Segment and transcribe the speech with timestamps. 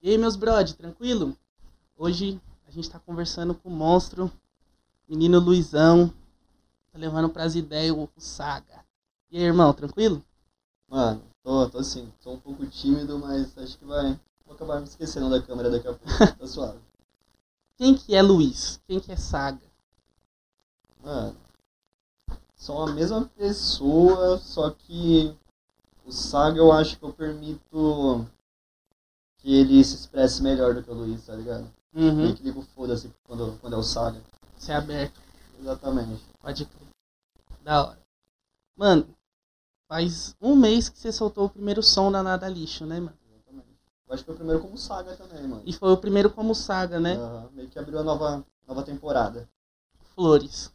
[0.00, 1.36] E aí, meus brode, tranquilo?
[1.96, 4.30] Hoje a gente tá conversando com o monstro,
[5.08, 6.14] menino Luizão,
[6.92, 8.84] tá levando pras ideias o, o Saga.
[9.28, 10.24] E aí, irmão, tranquilo?
[10.88, 14.18] Mano, tô, tô assim, tô um pouco tímido, mas acho que vai.
[14.46, 16.06] Vou acabar me esquecendo da câmera daqui a pouco.
[16.38, 16.78] Tá suave.
[17.76, 18.80] Quem que é Luiz?
[18.86, 19.66] Quem que é Saga?
[21.02, 21.36] Mano,
[22.54, 25.36] são a mesma pessoa, só que
[26.06, 28.24] o Saga eu acho que eu permito
[29.48, 31.66] que ele se expresse melhor do que o Luiz, tá ligado?
[31.94, 32.16] Uhum.
[32.16, 34.20] Meio que ligo foda-se quando, quando é o Saga.
[34.54, 35.18] Você é aberto,
[35.58, 36.22] Exatamente.
[36.38, 36.88] pode crer.
[37.64, 37.98] Da hora.
[38.76, 39.08] Mano,
[39.88, 43.16] faz um mês que você soltou o primeiro som da Nada Lixo, né, mano?
[43.26, 43.68] Exatamente.
[44.06, 45.62] Eu acho que foi o primeiro como Saga também, mano.
[45.64, 47.16] E foi o primeiro como Saga, né?
[47.16, 49.48] Aham, meio que abriu a nova, nova temporada.
[50.14, 50.70] Flores.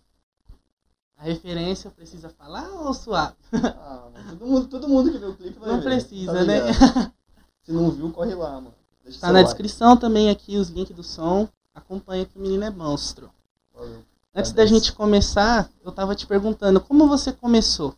[1.15, 3.35] A referência precisa falar ou suave?
[3.53, 6.43] Ah, mano, todo mundo, todo mundo que vê o clipe vai Não ver, precisa, tá
[6.43, 7.13] né?
[7.63, 8.73] Se não viu, corre lá, mano.
[9.03, 9.45] Deixa Tá na like.
[9.47, 11.47] descrição também aqui os links do som.
[11.73, 13.29] Acompanha que o menino é monstro.
[13.73, 14.03] Valeu.
[14.35, 14.85] Antes da Agradeço.
[14.85, 17.95] gente começar, eu tava te perguntando como você começou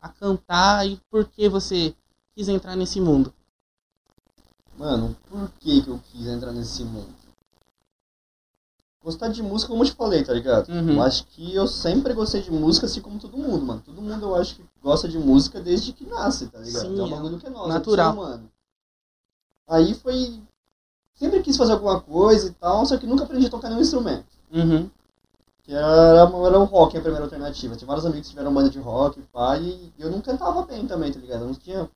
[0.00, 1.94] a cantar e por que você
[2.34, 3.32] quis entrar nesse mundo.
[4.76, 7.12] Mano, por que que eu quis entrar nesse mundo?
[9.02, 10.68] Gostar de música, como eu te falei, tá ligado?
[10.68, 10.94] Uhum.
[10.94, 13.82] Eu acho que eu sempre gostei de música, assim como todo mundo, mano.
[13.84, 16.88] Todo mundo eu acho que gosta de música desde que nasce, tá ligado?
[16.88, 18.10] Sim, é um é bagulho que é nosso, natural.
[18.10, 18.50] é humano.
[19.68, 20.40] Aí foi.
[21.14, 24.26] Sempre quis fazer alguma coisa e tal, só que nunca aprendi a tocar nenhum instrumento.
[24.52, 24.88] Uhum.
[25.64, 27.76] Que era, era o rock a primeira alternativa.
[27.76, 31.12] Tinha vários amigos que tiveram banda de rock, pá, e eu não cantava bem também,
[31.12, 31.42] tá ligado?
[31.42, 31.90] Eu não tinha.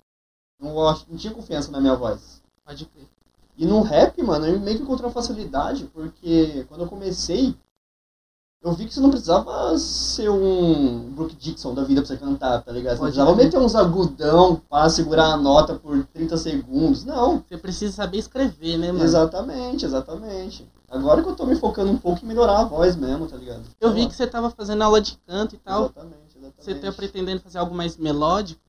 [0.61, 2.43] Não, não tinha confiança na minha voz.
[2.65, 3.09] Pode crer.
[3.57, 7.55] E no rap, mano, eu meio que encontrei uma facilidade, porque quando eu comecei,
[8.63, 12.63] eu vi que você não precisava ser um Brook Dixon da vida pra você cantar,
[12.63, 12.97] tá ligado?
[12.97, 13.45] Você não Pode precisava crer.
[13.47, 17.05] meter uns agudão pra segurar a nota por 30 segundos.
[17.05, 19.05] Não, Você precisa saber escrever, né, mano?
[19.05, 20.67] exatamente, exatamente.
[20.91, 23.63] Agora que eu tô me focando um pouco em melhorar a voz mesmo, tá ligado?
[23.81, 25.85] Eu vi que você tava fazendo aula de canto e tal.
[25.85, 26.55] Exatamente, exatamente.
[26.65, 28.61] Você tá pretendendo fazer algo mais melódico?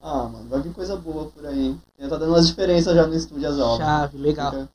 [0.00, 1.82] Ah, mano, vai vir coisa boa por aí, hein?
[1.98, 3.78] Já tá dando umas diferenças já no estúdio as aulas.
[3.78, 4.50] Chave, legal.
[4.52, 4.68] Fica-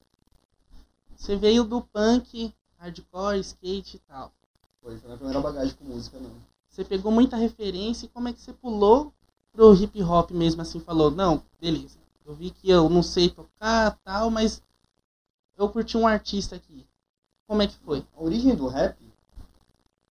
[1.16, 4.32] Você veio do punk, hardcore, skate e tal.
[4.82, 6.32] Foi, foi a primeira bagagem com música, não.
[6.70, 9.12] Você pegou muita referência e como é que você pulou
[9.52, 10.80] pro hip hop mesmo assim?
[10.80, 11.98] Falou, não, beleza.
[12.26, 14.62] Eu vi que eu não sei tocar tal, mas
[15.58, 16.86] eu curti um artista aqui.
[17.48, 18.06] Como é que foi?
[18.16, 18.98] a origem do rap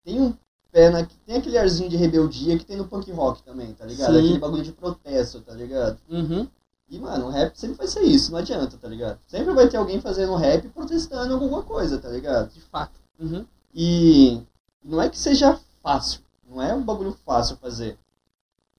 [0.05, 0.35] tem um
[0.71, 4.13] pé na, tem aquele arzinho de rebeldia que tem no punk rock também, tá ligado?
[4.13, 4.19] Sim.
[4.19, 5.99] Aquele bagulho de protesto, tá ligado?
[6.09, 6.49] Uhum.
[6.89, 9.19] E, mano, o rap sempre vai ser isso, não adianta, tá ligado?
[9.27, 12.53] Sempre vai ter alguém fazendo rap protestando alguma coisa, tá ligado?
[12.53, 13.01] De fato.
[13.19, 13.45] Uhum.
[13.75, 14.41] E
[14.85, 17.99] não é que seja fácil, não é um bagulho fácil fazer.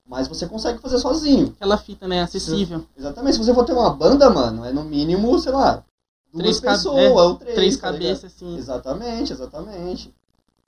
[0.07, 1.47] Mas você consegue fazer sozinho.
[1.55, 2.21] Aquela fita, né?
[2.21, 2.85] Acessível.
[2.95, 5.83] Exatamente, se você for ter uma banda, mano, é no mínimo, sei lá,
[6.31, 8.55] duas Três pessoas, é, ou três, Três tá cabeças, assim.
[8.55, 10.13] Exatamente, exatamente.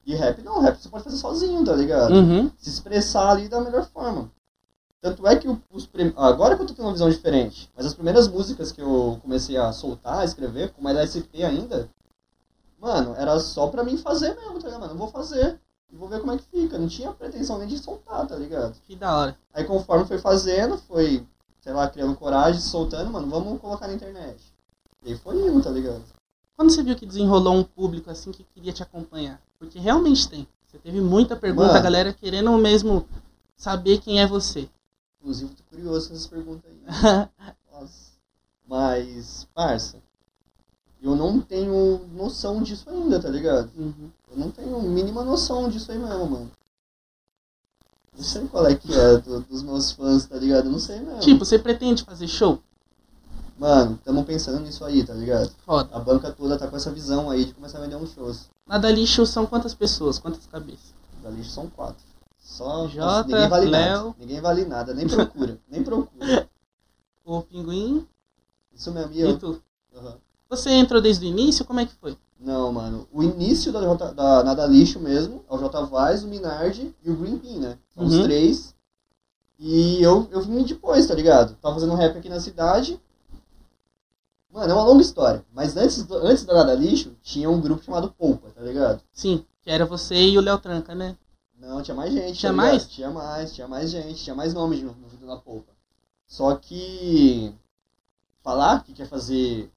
[0.06, 2.14] E rap não, rap você pode fazer sozinho, tá ligado?
[2.14, 2.50] Uhum.
[2.58, 4.32] Se expressar ali da melhor forma.
[5.08, 6.12] Tanto é que os prim...
[6.18, 9.56] agora que eu tô tendo uma visão diferente, mas as primeiras músicas que eu comecei
[9.56, 11.90] a soltar, a escrever, com mais SP ainda,
[12.78, 14.82] mano, era só pra mim fazer mesmo, tá ligado?
[14.82, 15.58] Mano, eu vou fazer
[15.90, 16.78] e vou ver como é que fica.
[16.78, 18.76] Não tinha pretensão nem de soltar, tá ligado?
[18.86, 19.38] Que da hora.
[19.54, 21.26] Aí conforme foi fazendo, foi,
[21.62, 24.54] sei lá, criando coragem, soltando, mano, vamos colocar na internet.
[25.06, 26.04] E aí foi indo, tá ligado?
[26.58, 29.40] Quando você viu que desenrolou um público assim que queria te acompanhar?
[29.58, 30.46] Porque realmente tem.
[30.66, 31.80] Você teve muita pergunta, Mano.
[31.80, 33.08] a galera querendo mesmo
[33.56, 34.68] saber quem é você.
[35.28, 37.28] Inclusive, tô curioso com essas perguntas aí.
[37.74, 38.12] Nossa.
[38.66, 39.98] Mas, parça,
[41.02, 43.70] eu não tenho noção disso ainda, tá ligado?
[43.78, 44.10] Uhum.
[44.32, 46.52] Eu não tenho mínima noção disso aí mesmo, mano.
[48.16, 50.68] Não sei qual é que é do- dos meus fãs, tá ligado?
[50.68, 51.20] Eu não sei mesmo.
[51.20, 52.62] Tipo, você pretende fazer show?
[53.60, 55.52] Mano, tamo pensando nisso aí, tá ligado?
[55.66, 55.94] Foda.
[55.94, 58.46] A banca toda tá com essa visão aí de começar a vender uns shows.
[58.66, 60.18] Nada lixo são quantas pessoas?
[60.20, 60.94] Quantas cabeças?
[61.22, 62.02] Da lista são quatro.
[62.48, 62.88] Só.
[62.88, 63.98] Nossa, ninguém vale Léo.
[64.06, 64.16] nada.
[64.18, 65.58] Ninguém vale nada, nem procura.
[65.70, 66.48] nem procura.
[67.26, 68.08] O Pinguim
[68.74, 69.38] Isso mesmo, e e eu.
[69.38, 69.62] tu.
[69.94, 70.16] Aham.
[70.50, 71.66] Você entrou desde o início?
[71.66, 72.18] Como é que foi?
[72.40, 73.06] Não, mano.
[73.12, 77.12] O início da, J, da Nada Lixo mesmo é o J Vaz, o Minardi e
[77.12, 77.78] o Green Pin, né?
[77.94, 78.10] São Uhum.
[78.10, 78.74] os três.
[79.60, 81.54] E eu, eu vim depois, tá ligado?
[81.62, 82.98] Tava fazendo rap aqui na cidade.
[84.50, 85.44] Mano, é uma longa história.
[85.54, 89.02] Mas antes, do- antes da Nada Lixo, tinha um grupo chamado Polpa, tá ligado?
[89.12, 91.18] Sim, que era você e o Léo Tranca, né?
[91.58, 92.40] Não, tinha mais gente.
[92.40, 92.88] Tinha tá mais?
[92.88, 95.72] Tinha mais, tinha mais gente, tinha mais nomes no, no vídeo da Polpa.
[96.26, 97.54] Só que.
[98.44, 99.72] Falar que quer fazer.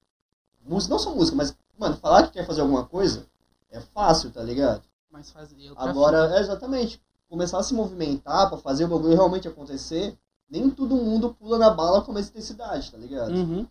[0.63, 3.25] Música, não só música, mas, mano, falar que quer fazer alguma coisa
[3.71, 4.83] é fácil, tá ligado?
[5.09, 10.17] Mas outra Agora, é exatamente, começar a se movimentar pra fazer o bagulho realmente acontecer,
[10.49, 13.33] nem todo mundo pula na bala com essa intensidade, tá ligado?
[13.33, 13.65] Uhum.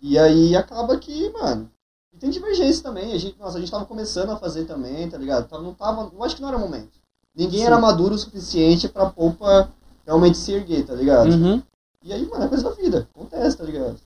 [0.00, 1.70] E aí acaba que, mano.
[2.12, 3.12] E tem divergência também.
[3.12, 5.50] A gente, nossa, a gente tava começando a fazer também, tá ligado?
[5.62, 6.10] Não tava.
[6.12, 6.99] Eu acho que não era o momento.
[7.34, 7.66] Ninguém Sim.
[7.66, 9.70] era maduro o suficiente pra polpa
[10.04, 11.30] realmente se erguer, tá ligado?
[11.30, 11.62] Uhum.
[12.02, 13.08] E aí, mano, é coisa da vida.
[13.14, 13.96] Acontece, tá ligado?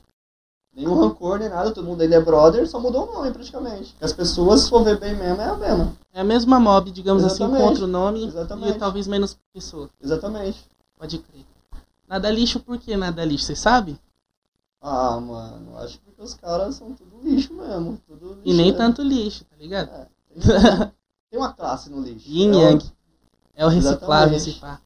[0.74, 3.94] Nenhum rancor, nem nada, todo mundo ainda é brother, só mudou o nome praticamente.
[4.00, 5.96] As pessoas, se for ver bem mesmo, é a mesma.
[6.12, 7.54] É a mesma mob, digamos Exatamente.
[7.54, 8.76] assim, com outro nome Exatamente.
[8.76, 9.88] e talvez menos pessoas.
[10.02, 10.64] Exatamente.
[10.98, 11.44] Pode crer.
[12.08, 13.44] Nada lixo, por que nada lixo?
[13.46, 13.98] Você sabe?
[14.82, 17.98] Ah, mano, acho que porque os caras são tudo lixo mesmo.
[18.06, 18.78] Tudo lixo E nem mesmo.
[18.78, 19.88] tanto lixo, tá ligado?
[19.90, 20.42] É, tem,
[21.30, 22.28] tem uma classe no lixo.
[22.28, 22.92] Yin é, o- Yang.
[23.56, 24.80] É o esse pá.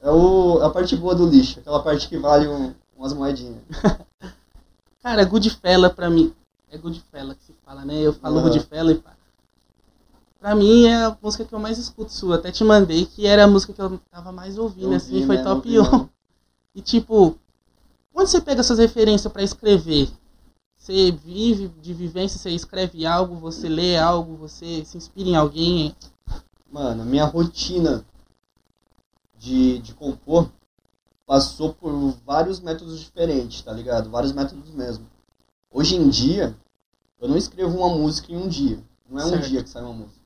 [0.00, 3.60] é o, a parte boa do lixo, aquela parte que vale um- umas moedinhas.
[5.02, 6.32] Cara, Goodfella pra mim.
[6.70, 7.94] É Goodfella que se fala, né?
[8.00, 8.48] Eu falo Aham.
[8.48, 9.12] Goodfella e pá.
[10.38, 12.36] Pra mim é a música que eu mais escuto sua.
[12.36, 15.36] Até te mandei que era a música que eu tava mais ouvindo, Eu assim, foi
[15.36, 15.92] né, top eu vi 1.
[15.92, 16.10] mesmo.
[16.72, 17.36] E tipo,
[18.14, 20.08] onde você pega suas referências pra escrever?
[20.78, 25.94] Você vive de vivência, você escreve algo, você lê algo, você se inspira em alguém.
[26.70, 28.04] Mano, minha rotina
[29.36, 30.48] de, de compor
[31.26, 31.92] passou por
[32.24, 34.10] vários métodos diferentes, tá ligado?
[34.10, 35.06] Vários métodos mesmo.
[35.70, 36.56] Hoje em dia,
[37.20, 38.82] eu não escrevo uma música em um dia.
[39.08, 39.48] Não é um Certo.
[39.48, 40.20] dia que sai uma música.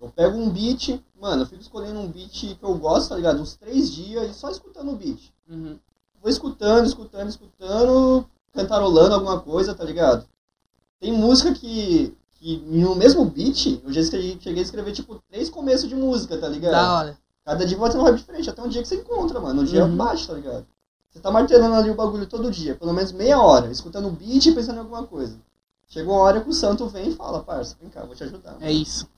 [0.00, 3.40] Eu pego um beat, mano, eu fico escolhendo um beat que eu gosto, tá ligado?
[3.40, 5.32] Uns três dias e só escutando o beat.
[5.48, 5.78] Uhum.
[6.20, 10.26] Vou escutando, escutando, escutando, cantarolando alguma coisa, tá ligado?
[11.00, 15.50] Tem música que, que no mesmo beat, eu já escrevi, cheguei a escrever, tipo, três
[15.50, 16.72] começos de música, tá ligado?
[16.72, 17.18] Da hora.
[17.44, 19.62] Cada dia vai ter uma vibe diferente, até um dia que você encontra, mano.
[19.62, 19.96] No dia Uhum.
[19.96, 20.66] baixa, tá ligado?
[21.10, 24.46] Você tá martelando ali o bagulho todo dia, pelo menos meia hora, escutando o beat
[24.46, 25.36] e pensando em alguma coisa.
[25.88, 28.56] Chegou uma hora que o santo vem e fala, parça, vem cá, vou te ajudar.
[28.60, 29.08] É isso.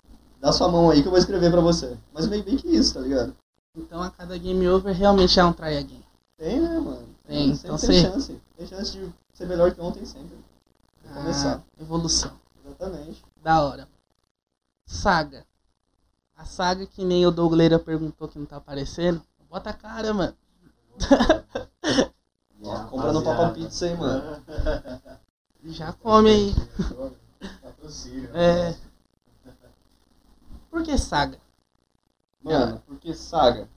[0.40, 1.99] Dá sua mão aí que eu vou escrever pra você.
[2.14, 3.34] Mas meio bem que isso, tá ligado?
[3.76, 6.02] Então a cada game over realmente é um try again.
[6.38, 7.06] Tem, né, mano?
[7.26, 8.40] Tem, sempre então tem você- chance.
[8.56, 10.38] Tem chance de ser melhor que ontem sempre.
[11.05, 11.56] Vou começar.
[11.56, 12.31] Ah, evolução.
[12.80, 13.22] Exatamente.
[13.42, 13.86] Da hora.
[14.86, 15.46] Saga.
[16.34, 19.22] A saga que nem o Dougleira perguntou que não tá aparecendo.
[19.50, 20.34] Bota a cara, mano.
[22.62, 24.42] Ó, compra no Papa Pizza aí, mano.
[25.64, 26.54] Já come aí.
[28.32, 28.74] É.
[30.70, 31.38] Por que saga?
[32.42, 33.68] Mano, porque saga.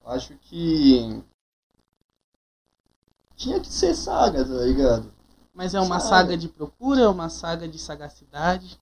[0.00, 1.22] Eu acho que.
[3.36, 5.15] Tinha que ser saga, tá ligado?
[5.56, 6.08] Mas é uma Saga.
[6.26, 8.78] saga de procura, é uma saga de sagacidade.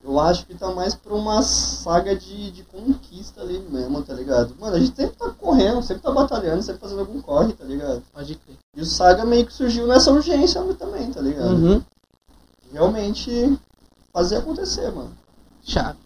[0.00, 4.54] Eu acho que tá mais pra uma saga de, de conquista ali mesmo, tá ligado?
[4.60, 8.02] Mano, a gente sempre tá correndo, sempre tá batalhando, sempre fazendo algum corre, tá ligado?
[8.12, 8.56] Pode crer.
[8.76, 11.50] E o saga meio que surgiu nessa urgência também, tá ligado?
[11.54, 11.82] Uhum.
[12.72, 13.58] Realmente
[14.12, 15.16] fazer acontecer, mano.
[15.62, 15.98] Chave.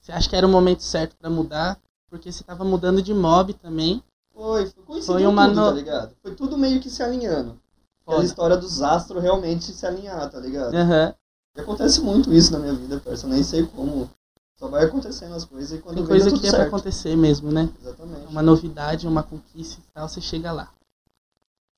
[0.00, 1.78] Você acha que era o momento certo pra mudar?
[2.10, 4.02] Porque você tava mudando de mob também.
[4.34, 6.12] Foi, foi, coincidiu Foi uma tudo, no- tá ligado?
[6.22, 7.58] Foi tudo meio que se alinhando.
[8.02, 8.24] Aquela Foda.
[8.26, 10.74] história dos astros realmente se alinhar, tá ligado?
[10.74, 11.14] Aham.
[11.56, 13.26] E acontece muito isso na minha vida, parça.
[13.26, 14.10] Eu nem sei como.
[14.56, 17.16] Só vai acontecendo as coisas e quando Tem vem coisa tudo que é pra acontecer
[17.16, 17.68] mesmo, né?
[17.80, 18.26] Exatamente.
[18.26, 20.70] Uma novidade, uma conquista e tal, você chega lá.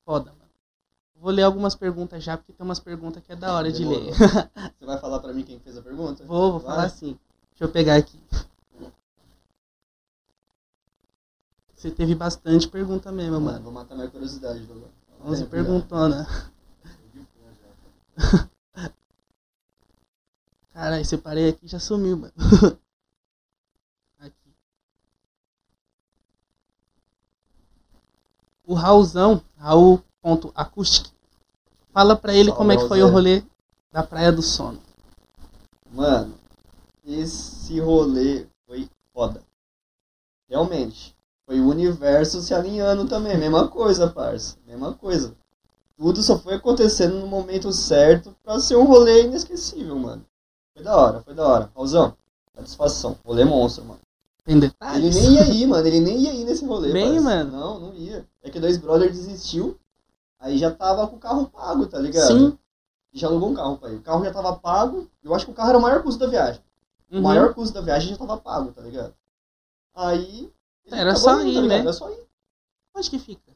[0.04, 0.44] Foda, mano.
[1.16, 4.04] Vou ler algumas perguntas já, porque tem umas perguntas que é da hora de Demorou.
[4.04, 4.12] ler.
[4.78, 6.22] Você vai falar pra mim quem fez a pergunta?
[6.24, 6.70] Vou, vou Vai.
[6.74, 7.18] falar assim.
[7.50, 8.20] Deixa eu pegar aqui.
[11.74, 13.62] Você teve bastante pergunta mesmo, Mano, mano.
[13.64, 14.66] vou matar minha curiosidade,
[15.24, 15.40] Douglas.
[15.40, 16.26] 11 Tempo perguntona.
[20.72, 22.32] Caralho, separei aqui e já sumiu, mano.
[24.18, 24.54] aqui.
[28.66, 31.10] O Raulzão, Raul.acoustic,
[31.92, 33.42] fala pra ele como é que foi o rolê
[33.90, 34.82] da Praia do Sono.
[35.90, 36.34] Mano,
[37.04, 39.42] esse rolê foi foda.
[40.48, 41.14] Realmente.
[41.46, 43.36] Foi o universo se alinhando também.
[43.36, 44.56] Mesma coisa, parça.
[44.66, 45.34] Mesma coisa.
[45.96, 50.24] Tudo só foi acontecendo no momento certo pra ser um rolê inesquecível, mano.
[50.74, 51.70] Foi da hora, foi da hora.
[51.74, 52.16] Raulzão,
[52.54, 53.16] satisfação.
[53.24, 54.00] Rolê monstro, mano.
[54.44, 55.86] Tem Ele nem ia ir, mano.
[55.86, 57.52] Ele nem ia ir nesse rolê, Bem, mano.
[57.52, 58.26] Não, não ia.
[58.42, 59.78] É que dois brothers desistiu.
[60.38, 62.26] Aí já tava com o carro pago, tá ligado?
[62.26, 62.58] Sim.
[63.12, 63.98] E já alugou um carro pra ele.
[63.98, 65.08] O carro já tava pago.
[65.22, 66.60] Eu acho que o carro era o maior custo da viagem.
[67.10, 67.20] Uhum.
[67.20, 69.14] O maior custo da viagem já tava pago, tá ligado?
[69.94, 70.52] Aí.
[70.86, 71.78] Ele Era só ir, tá né?
[71.78, 72.26] Era só ir.
[72.94, 73.52] Onde que fica?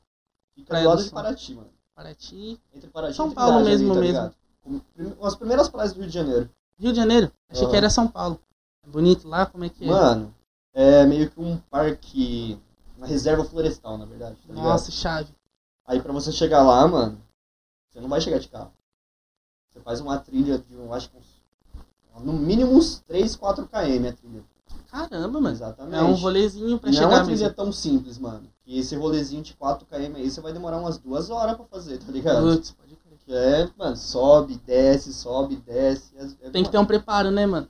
[0.54, 1.10] Fica Praia do do lado de.
[1.10, 1.70] Paraty, mano.
[1.94, 2.60] Paraty.
[2.74, 4.32] Entre Paraty São Paulo Trindade mesmo, ali, tá
[4.66, 5.24] mesmo.
[5.24, 6.50] As primeiras praias do Rio de Janeiro.
[6.78, 7.32] Rio de Janeiro.
[7.48, 7.70] Achei Aham.
[7.70, 8.40] que era São Paulo.
[8.86, 9.46] É bonito lá?
[9.46, 9.88] Como é que é?
[9.88, 10.34] Mano,
[10.72, 12.58] é meio que um parque.
[12.96, 14.36] Uma reserva florestal, na verdade.
[14.46, 14.52] Tá?
[14.52, 15.32] Nossa, chave.
[15.86, 17.22] Aí pra você chegar lá, mano,
[17.88, 18.72] você não vai chegar de carro.
[19.70, 24.08] Você faz uma trilha de, eu acho que uns, no mínimo uns 3, 4 km
[24.08, 24.44] a trilha.
[24.90, 25.54] Caramba, mano.
[25.54, 25.96] Exatamente.
[25.96, 27.54] É um rolezinho pra não é chegar uma trilha mesmo.
[27.54, 28.48] tão simples, mano.
[28.64, 31.98] Que esse rolezinho de 4 km aí você vai demorar umas duas horas pra fazer,
[31.98, 32.42] tá ligado?
[32.42, 33.08] Putz, pode crer.
[33.30, 36.12] É, mano, sobe, desce, sobe, desce.
[36.16, 37.68] é- é Tem que ter um preparo, né, mano?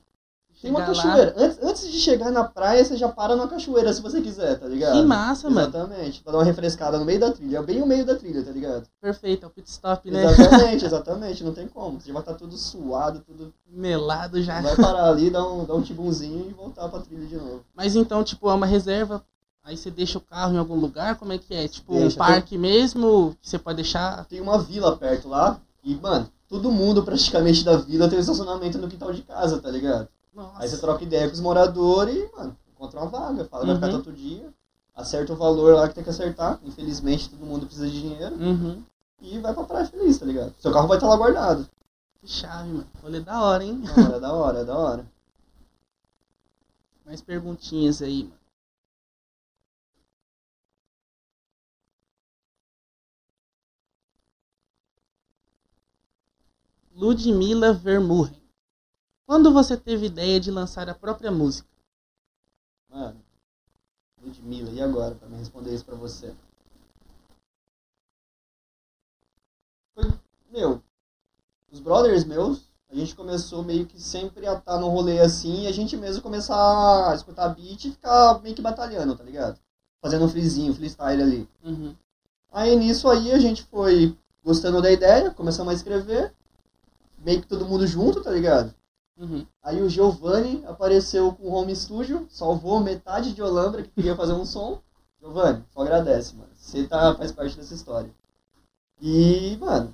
[0.61, 1.33] Tem uma lá- cachoeira.
[1.37, 4.67] Antes, antes de chegar na praia, você já para numa cachoeira, se você quiser, tá
[4.67, 4.93] ligado?
[4.99, 5.69] Que massa, mano.
[5.69, 6.21] Exatamente.
[6.21, 7.59] Pra dar uma refrescada no meio da trilha.
[7.59, 8.83] É bem o meio da trilha, tá ligado?
[9.01, 10.25] Perfeito, é o pit stop, né?
[10.25, 11.43] Exatamente, exatamente.
[11.43, 11.99] Não tem como.
[12.01, 13.53] Você já vai estar tudo suado, tudo.
[13.69, 14.61] Melado já.
[14.61, 17.63] Vai parar ali, dar um, dar um tibumzinho e voltar pra trilha de novo.
[17.73, 19.23] Mas então, tipo, é uma reserva,
[19.63, 21.67] aí você deixa o carro em algum lugar, como é que é?
[21.67, 24.25] Tipo, um Deixa, parque mesmo, que você pode deixar...
[24.25, 28.77] Tem uma vila perto lá e, mano, todo mundo praticamente da vila tem um estacionamento
[28.77, 30.07] no quintal de casa, tá ligado?
[30.33, 33.45] Nossa, Aí você troca ideia com os moradores e, mano, encontra uma vaga.
[33.45, 33.93] Fala, vai ficar Uhum.
[33.93, 34.53] tanto dia.
[34.95, 36.59] Acerta o valor lá que tem que acertar.
[36.63, 38.35] Infelizmente, todo mundo precisa de dinheiro.
[38.35, 38.83] Uhum.
[39.21, 40.53] E vai pra praia feliz, tá ligado?
[40.59, 41.67] Seu carro vai estar lá guardado.
[42.21, 42.87] Que chave, mano.
[43.01, 43.81] Rolê da hora, hein?
[43.83, 45.05] Não, é da hora, é da hora.
[47.05, 48.39] Mais perguntinhas aí, mano.
[56.95, 58.38] Ludmilla Vermurren.
[59.29, 61.69] Quando você teve ideia de lançar a própria música?
[62.89, 63.21] Mano,
[64.19, 66.33] Ludmilla, e agora pra me responder isso pra você?
[69.93, 70.05] Foi,
[70.49, 70.81] meu,
[71.71, 75.67] os brothers meus, a gente começou meio que sempre a estar no rolê assim e
[75.67, 79.59] a gente mesmo começar a escutar beat e ficar meio que batalhando, tá ligado?
[80.01, 81.47] Fazendo um freezinho, freestyle ali.
[81.63, 81.95] Uhum.
[82.51, 86.33] Aí nisso aí a gente foi gostando da ideia, começamos a escrever,
[87.19, 88.73] meio que todo mundo junto, tá ligado?
[89.19, 89.45] Uhum.
[89.61, 94.31] Aí o Giovanni apareceu com o home studio, salvou metade de Olambra que queria fazer
[94.33, 94.79] um som.
[95.21, 96.49] Giovanni, só agradece, mano.
[96.55, 98.09] Você tá, faz parte dessa história.
[99.01, 99.93] E, mano,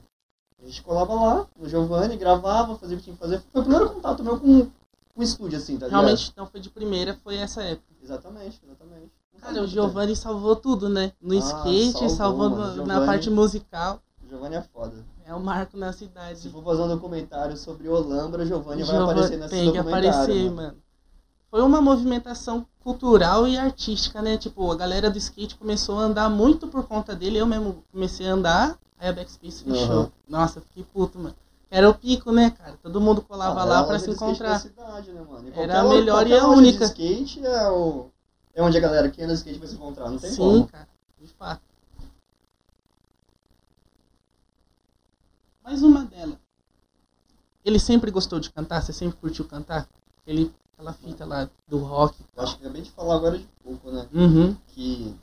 [0.62, 3.42] a gente colava lá no Giovanni, gravava, fazia o que tinha que fazer.
[3.52, 6.02] Foi o primeiro contato meu com, com o estúdio, assim, tá ligado?
[6.02, 7.88] Realmente não foi de primeira, foi essa época.
[8.04, 9.12] Exatamente, exatamente.
[9.34, 11.12] Não Cara, o Giovanni salvou tudo, né?
[11.22, 12.66] No Ah, skate, salvou, salvou mano.
[12.68, 14.00] na- Giovanni- parte musical.
[14.24, 15.04] O Giovanni é foda.
[15.26, 16.50] É o marco na Se cidade.
[16.50, 20.10] for fazer um documentário sobre Olambra, Giovanni vai aparecer nesse tem que documentário.
[20.10, 20.78] aparecer, mano.
[21.50, 24.38] Foi uma movimentação cultural e artística, né?
[24.38, 27.38] Tipo, a galera do skate começou a andar muito por conta dele.
[27.40, 29.92] Eu mesmo comecei a andar, aí a Backspace fechou.
[30.02, 30.12] Aham.
[30.30, 31.36] Nossa, fiquei puto, mano.
[31.72, 32.78] Era o pico, né, cara?
[32.84, 34.50] Todo mundo colava Ah, lá a pra loja se encontrar.
[34.54, 36.80] da cidade, né, Era a melhor e a única.
[36.80, 38.08] De skate é, o,
[38.54, 40.68] é onde a galera que anda skate vai se encontrar, não tem Sim, como.
[40.68, 40.88] cara.
[41.20, 41.62] De fato.
[45.66, 46.40] Mais uma dela.
[47.66, 48.84] Ele sempre gostou de cantar?
[48.84, 49.90] Você sempre curtiu cantar?
[50.28, 52.16] Ele, aquela fita lá do rock.
[52.38, 54.08] Eu acho que acabei de falar agora de pouco, né?
[54.14, 54.56] Uhum.
[54.68, 55.16] Que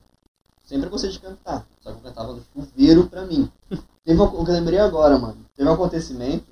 [0.65, 3.49] sempre gostei de cantar, só que eu cantava no chuveiro pra mim.
[4.05, 5.47] Teve um, o que eu lembrei agora, mano.
[5.55, 6.45] Teve um acontecimento,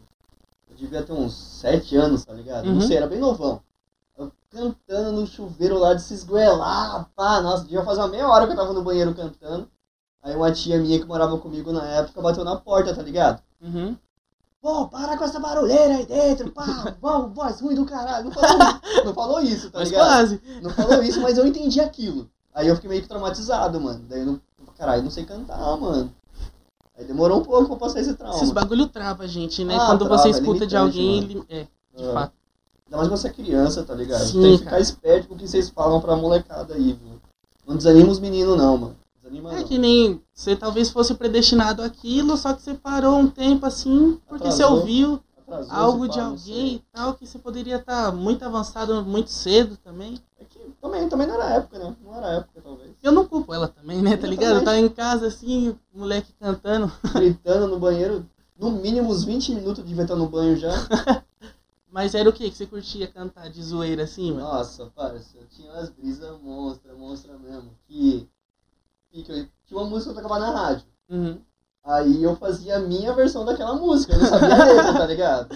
[0.71, 2.67] eu devia ter uns 7 anos, tá ligado?
[2.67, 2.75] Uhum.
[2.75, 3.61] Não sei, era bem novão.
[4.17, 8.47] Eu cantando no chuveiro lá de se esgoelar, pá, nossa, devia fazer uma meia hora
[8.47, 9.69] que eu tava no banheiro cantando.
[10.23, 13.43] Aí uma tia minha que morava comigo na época bateu na porta, tá ligado?
[13.63, 13.97] Uhum.
[14.63, 18.27] Pô, para com essa barulheira aí dentro, pá, vamos, voz ruim do caralho.
[18.27, 18.59] Não falou,
[19.07, 20.07] não falou isso, tá Mas ligado?
[20.07, 20.43] quase.
[20.63, 22.29] Não falou isso, mas eu entendi aquilo.
[22.55, 24.05] Aí eu fiquei meio que traumatizado, mano.
[24.09, 24.41] Daí eu não.
[24.77, 26.13] Caralho, não sei cantar, mano.
[26.99, 28.37] Aí demorou um pouco pra passar esse trauma.
[28.37, 29.77] Esses bagulho trava gente, né?
[29.79, 31.45] Ah, Quando trava, você é escuta de limitante, alguém, ele...
[31.49, 31.63] é,
[31.97, 32.13] de Ah.
[32.13, 32.33] fato.
[32.87, 34.25] Ainda mais você é criança, tá ligado?
[34.25, 34.83] Sim, Tem que ficar cara.
[34.83, 37.21] esperto com o que vocês falam pra molecada aí, viu?
[37.67, 38.97] Não desanima os meninos, não, mano.
[39.53, 44.21] É que nem você talvez fosse predestinado àquilo, só que você parou um tempo assim,
[44.29, 44.81] porque você Atrasou.
[44.81, 49.77] ouviu Atrasou, algo de alguém e tal, que você poderia estar muito avançado muito cedo
[49.77, 50.19] também.
[50.39, 51.97] É que também, também não era época, né?
[52.05, 52.91] Não era época, talvez.
[53.03, 54.17] Eu não culpo ela também, né?
[54.17, 54.57] Tá ligado?
[54.57, 56.91] Eu tava em casa assim, o moleque cantando.
[57.15, 58.27] Gritando no banheiro.
[58.59, 60.71] No mínimo uns 20 minutos devia estar no banho já.
[61.91, 64.45] Mas era o que que você curtia cantar de zoeira assim, mano?
[64.45, 67.71] Nossa, parça, eu tinha umas brisas monstra, monstra mesmo.
[67.89, 68.29] Que,
[69.13, 70.85] tinha uma música que eu tocava na rádio.
[71.09, 71.41] Uhum.
[71.85, 75.49] Aí eu fazia a minha versão daquela música, eu não sabia a letra, tá ligado?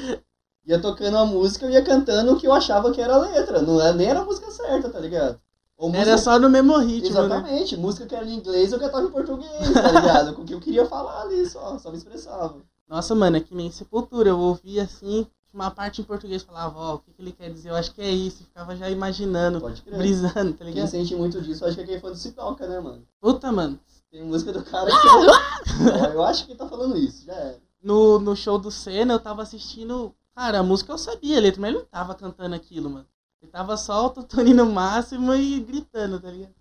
[0.66, 3.60] Ia tocando a música, eu ia cantando o que eu achava que era a letra.
[3.60, 5.38] Não era, nem era a música certa, tá ligado?
[5.76, 7.24] Ou Era música- só no mesmo ritmo, né?
[7.26, 10.32] Exatamente, música que era em inglês eu cantava em português, tá ligado?
[10.34, 12.56] Com o que eu queria falar ali só, só me expressava.
[12.88, 14.30] Nossa, mano, é que nem Sepultura.
[14.30, 17.70] Eu ouvia assim, uma parte em português, falava, ó, o que, que ele quer dizer?
[17.70, 18.42] Eu acho que é isso.
[18.42, 20.88] e Ficava já imaginando, brisando, tá Quem ligado?
[20.88, 23.06] sente muito disso, acho que é quem é fã do Citoca, né, mano?
[23.20, 23.78] Puta, mano.
[24.10, 25.06] Tem música do cara que.
[26.06, 27.58] eu, eu acho que ele tá falando isso, já é.
[27.82, 30.14] No, no show do Senna, eu tava assistindo.
[30.34, 33.06] Cara, a música eu sabia a letra, mas ele não tava cantando aquilo, mano.
[33.42, 36.54] Ele tava só autotune no máximo e gritando, tá ligado?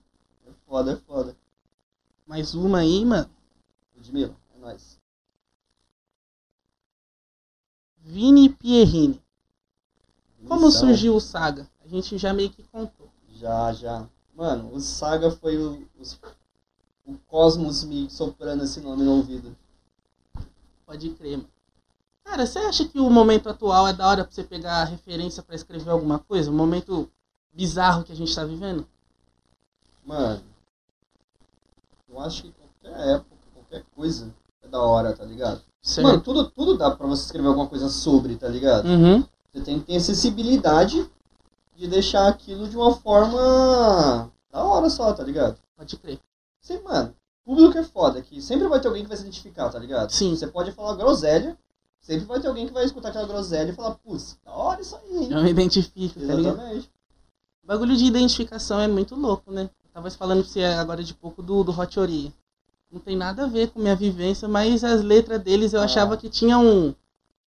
[0.48, 1.36] É foda, é foda.
[2.28, 3.30] Mais uma aí, mano.
[3.96, 5.00] Ludmilla, é nóis.
[8.14, 9.20] Vini Pierrini.
[10.48, 10.82] Como Missão.
[10.82, 11.68] surgiu o Saga?
[11.84, 13.10] A gente já meio que contou.
[13.34, 14.08] Já, já.
[14.36, 16.20] Mano, o Saga foi o, os-
[17.08, 19.56] o Cosmos me soprando esse nome no ouvido.
[20.86, 21.50] Pode crer, mano.
[22.24, 25.42] Cara, você acha que o momento atual é da hora pra você pegar a referência
[25.42, 26.52] pra escrever alguma coisa?
[26.52, 27.10] O momento
[27.52, 28.88] bizarro que a gente tá vivendo?
[30.06, 30.44] Mano,
[32.08, 35.64] eu acho que qualquer época, qualquer coisa é da hora, tá ligado?
[35.84, 36.08] Certo.
[36.08, 38.88] Mano, tudo, tudo dá pra você escrever alguma coisa sobre, tá ligado?
[38.88, 39.22] Uhum.
[39.52, 41.06] Você tem que ter acessibilidade
[41.76, 45.58] de deixar aquilo de uma forma da hora só, tá ligado?
[45.76, 46.20] Pode crer.
[46.62, 47.14] Sim, mano,
[47.44, 50.10] público é foda, que sempre vai ter alguém que vai se identificar, tá ligado?
[50.12, 50.34] Sim.
[50.34, 51.58] Você pode falar groselha,
[52.00, 54.96] sempre vai ter alguém que vai escutar aquela groselha e falar, putz, da hora isso
[54.96, 55.32] aí, hein?
[55.32, 56.56] Eu me identifico, tá ligado?
[56.56, 56.90] Exatamente.
[57.62, 59.64] O bagulho de identificação é muito louco, né?
[59.64, 62.34] Eu tava falando pra você agora de pouco do, do Hot Ori.
[62.94, 65.86] Não tem nada a ver com minha vivência, mas as letras deles eu Ah.
[65.86, 66.94] achava que tinha um,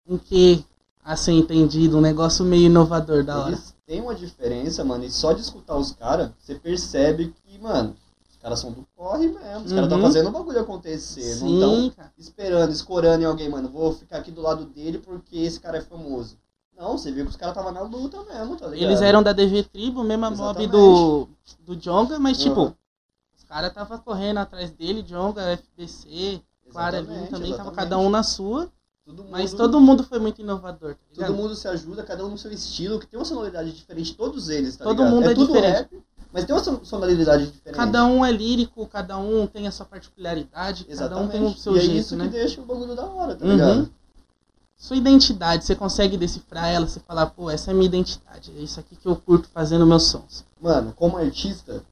[0.04, 0.64] um quê
[1.04, 3.48] a ser entendido, um negócio meio inovador da hora.
[3.50, 7.94] Eles têm uma diferença, mano, e só de escutar os caras, você percebe que, mano,
[8.28, 9.64] os caras são do corre mesmo.
[9.64, 10.02] Os caras estão Uhum.
[10.02, 11.36] fazendo o bagulho acontecer.
[11.36, 12.12] Não Sim, estão cara.
[12.18, 13.68] esperando, escorando em alguém, mano.
[13.68, 16.36] Vou ficar aqui do lado dele porque esse cara é famoso.
[16.76, 18.82] Não, você viu que os caras estavam na luta mesmo, tá ligado?
[18.90, 20.70] Eles eram da DV Tribo, mesma mob Exatamente.
[20.72, 21.28] do,
[21.60, 22.66] do Jonga, mas tipo, Uhum.
[22.66, 22.74] os
[23.48, 26.40] caras tava correndo atrás dele, Jonga, FBC,
[26.70, 28.70] Clara ali Exatamente, também, tava cada um na sua,
[29.06, 31.28] Todo mundo, mas todo mundo foi muito inovador, tá ligado?
[31.28, 34.50] todo mundo se ajuda, cada um no seu estilo, que tem uma sonoridade diferente, todos
[34.50, 35.14] eles, tá Todo ligado?
[35.14, 35.74] mundo é tudo diferente.
[35.76, 37.74] rap, mas tem uma son- sonoridade diferente.
[37.74, 41.30] Cada um é lírico, cada um tem a sua particularidade, cada um Exatamente.
[41.32, 42.24] tem o seu e é jeito, isso né?
[42.26, 43.52] que deixa o bagulho da hora, tá Uhum.
[43.52, 43.90] ligado?
[44.76, 48.78] Sua identidade, você consegue decifrar ela, você falar, pô, essa é minha identidade, é isso
[48.78, 50.44] aqui que eu curto fazendo meus sons.
[50.60, 51.82] Mano, como artista,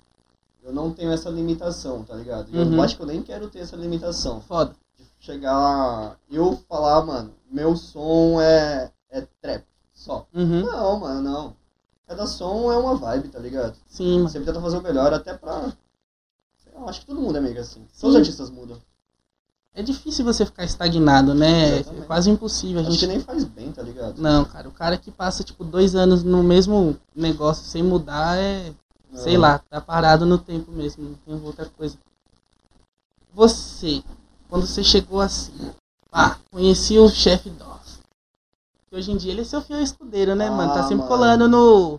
[0.66, 2.48] eu não tenho essa limitação, tá ligado?
[2.52, 2.74] E Uhum.
[2.74, 4.40] eu acho que eu nem quero ter essa limitação.
[4.40, 4.74] Foda.
[4.98, 10.26] De chegar lá, eu falar, mano, meu som é, é trap, só.
[10.34, 10.64] Uhum.
[10.66, 11.56] Não, mano, não.
[12.06, 13.76] Cada som é uma vibe, tá ligado?
[13.88, 14.28] Sim, mano.
[14.28, 15.52] Sempre tenta fazer o melhor, até pra.
[15.56, 15.72] lá,
[16.88, 17.80] acho que todo mundo é meio que assim.
[17.92, 18.00] Sim.
[18.00, 18.76] Todos os artistas mudam.
[19.74, 21.80] É difícil você ficar estagnado, né?
[21.80, 22.78] É quase impossível.
[22.78, 24.20] A Acho gente que nem faz bem, tá ligado?
[24.22, 28.72] Não, cara, o cara que passa, tipo, dois anos no mesmo negócio sem mudar é.
[29.16, 31.96] Sei lá, tá parado no tempo mesmo, não tem outra coisa.
[33.34, 34.02] Você,
[34.48, 35.52] quando você chegou assim,
[36.10, 37.50] pá, conheci o chefe.
[38.88, 40.72] Que hoje em dia ele é seu fiel escudeiro, né, mano?
[40.72, 41.08] Tá Ah, sempre mano.
[41.08, 41.90] colando no,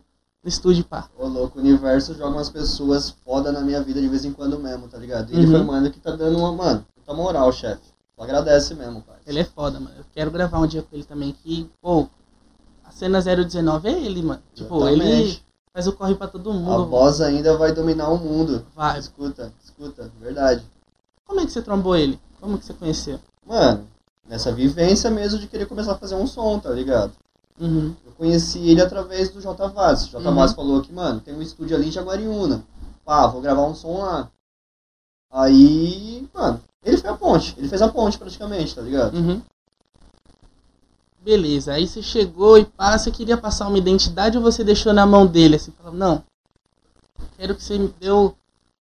[0.41, 1.09] no estúdio, pá.
[1.17, 4.57] Ô, louco, o universo joga umas pessoas foda na minha vida de vez em quando
[4.57, 5.31] mesmo, tá ligado?
[5.31, 5.51] E ele Uhum.
[5.51, 7.81] foi o mano que tá dando uma, mano, puta moral, chefe.
[8.15, 9.17] Só agradece mesmo, pai.
[9.27, 9.95] Ele é foda, mano.
[9.97, 12.07] Eu quero gravar um dia com ele também, que, pô,
[12.85, 14.41] a cena 019 é ele, mano.
[14.55, 15.33] Tipo, ele Exatamente.
[15.33, 15.46] faz
[15.85, 16.85] o corre pra todo A mundo.
[16.87, 18.65] voz ainda vai dominar o mundo.
[18.75, 18.97] Vai.
[18.97, 20.63] Escuta, escuta, verdade.
[21.25, 22.19] Como é que você trombou ele?
[22.39, 23.19] Como que você conheceu?
[23.45, 23.85] Mano,
[24.27, 27.11] nessa vivência mesmo de querer começar a fazer um som, tá ligado?
[27.59, 27.93] Uhum.
[28.05, 30.07] Eu conheci ele através do J Vaz.
[30.07, 30.35] J Uhum.
[30.35, 32.63] Vaz falou que, mano, tem um estúdio ali em Jaguariúna.
[33.03, 34.29] Pá, vou gravar um som lá.
[35.31, 37.53] Aí, mano, ele foi a ponte.
[37.57, 39.15] Ele fez a ponte praticamente, tá ligado?
[39.17, 39.41] Uhum.
[41.27, 45.27] Beleza, aí você chegou e você queria passar uma identidade ou você deixou na mão
[45.27, 46.23] dele, assim, falou, não,
[47.35, 48.33] quero que você me deu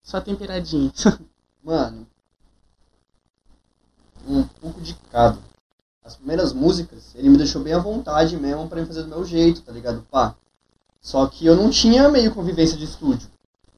[0.01, 0.89] sua temperadinha.
[1.61, 2.07] Mano,
[4.25, 5.37] um pouco de cada.
[6.01, 9.25] As primeiras músicas, ele me deixou bem à vontade mesmo pra eu fazer do meu
[9.25, 10.07] jeito, tá ligado?
[10.09, 10.33] Pá.
[11.01, 13.29] Só que eu não tinha meio convivência de estúdio.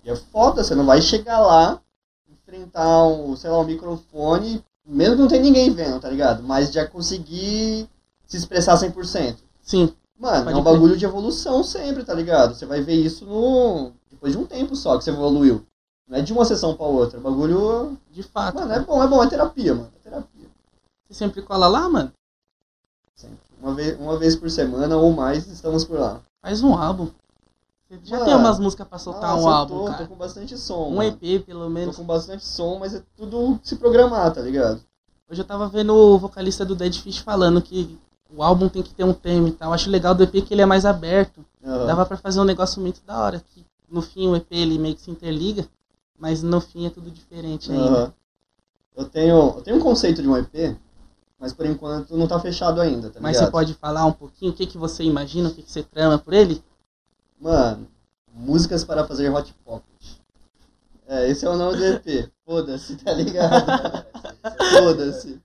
[0.03, 1.81] E é foda, você não vai chegar lá,
[2.29, 6.43] enfrentar um, sei lá, um microfone, mesmo que não tem ninguém vendo, tá ligado?
[6.43, 7.89] Mas já conseguir
[8.31, 9.37] se expressar 100%.
[9.61, 10.73] Sim, Mano, Pode é um crer.
[10.73, 12.53] bagulho de evolução sempre, tá ligado?
[12.53, 15.65] Você vai ver isso no depois de um tempo só que você evoluiu.
[16.07, 17.17] Não é de uma sessão pra outra.
[17.17, 17.97] O bagulho.
[18.11, 18.55] de fato.
[18.55, 19.91] Mano, é bom, é bom, é terapia, mano.
[19.99, 20.47] É terapia.
[21.07, 22.11] Você sempre cola lá, mano?
[23.15, 23.37] Sempre.
[23.59, 26.21] Uma vez, uma vez por semana ou mais estamos por lá.
[26.41, 27.07] Faz um álbum.
[27.89, 29.97] Você já Mano, tem umas músicas pra soltar Nossa, um álbum, tô, cara.
[29.97, 30.87] tô com bastante som.
[30.87, 31.17] Um mano.
[31.21, 31.95] EP, pelo Tô menos.
[31.97, 34.81] com bastante som, mas é tudo se programar, tá ligado?
[35.29, 37.97] Hoje eu tava vendo o vocalista do Dead Fish falando que
[38.35, 39.73] o álbum tem que ter um tema e tal.
[39.73, 41.45] Acho legal do EP que ele é mais aberto.
[41.63, 41.85] Aham.
[41.85, 43.39] Dava pra fazer um negócio muito da hora.
[43.39, 45.67] Que no fim o EP ele meio que se interliga,
[46.17, 47.89] mas no fim é tudo diferente ainda.
[47.89, 48.13] Aham.
[48.95, 50.77] Eu tenho, eu tenho um conceito de um EP,
[51.39, 53.45] mas por enquanto não tá fechado ainda, tá Mas ligado?
[53.45, 56.19] você pode falar um pouquinho o que, que você imagina, o que, que você trama
[56.19, 56.61] por ele?
[57.39, 57.87] Mano,
[58.33, 60.17] músicas para fazer hot pocket.
[61.07, 62.29] É, esse é o nome do EP.
[62.45, 64.05] Foda-se, tá ligado?
[64.77, 65.41] Foda-se.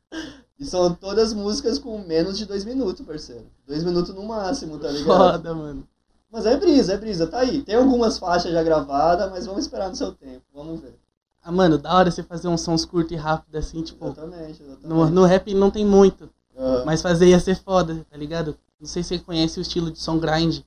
[0.58, 3.44] E são todas músicas com menos de dois minutos, parceiro.
[3.66, 5.32] Dois minutos no máximo, tá ligado?
[5.32, 5.86] Foda, mano.
[6.30, 7.62] Mas é brisa, é brisa, tá aí.
[7.62, 10.42] Tem algumas faixas já gravadas, mas vamos esperar no seu tempo.
[10.54, 10.94] Vamos ver.
[11.42, 14.04] Ah, mano, da hora você fazer uns sons curtos e rápidos assim, tipo.
[14.04, 14.86] Exatamente, exatamente.
[14.86, 18.56] No, no rap não tem muito, Aham, mas fazer ia ser foda, tá ligado?
[18.80, 20.60] Não sei se você conhece o estilo de som grind.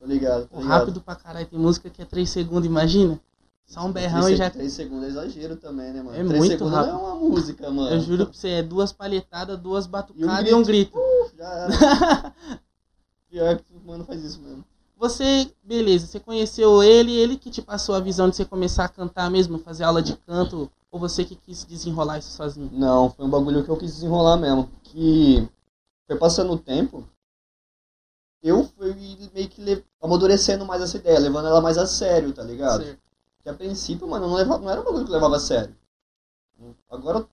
[0.00, 0.68] tô ligado, tô ligado.
[0.68, 3.20] rápido pra caralho, tem música que é 3 segundos, imagina.
[3.66, 4.48] Só um berrão Três e já.
[4.48, 6.16] Três segundos é exagero também, né, mano?
[6.16, 6.92] É Três muito segundos rápido.
[6.92, 7.90] não é uma música, mano.
[7.90, 10.56] Eu juro pra você, é duas palhetadas, duas batucadas e grito.
[10.56, 10.98] um grito.
[10.98, 12.34] Uh, já era.
[13.28, 14.64] Pior que o mano faz isso mesmo.
[14.96, 18.88] Você, beleza, você conheceu ele, ele que te passou a visão de você começar a
[18.88, 22.70] cantar mesmo, fazer aula de canto, ou você que quis desenrolar isso sozinho?
[22.72, 24.70] Não, foi um bagulho que eu quis desenrolar mesmo.
[24.84, 25.46] Que
[26.06, 27.04] foi passando o tempo,
[28.42, 28.94] eu fui
[29.34, 32.84] meio que amadurecendo mais essa ideia, levando ela mais a sério, tá ligado?
[32.84, 33.05] Certo.
[33.46, 35.72] Que a princípio, mano, não, levava, não era um bagulho que eu levava a sério.
[36.90, 37.24] Agora,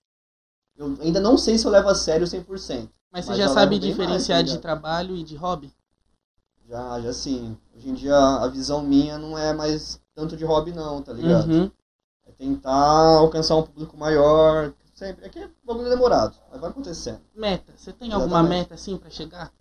[0.78, 2.88] eu ainda não sei se eu levo a sério 100%.
[3.12, 4.62] Mas você Mas já sabe diferenciar mais, tá de ligado?
[4.62, 5.74] trabalho e de hobby?
[6.70, 7.58] Já, já sim.
[7.76, 11.52] Hoje em dia, a visão minha não é mais tanto de hobby, não, tá ligado?
[11.52, 11.72] Uhum.
[12.28, 14.72] É tentar alcançar um público maior.
[14.94, 15.26] Sempre.
[15.26, 17.22] É que é um bagulho demorado, mas vai acontecendo.
[17.34, 18.60] Meta, você tem alguma Exatamente.
[18.60, 19.52] meta assim pra chegar?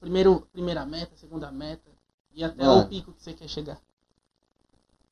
[0.00, 1.88] Primeiro, primeira meta, segunda meta
[2.32, 2.80] e até Mano.
[2.82, 3.80] o pico que você quer chegar.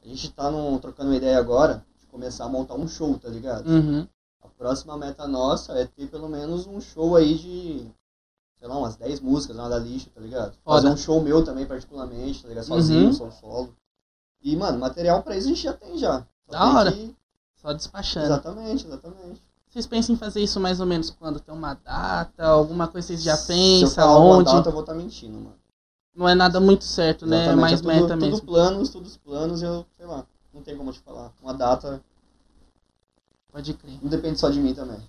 [0.04, 3.28] A gente tá num, trocando uma ideia agora de começar a montar um show, tá
[3.28, 3.68] ligado?
[3.68, 4.06] Uhum.
[4.42, 7.86] A próxima meta nossa é ter pelo menos um show aí de,
[8.58, 10.54] sei lá, umas 10 músicas, nada lixo, tá ligado?
[10.64, 10.82] Foda.
[10.82, 12.64] Fazer um show meu também, particularmente, tá ligado?
[12.64, 13.12] Sozinho, Uhum.
[13.12, 13.76] solo solo.
[14.42, 16.26] E, mano, material pra isso a gente já tem já.
[16.46, 16.92] Só Da tem hora.
[16.92, 17.16] que-
[17.60, 18.26] Só despachando.
[18.26, 19.40] Exatamente, exatamente.
[19.70, 21.38] Vocês pensam em fazer isso mais ou menos quando?
[21.38, 23.56] Tem uma data, alguma coisa que vocês já Se eu
[23.88, 24.52] pensam, falar uma onde?
[24.52, 25.54] data, eu vou estar mentindo, mano.
[26.14, 27.36] Não é nada muito certo, né?
[27.36, 28.46] É Exatamente, mais tudo, meta tudo mesmo.
[28.46, 31.32] planos, todos os planos, eu, sei lá, não tem como te falar.
[31.42, 32.02] Uma data
[33.50, 33.98] Pode crer.
[34.02, 35.00] não depende só de mim também.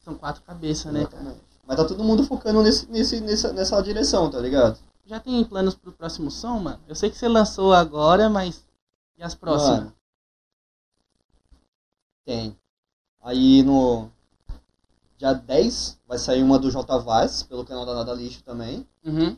[0.00, 1.36] São quatro cabeças, né, cara?
[1.66, 4.78] Mas tá todo mundo focando nesse, nesse, nessa, nessa direção, tá ligado?
[5.04, 6.80] Já tem planos pro próximo som, mano?
[6.88, 8.64] Eu sei que você lançou agora, mas.
[9.16, 9.78] E as próximas?
[9.78, 9.92] Mano,
[12.24, 12.56] tem.
[13.22, 14.10] Aí no
[15.16, 18.86] dia 10 vai sair uma do J Vaz, pelo canal da Nada Lixo também.
[19.04, 19.36] Uhum.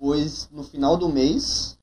[0.00, 1.78] Depois, no final do mês,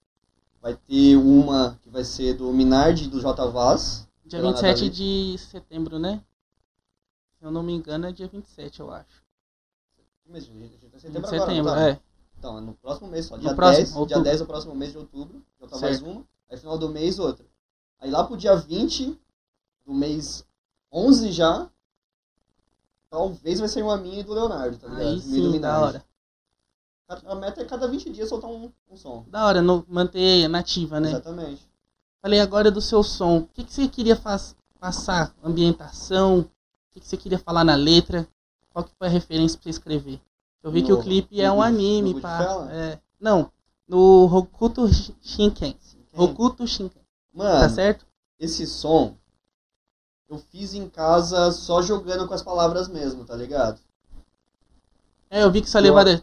[0.60, 4.08] vai ter uma que vai ser do Minardi do J Vaz.
[4.26, 6.24] Dia Pela 27 Nada de setembro, né?
[7.38, 9.24] Se eu não me engano, é dia 27, eu acho.
[10.24, 10.46] Que mês?
[10.46, 11.90] A gente tá em De setembro agora, setembro, não tá?
[11.90, 12.00] é.
[12.40, 13.36] Então, é no próximo mês só.
[13.36, 14.24] No Dia, próximo, 10, dia outubro.
[14.24, 16.26] 10 do próximo mês de outubro, J Vaz uma.
[16.50, 17.46] Aí final do mês, outra.
[18.00, 19.16] Aí lá pro dia 20
[19.86, 20.44] do mês
[20.92, 21.70] 11 já,
[23.12, 25.08] talvez vai sair uma minha e do Leonardo, tá ligado?
[25.08, 26.07] Aí e sim, da hora.
[27.10, 29.24] A meta é cada 20 dias soltar um, um som.
[29.30, 31.10] Da hora, no, manter nativa, né?
[31.10, 31.62] Exatamente.
[32.22, 33.38] Falei agora do seu som.
[33.40, 35.34] O que, que você queria faz- passar?
[35.42, 36.40] Ambientação?
[36.42, 36.50] O
[36.92, 38.28] que, que você queria falar na letra?
[38.72, 40.20] Qual que foi a referência pra você escrever?
[40.62, 42.68] Eu vi que o No- clipe é no um anime, no pá.
[42.72, 43.00] É.
[43.20, 43.50] Não,
[43.88, 44.86] no Hokuto
[45.22, 45.78] Shinken.
[46.12, 46.22] Quem?
[46.22, 47.02] Hokuto Shinken,
[47.34, 48.06] Mano, tá certo?
[48.40, 49.16] esse som
[50.30, 53.80] eu fiz em casa só jogando com as palavras mesmo, tá ligado?
[55.30, 56.22] É, eu vi que Eu- levada é...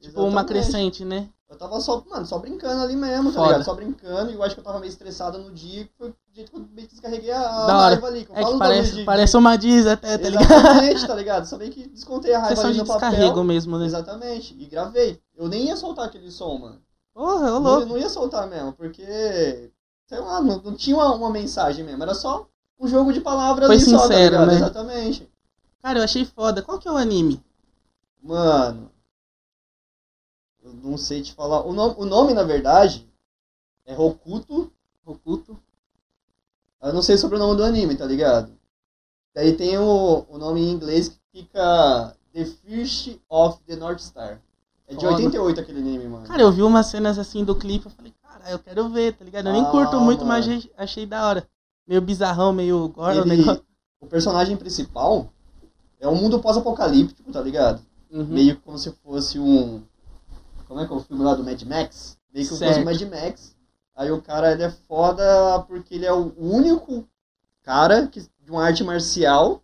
[0.00, 1.28] Tipo uma crescente, né?
[1.48, 3.46] Eu tava só, mano, só brincando ali mesmo, tá Foda.
[3.52, 3.64] ligado?
[3.64, 6.14] Só brincando, e eu acho que eu tava meio estressado no dia, que foi o
[6.32, 7.94] jeito que eu meio que descarreguei a, Da hora.
[7.94, 8.24] raiva ali.
[8.24, 10.42] que eu É que parece, de- parece uma diz até, tá ligado?
[10.50, 11.46] Exatamente, tá ligado?
[11.46, 13.10] Só meio que descontei a raiva Sessão ali de no papel.
[13.10, 13.86] descarrego mesmo, né?
[13.86, 15.20] Exatamente, e gravei.
[15.36, 16.80] Eu nem ia soltar aquele som, mano.
[17.14, 17.86] Porra, Não, louco.
[17.86, 19.70] não ia soltar mesmo, porque,
[20.06, 22.46] sei lá, não, não tinha uma, uma mensagem mesmo, era só
[22.78, 24.46] um jogo de palavras Foi ali só, tá sincero, ligado?
[24.48, 24.54] né?
[24.56, 25.28] Exatamente.
[25.86, 26.62] Cara, eu achei foda.
[26.62, 27.40] Qual que é o anime?
[28.20, 28.90] Mano,
[30.60, 31.64] eu não sei te falar.
[31.64, 33.08] O nome, o nome na verdade,
[33.84, 34.72] é Hokuto.
[35.04, 35.56] Hokuto.
[36.82, 38.50] Eu não sei sobre o nome do anime, tá ligado?
[39.32, 44.40] Daí tem o, o nome em inglês que fica The First of the North Star.
[44.88, 45.14] É de Foda.
[45.14, 46.26] 88 aquele anime, mano.
[46.26, 49.24] Cara, eu vi umas cenas assim do clipe, eu falei, cara, eu quero ver, tá
[49.24, 49.46] ligado?
[49.46, 50.44] Eu nem Ah, curto muito, mano.
[50.48, 51.48] mas achei, da hora.
[51.86, 53.64] Meio bizarrão, meio gore o Ele- negócio.
[54.00, 55.32] O personagem principal
[56.00, 57.80] é um mundo pós-apocalíptico, tá ligado?
[58.10, 58.24] Uhum.
[58.24, 59.82] Meio como se fosse um.
[60.68, 62.16] Como é que é o filme lá do Mad Max?
[62.32, 62.82] Meio que fosse Certo.
[62.82, 63.54] o Mad Max.
[63.94, 67.04] Aí o cara ele é foda porque ele é o único
[67.62, 69.62] cara que, de uma arte marcial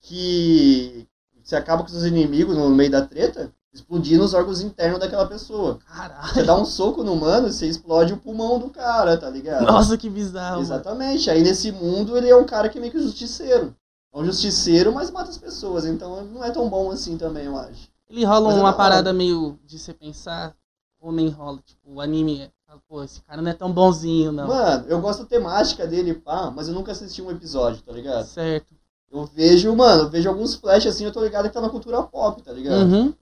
[0.00, 1.06] que
[1.42, 5.74] você acaba com seus inimigos no meio da treta, explodindo os órgãos internos daquela pessoa.
[5.78, 6.46] Você Caralho.
[6.46, 9.66] dá um soco no mano, você explode o pulmão do cara, tá ligado?
[9.66, 10.56] Nossa, que bizarro.
[10.56, 10.62] mano.
[10.62, 11.28] Exatamente.
[11.30, 13.74] Aí nesse mundo ele é um cara que é meio que justiceiro.
[14.14, 15.84] É um justiceiro, mas mata as pessoas.
[15.84, 17.88] Então ele não é tão bom assim também, eu acho.
[18.08, 20.54] Ele rola Mas é uma parada meio de você pensar,
[21.00, 21.58] ou nem rola.
[21.64, 22.50] Tipo, o anime, é,
[22.88, 24.46] pô, esse cara não é tão bonzinho, não.
[24.46, 28.26] Mano, eu gosto da temática dele, pá, mas eu nunca assisti um episódio, tá ligado?
[28.26, 28.72] Certo.
[29.10, 32.02] Eu vejo, mano, eu vejo alguns flashes assim, eu tô ligado que tá na cultura
[32.02, 32.82] pop, tá ligado?
[32.82, 33.14] Uhum.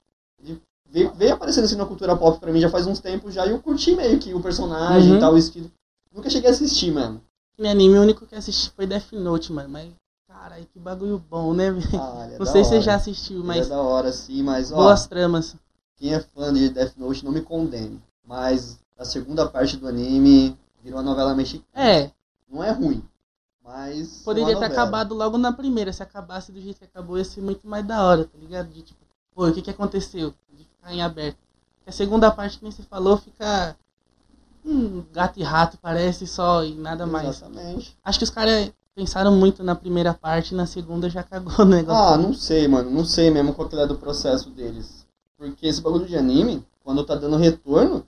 [0.91, 3.51] Veio, veio aparecendo assim na cultura pop pra mim já faz uns tempos já e
[3.51, 5.17] eu curti meio que o personagem Uhum.
[5.17, 5.71] e tal, o estilo.
[6.15, 7.23] Nunca cheguei a assistir, mano.
[7.57, 9.71] Que anime o único que assisti foi Death Note, mano.
[9.71, 9.91] Mas,
[10.43, 12.01] caralho, que bagulho bom, né, velho?
[12.01, 14.73] Ah, é Não sei se você já assistiu, Ele mas é da hora, sim, mas
[14.73, 15.57] ó, boas tramas.
[15.97, 18.03] quem é fã de Death Note não me condene.
[18.25, 21.67] Mas a segunda parte do anime virou uma novela mexicana.
[21.75, 22.11] É,
[22.51, 23.03] Não é ruim,
[23.65, 24.23] Mas.
[24.25, 25.93] Poderia uma ter acabado logo na primeira.
[25.93, 28.69] Se acabasse do jeito que acabou, ia ser muito mais da hora, tá ligado?
[28.69, 29.01] De tipo,
[29.35, 30.35] pô, o que que aconteceu?
[30.53, 31.39] De ficar em aberto.
[31.77, 33.77] Porque a segunda parte, nem você falou, fica.
[34.65, 37.29] Um gato e rato, parece só e nada mais.
[37.29, 37.99] Exatamente.
[38.05, 41.65] Acho que os caras pensaram muito na primeira parte e na segunda já cagou o
[41.69, 42.03] negócio.
[42.03, 42.91] Ah, não sei, mano.
[42.91, 45.07] Não sei mesmo qual que é do processo deles.
[45.37, 48.07] Porque esse bagulho de anime, quando tá dando retorno,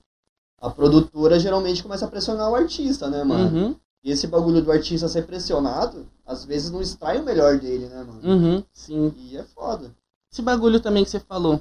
[0.60, 3.56] a produtora geralmente começa a pressionar o artista, né, mano?
[3.68, 7.86] Uhum, E esse bagulho do artista ser pressionado, às vezes não extrai o melhor dele,
[7.86, 8.20] né, mano?
[8.22, 9.12] uhum, sim.
[9.16, 9.90] E é foda.
[10.32, 11.60] Esse bagulho também que você falou.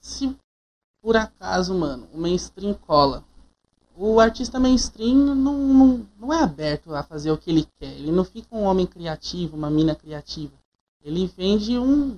[0.00, 0.36] Se
[1.02, 3.24] por acaso, mano, o mainstream cola.
[4.00, 7.92] O artista mainstream não, não, não é aberto a fazer o que ele quer.
[7.92, 10.52] Ele não fica um homem criativo, uma mina criativa.
[11.04, 12.16] Ele vende um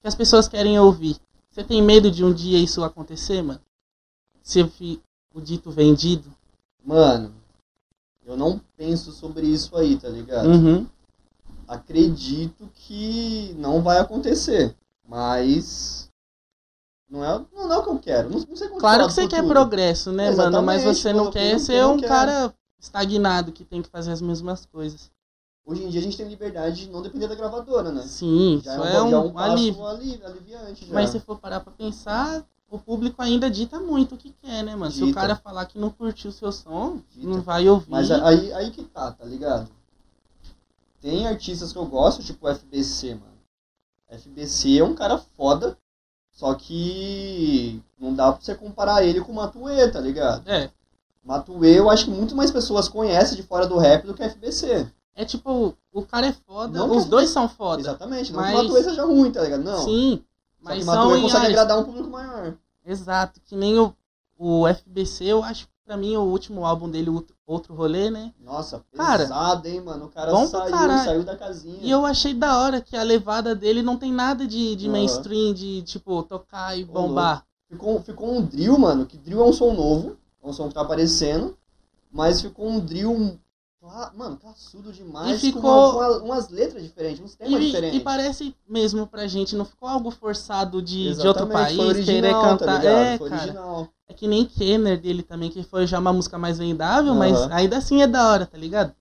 [0.00, 1.16] que as pessoas querem ouvir.
[1.50, 3.60] Você tem medo de um dia isso acontecer, mano?
[4.42, 4.70] Ser
[5.34, 6.30] o dito vendido?
[6.82, 7.34] Mano,
[8.24, 10.48] eu não penso sobre isso aí, tá ligado?
[10.48, 10.86] Uhum.
[11.68, 14.74] Acredito que não vai acontecer.
[15.06, 16.09] Mas.
[17.10, 18.30] Não é, não é o que eu quero.
[18.30, 20.62] Não, não sei Claro que você quer progresso, né, mano?
[20.62, 22.08] Mas Exatamente, você não quer ser um quero.
[22.08, 25.10] cara estagnado que tem que fazer as mesmas coisas.
[25.66, 28.02] Hoje em dia a gente tem liberdade de não depender da gravadora, né?
[28.02, 29.86] Sim, Já isso é é um, um, já é um alívio.
[29.86, 30.86] ali- aliviante.
[30.86, 30.94] Já.
[30.94, 34.74] Mas se for parar pra pensar, o público ainda dita muito o que quer, né,
[34.76, 34.90] mano?
[34.92, 35.20] Se o Dita.
[35.20, 37.26] cara falar que não curtiu o seu som, Dita.
[37.28, 37.90] não vai ouvir.
[37.90, 39.68] Mas aí, aí que tá, tá ligado?
[41.00, 43.30] Tem artistas que eu gosto, tipo o FBC, mano.
[44.08, 45.76] FBC é um cara foda,
[46.40, 50.48] só que não dá pra você comparar ele com o Matuê, tá ligado?
[50.48, 50.70] É,
[51.22, 54.88] Matuê eu acho que muito mais pessoas conhecem de fora do rap do que FBC.
[55.14, 57.82] é tipo, o cara é foda, Não os dois são foda.
[57.82, 59.62] Exatamente, não Mas- que o Matuê seja ruim, tá ligado?
[59.62, 59.84] Não.
[59.84, 62.54] Sim, Só mas que Matuê em consegue agradar um público maior.
[62.86, 63.94] Exato, que nem o,
[64.38, 68.32] o FBC, eu acho que pra mim o último álbum dele, o Outro Rolê, né?
[68.38, 70.04] Nossa, Cara, pesado, hein, mano?
[70.04, 71.04] O cara bom saiu, caralho.
[71.04, 71.80] saiu da casinha.
[71.82, 74.92] E eu achei da hora que a levada dele não tem nada de, de Aham.
[74.92, 77.44] mainstream, de tipo, tocar e bombar.
[77.68, 80.74] Ficou, ficou um drill, mano, que drill é um som novo, é um som que
[80.74, 81.58] tá aparecendo,
[82.12, 83.36] mas ficou um drill,
[84.14, 85.62] mano, classudo demais, E ficou-
[85.96, 87.98] uma- uma- umas letras diferentes, uns temas E, diferentes.
[87.98, 92.34] e parece mesmo pra gente, não ficou algo forçado de, de outro país, original, querer
[92.34, 92.78] tá cantar.
[92.78, 92.94] ligado?
[92.96, 93.42] é, foi cara.
[93.42, 93.88] original.
[94.08, 97.54] É que nem Kenner dele também, que foi já uma música mais vendável, mas Aham.
[97.54, 98.92] ainda assim é da hora, tá ligado?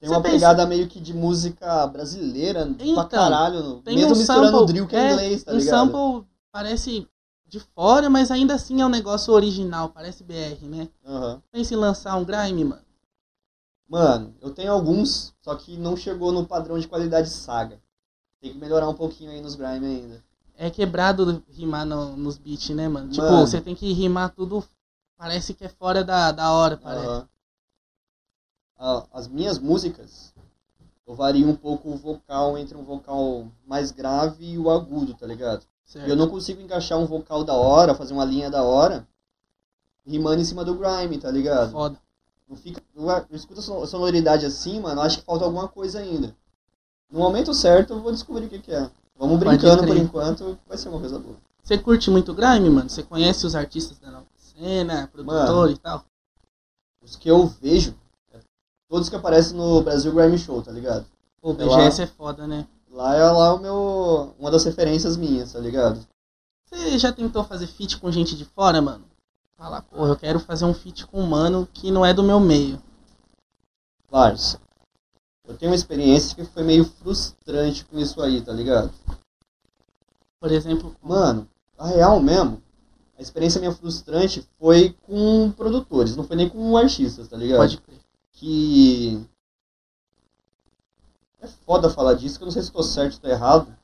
[0.00, 4.14] Tem Você uma pensa- pegada meio que de música brasileira, pra Então, caralho, Tem mesmo
[4.14, 5.92] um misturando sample, drill que é, é, inglês, tá um ligado?
[5.92, 7.06] sample parece
[7.46, 10.88] de fora, mas ainda assim é um negócio original, parece BR, né?
[11.06, 11.42] Aham.
[11.52, 12.82] Pensa em lançar um grime, mano.
[13.90, 17.80] Mano, eu tenho alguns, só que não chegou no padrão de qualidade saga.
[18.40, 20.24] Tem que melhorar um pouquinho aí nos grime ainda.
[20.56, 23.10] É quebrado rimar no- nos beats, né, mano?
[23.10, 23.44] Tipo, Mano.
[23.44, 24.62] você tem que rimar tudo,
[25.16, 27.04] parece que é fora da, da hora, parece.
[27.04, 27.28] Aham.
[28.78, 30.32] Ah, As minhas músicas,
[31.04, 35.26] eu vario um pouco o vocal entre um vocal mais grave e o agudo, tá
[35.26, 35.66] ligado?
[35.84, 36.06] Certo.
[36.06, 39.04] E eu não consigo encaixar um vocal da hora, fazer uma linha da hora,
[40.06, 41.72] rimando em cima do grime, tá ligado?
[41.72, 42.00] Foda.
[42.50, 46.00] Não fica, eu, eu escuto a son- sonoridade assim, mano, acho que falta alguma coisa
[46.00, 46.34] ainda.
[47.10, 48.90] No momento certo eu vou descobrir o que, que é.
[49.16, 51.36] Vamos brincando por enquanto, vai ser uma coisa boa.
[51.62, 52.90] Você curte muito grime, mano?
[52.90, 56.04] Você conhece os artistas da nova cena, produtor e tal?
[57.02, 57.94] Os que eu vejo,
[58.32, 58.38] é
[58.88, 61.06] todos que aparecem no Brasil Grime Show, tá ligado?
[61.40, 62.66] Pô, o BGS é foda, né?
[62.90, 64.34] Lá é lá o meu.
[64.38, 66.00] uma das referências minhas, tá ligado?
[66.66, 69.04] Você já tentou fazer feat com gente de fora, mano?
[69.60, 72.40] Fala, porra, eu quero fazer um feat com um mano que não é do meu
[72.40, 72.82] meio.
[74.10, 74.56] Lars,
[75.46, 78.90] eu tenho uma experiência que foi meio frustrante com isso aí, tá ligado?
[80.40, 81.46] Por exemplo, Mano,
[81.76, 82.62] a real mesmo,
[83.18, 87.58] a experiência minha frustrante foi com produtores, não foi nem com artistas, tá ligado?
[87.58, 88.00] pode crer.
[88.32, 89.22] Que.
[91.38, 93.76] É foda falar disso, que eu não sei se tô certo ou tô errado.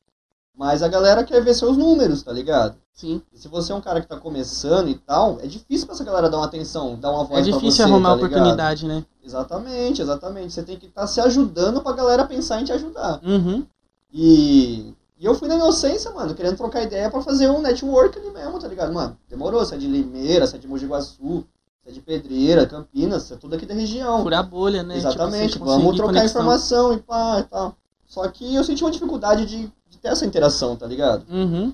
[0.57, 2.75] Mas a galera quer ver seus números, tá ligado?
[2.91, 3.21] Sim.
[3.31, 6.03] E se você é um cara que tá começando e tal, é difícil pra essa
[6.03, 8.31] galera dar uma atenção, dar uma voz É pra difícil você, arrumar tá ligado?
[8.31, 9.05] oportunidade, né?
[9.23, 10.51] Exatamente, exatamente.
[10.53, 13.19] Você tem que estar se ajudando pra galera pensar em te ajudar.
[13.23, 13.63] Uhum.
[14.11, 18.31] E, e eu fui na inocência, mano, querendo trocar ideia pra fazer um network ali
[18.31, 18.91] mesmo, tá ligado?
[18.93, 19.59] Mano, demorou.
[19.63, 21.45] Você é de Limeira, você é de Mogi Guaçu,
[21.83, 24.23] você é de Pedreira, Campinas, você é tudo aqui da região.
[24.23, 24.97] Furar bolha, né?
[24.97, 26.41] Exatamente, Tipo, vamos trocar conexão.
[26.41, 27.75] informação e pá e tal.
[28.07, 31.25] Só que eu senti uma dificuldade de, de ter essa interação, tá ligado?
[31.29, 31.73] Uhum.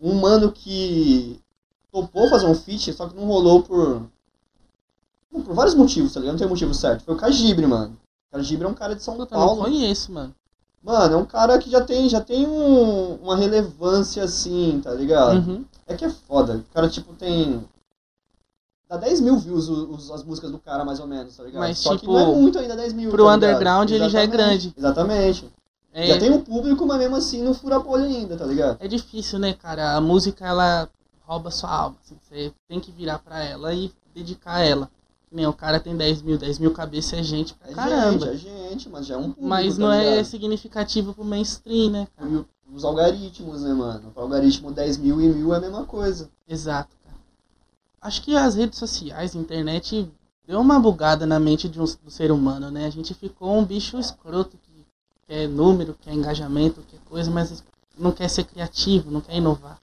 [0.00, 1.40] um mano que
[1.90, 4.02] topou fazer um feat, só que não rolou por.
[5.30, 6.34] Por vários motivos, tá ligado?
[6.34, 7.04] Não tem motivo certo.
[7.04, 7.96] Foi o Cajibre, mano.
[8.30, 9.62] O Cajibre é um cara de São não Paulo.
[9.62, 10.34] conheço, mano.
[10.82, 15.36] Mano, é um cara que já tem, já tem um- uma relevância assim, tá ligado?
[15.38, 15.64] Uhum.
[15.86, 16.56] É que é foda.
[16.56, 17.62] O cara, tipo, tem
[18.88, 21.60] Dá 10 mil views os, os- as músicas do cara, mais ou menos, tá ligado?
[21.60, 23.10] Mas, Só que tipo, não é muito ainda 10 mil.
[23.10, 24.72] pro tá underground ele já é grande.
[24.74, 25.46] Exatamente.
[25.98, 28.76] É, Já tem um público, mas mesmo assim não fura a bolha ainda, tá ligado?
[28.80, 29.96] é difícil, né, cara?
[29.96, 30.88] A música, ela
[31.26, 31.96] rouba sua alma.
[32.04, 34.90] assim, você tem que virar pra ela e dedicar a ela.
[35.30, 38.32] Nem o cara tem 10 mil, 10 mil cabeças é gente pra É caramba.
[38.34, 40.24] gente, é gente, mas já é um público, Mas tá não é ligado?
[40.24, 42.44] significativo pro mainstream, né, cara?
[42.72, 44.12] Os algoritmos, né, mano?
[44.14, 46.30] O algoritmo 10 mil e mil é a mesma coisa.
[46.48, 47.16] Exato, cara.
[48.00, 50.08] Acho que as redes sociais, a internet,
[50.46, 52.86] deu uma bugada na mente de um, do ser humano, né?
[52.86, 54.56] A gente ficou um bicho escroto
[55.28, 57.62] quer número, quer engajamento, quer coisa, mas
[57.96, 59.78] não quer ser criativo, não quer inovar.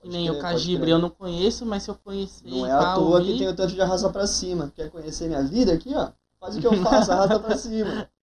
[0.00, 2.94] Que nem crer, o Cagibre, eu não conheço, mas se eu conhecer Não é à
[2.94, 4.72] toa ouvir, que tem o tanto de arrasta pra cima.
[4.74, 6.08] Quer conhecer minha vida aqui, ó?
[6.38, 8.08] Faz o que eu faço, arrasta pra cima.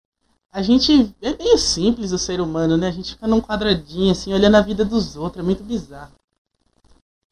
[0.53, 2.89] A gente é meio simples o ser humano, né?
[2.89, 6.11] A gente fica num quadradinho assim, olhando a vida dos outros, é muito bizarro.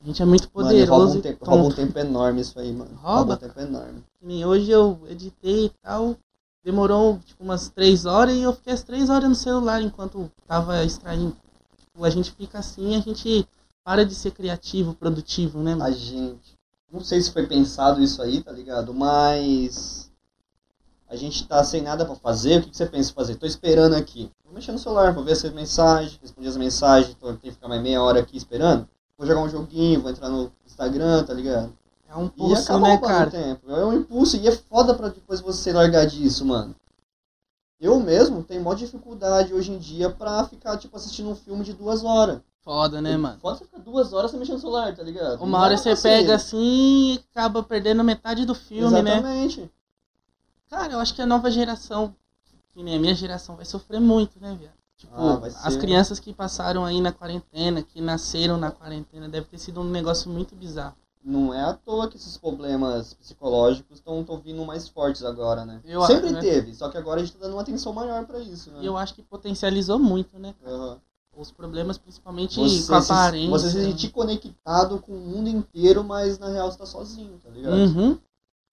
[0.02, 1.18] A gente é muito Mano, e rouba poderoso.
[1.18, 2.96] um, tempo, rouba um tempo enorme isso aí, mano.
[2.96, 3.34] Rouba?
[3.34, 4.04] um tempo enorme.
[4.46, 6.16] Hoje eu editei e tal.
[6.70, 10.86] Demorou tipo umas três horas e eu fiquei as três horas no celular enquanto tava
[10.86, 11.36] extraindo.
[11.76, 13.48] Tipo, a gente fica assim, a gente
[13.84, 15.96] para de ser criativo, produtivo, né, A mano?
[15.96, 16.56] gente.
[16.92, 18.94] Não sei se foi pensado isso aí, tá ligado?
[18.94, 20.12] Mas.
[21.10, 22.60] A gente tá sem nada pra fazer.
[22.60, 23.34] O que, que você pensa fazer?
[23.34, 24.32] Tô esperando aqui.
[24.46, 27.16] Vou mexer no celular, vou ver as mensagens, responder as mensagens.
[27.16, 28.88] Tô, tenho que ficar mais meia hora aqui esperando.
[29.18, 31.74] Vou jogar um joguinho, vou entrar no Instagram, tá ligado?
[32.10, 33.30] É um pulso, acaba né, cara?
[33.30, 33.72] tempo.
[33.72, 36.76] É um impulso e é foda pra depois você largar disso, mano.
[37.80, 41.72] Eu mesmo tenho maior dificuldade hoje em dia pra ficar, tipo, assistindo um filme de
[41.72, 42.42] duas horas.
[42.62, 43.40] Foda, né, mano?
[43.40, 45.42] Foda você ficar duas horas você mexendo no celular, tá ligado?
[45.42, 49.12] Uma Não hora você pega assim e acaba perdendo metade do filme, né?
[49.12, 49.72] Exatamente.
[50.70, 52.14] Cara, eu acho que a nova geração,
[52.74, 54.74] que nem a minha geração, vai sofrer muito, né, viado?
[54.98, 59.58] Tipo, Ah, as crianças que passaram aí na quarentena, que nasceram na quarentena, deve ter
[59.58, 60.96] sido um negócio muito bizarro.
[61.30, 65.80] Não é à toa que esses problemas psicológicos estão vindo mais fortes agora, né?
[65.86, 66.42] Eu Sempre acho, né?
[66.42, 68.80] teve, só que agora a gente tá dando uma atenção maior pra isso, né?
[68.82, 70.56] E eu acho que potencializou muito, né?
[70.66, 71.00] Aham.
[71.38, 73.50] Os problemas, principalmente Você, com a aparência.
[73.50, 77.50] você se sentir conectado com o mundo inteiro, mas na real você tá sozinho, tá
[77.52, 77.76] ligado?
[77.76, 78.18] Uhum.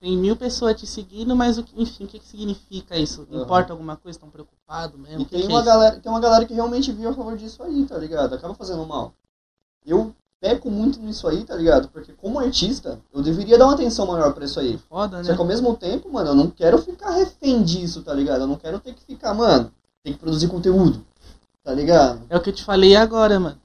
[0.00, 3.28] Tem mil pessoas te seguindo, mas o que, enfim, o que, que significa isso?
[3.30, 3.42] Uhum.
[3.42, 4.16] Importa alguma coisa?
[4.16, 5.22] Estão preocupados mesmo?
[5.22, 5.66] E tem que é uma, isso?
[5.66, 8.34] galera, tem uma galera que realmente viu a favor disso aí, tá ligado?
[8.34, 9.12] Acaba fazendo mal.
[9.84, 10.14] Eu
[10.46, 11.88] peco muito nisso aí, tá ligado?
[11.88, 14.78] Porque como artista, eu deveria dar uma atenção maior pra isso aí.
[14.88, 15.34] Foda, Só né?
[15.34, 18.42] que ao mesmo tempo, mano, eu não quero ficar refém disso, tá ligado?
[18.42, 19.72] Eu não quero ter que ficar, mano,
[20.04, 21.04] tem que produzir conteúdo,
[21.64, 22.22] tá ligado?
[22.30, 23.58] É o que eu te falei agora, mano.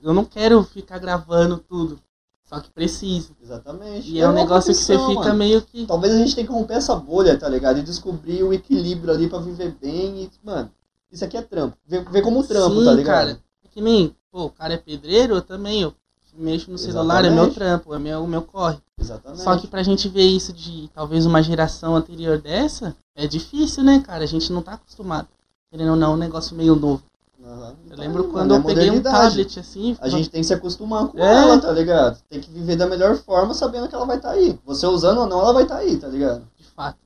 [0.00, 1.98] Eu não quero ficar gravando tudo.
[2.44, 3.34] Só que preciso.
[3.42, 4.10] Exatamente.
[4.10, 5.34] E é um uma negócio que você fica mano.
[5.36, 5.86] meio que.
[5.86, 7.78] Talvez a gente tenha que romper essa bolha, tá ligado?
[7.78, 10.70] E descobrir o equilíbrio ali pra viver bem e, mano,
[11.10, 11.76] isso aqui é trampo.
[11.86, 13.14] Ver, ver como trampo, Sim, tá ligado?
[13.14, 13.38] cara.
[13.64, 15.82] É que nem, pô, o cara é pedreiro, eu também.
[15.82, 15.94] Eu
[16.34, 17.54] mexo no celular, é meu Exatamente.
[17.54, 18.78] trampo, é meu, o meu corre.
[18.98, 19.42] Exatamente.
[19.42, 24.00] Só que pra gente ver isso de talvez uma geração anterior dessa, é difícil, né,
[24.00, 24.24] cara?
[24.24, 25.28] A gente não tá acostumado.
[25.70, 27.02] Querendo ou não, é um negócio meio novo.
[27.44, 27.68] Aham.
[27.70, 29.96] Eu Então, lembro quando é eu peguei um tablet assim.
[30.00, 31.22] A gente tem que se acostumar com É.
[31.42, 32.18] ela, tá ligado?
[32.30, 34.58] Tem que viver da melhor forma sabendo que ela vai estar aí.
[34.64, 36.46] Você usando ou não, ela vai estar aí, tá ligado?
[36.56, 36.98] De fato.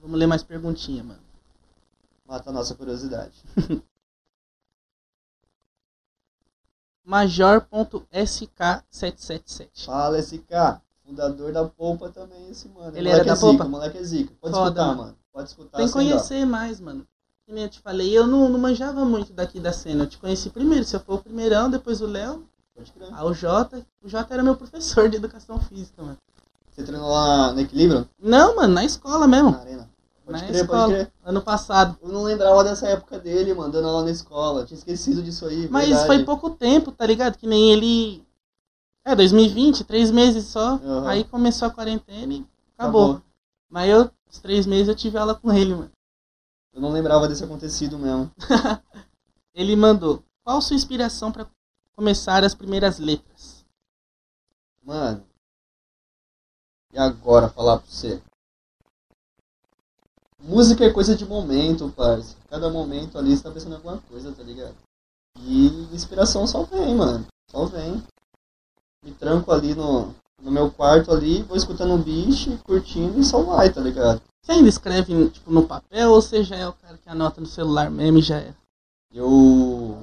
[0.00, 1.20] Vamos ler mais perguntinha, mano.
[2.26, 3.32] Mata a nossa curiosidade.
[7.08, 9.86] Major.sk777.
[9.86, 12.88] Fala cara, fundador da Polpa também, esse mano.
[12.94, 13.64] Ele moleque era da é zica, Polpa?
[13.64, 14.34] moleque é zica.
[14.38, 15.16] Pode Foda, escutar, mano.
[15.32, 15.78] Pode escutar.
[15.78, 15.98] Tem que dó.
[15.98, 17.06] conhecer mais, mano.
[17.46, 20.04] Que nem eu te falei, eu não, não manjava muito daqui da cena.
[20.04, 20.84] Eu te conheci primeiro.
[20.84, 23.08] Se eu for o primeirão, depois o Léo, Pode crer.
[23.10, 23.86] aí o Jota.
[24.02, 26.18] O Jota era meu professor de educação física, mano.
[26.70, 28.06] Você treinou lá no Equilíbrio?
[28.20, 29.52] Não, mano, na escola mesmo.
[29.52, 29.88] Na arena?
[30.28, 30.80] Pode Na crer, escola.
[30.82, 31.12] pode crer.
[31.24, 31.98] Ano passado.
[32.02, 34.66] Eu não lembrava dessa época dele, mano, dando aula na escola.
[34.66, 35.66] Tinha esquecido disso aí.
[35.70, 36.06] Mas verdade.
[36.06, 37.38] foi pouco tempo, tá ligado?
[37.38, 38.22] Que nem ele.
[39.06, 40.74] É, 2020, três meses só.
[40.74, 41.08] Aham.
[41.08, 43.22] Aí começou a quarentena e acabou.
[43.70, 45.90] Mas eu, os três meses, eu tive aula com ele, mano.
[46.74, 48.30] Eu não lembrava desse acontecido mesmo.
[49.54, 51.46] Ele mandou: Qual sua inspiração pra
[51.96, 53.64] começar as primeiras letras?
[54.82, 55.24] Mano.
[56.92, 58.22] E agora falar pra você?
[60.48, 62.34] Música é coisa de momento, parça.
[62.48, 64.74] Cada momento ali você tá pensando em alguma coisa, tá ligado?
[65.40, 67.26] E inspiração só vem, mano.
[67.50, 68.02] Só vem.
[69.04, 73.42] Me tranco ali no, no meu quarto ali, vou escutando um bicho, curtindo e só
[73.42, 74.22] vai, tá ligado?
[74.42, 77.46] Você ainda escreve tipo, no papel ou você já é o cara que anota no
[77.46, 78.54] celular mesmo e já é?
[79.12, 79.98] Eu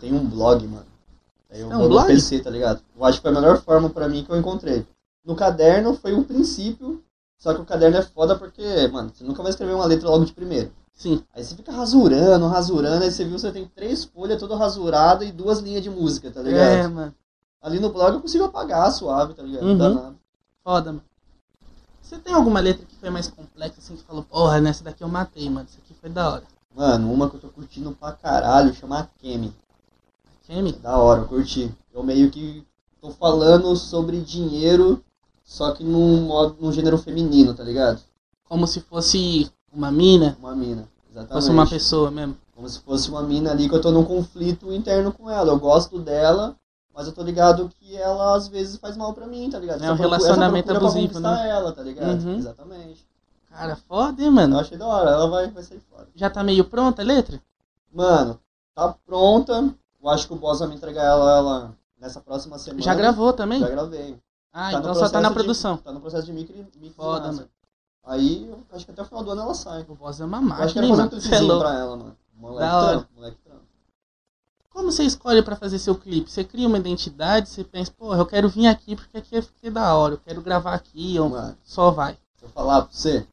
[0.00, 0.86] tenho um blog, mano.
[1.48, 2.08] Aí eu É um vou blog?
[2.08, 2.82] no PC, tá ligado?
[2.96, 4.84] Eu acho que foi a melhor forma pra mim que eu encontrei.
[5.24, 7.00] No caderno foi um princípio,
[7.38, 10.24] só que o caderno é foda porque, mano, você nunca vai escrever uma letra logo
[10.24, 10.72] de primeiro.
[10.94, 11.22] Sim.
[11.34, 15.32] Aí você fica rasurando, rasurando, aí você viu, você tem três folhas toda rasurada e
[15.32, 16.70] duas linhas de música, tá ligado?
[16.78, 17.14] É, mano.
[17.60, 19.62] Ali no blog eu consigo apagar suave, tá ligado?
[19.64, 19.78] Não Uhum.
[19.78, 20.16] dá nada.
[20.62, 21.04] Foda, mano.
[22.00, 25.08] Você tem alguma letra que foi mais complexa, assim, que falou, porra, nessa daqui eu
[25.08, 25.66] matei, mano.
[25.68, 26.44] Isso aqui foi da hora.
[26.74, 29.54] Mano, uma que eu tô curtindo pra caralho chama Kemi.
[30.46, 30.72] Kemi?
[30.72, 31.74] Da hora, eu curti.
[31.92, 32.64] Eu meio que
[33.00, 35.02] tô falando sobre dinheiro,
[35.44, 38.00] só que num, modo, num gênero feminino, tá ligado?
[38.48, 40.88] Como se fosse uma mina, Uma mina.
[41.10, 41.32] Exatamente.
[41.32, 42.36] fosse uma pessoa mesmo.
[42.54, 45.50] Como se fosse uma mina ali que eu tô num conflito interno com ela.
[45.52, 46.56] Eu gosto dela,
[46.94, 49.82] mas eu tô ligado que ela às vezes faz mal pra mim, tá ligado?
[49.84, 51.48] É um procura- relacionamento abusivo, né?
[51.50, 52.22] ela, tá ligado?
[52.24, 52.36] Uhum.
[52.36, 53.06] Exatamente.
[53.50, 54.58] Cara, foda, hein, Eu mano?
[54.58, 56.08] achei da hora, ela vai, vai sair fora.
[56.14, 57.40] Já tá meio pronta a letra?
[57.92, 58.38] Mano,
[58.74, 59.72] tá pronta.
[60.02, 62.82] Eu acho que o boss vai me entregar ela, ela nessa próxima semana.
[62.82, 63.60] Já gravou também?
[63.60, 64.16] Já gravei.
[64.56, 65.76] Ah, Tá então só tá na de- produção.
[65.78, 66.46] tá no processo de Foda,
[66.76, 66.90] e
[67.26, 67.34] master.
[67.34, 67.48] mano.
[68.04, 69.84] Aí, eu acho que até o final do ano ela sai.
[69.88, 71.62] O boss é uma Eu acho que máquina, era fazer um é clipezinho louco.
[71.64, 72.16] pra ela, mano.
[72.36, 73.08] Moleque Da hora.
[73.16, 73.60] moleque trampo.
[74.70, 76.30] Como você escolhe pra fazer seu clipe?
[76.30, 79.66] Você cria uma identidade, você pensa, porra, eu quero vir aqui porque aqui é, porque
[79.68, 82.14] é da hora, eu quero gravar aqui, ou Mano, só vai.
[82.36, 83.26] se eu falar pra você,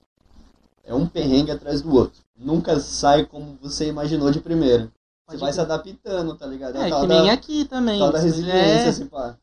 [0.83, 2.21] é um perrengue atrás do outro.
[2.35, 4.91] Nunca sai como você imaginou de primeira.
[5.27, 6.75] Você vai se adaptando, tá ligado?
[6.77, 7.99] É, tal que da, nem aqui também.
[7.99, 9.35] tal da resiliência, é- assim, pá.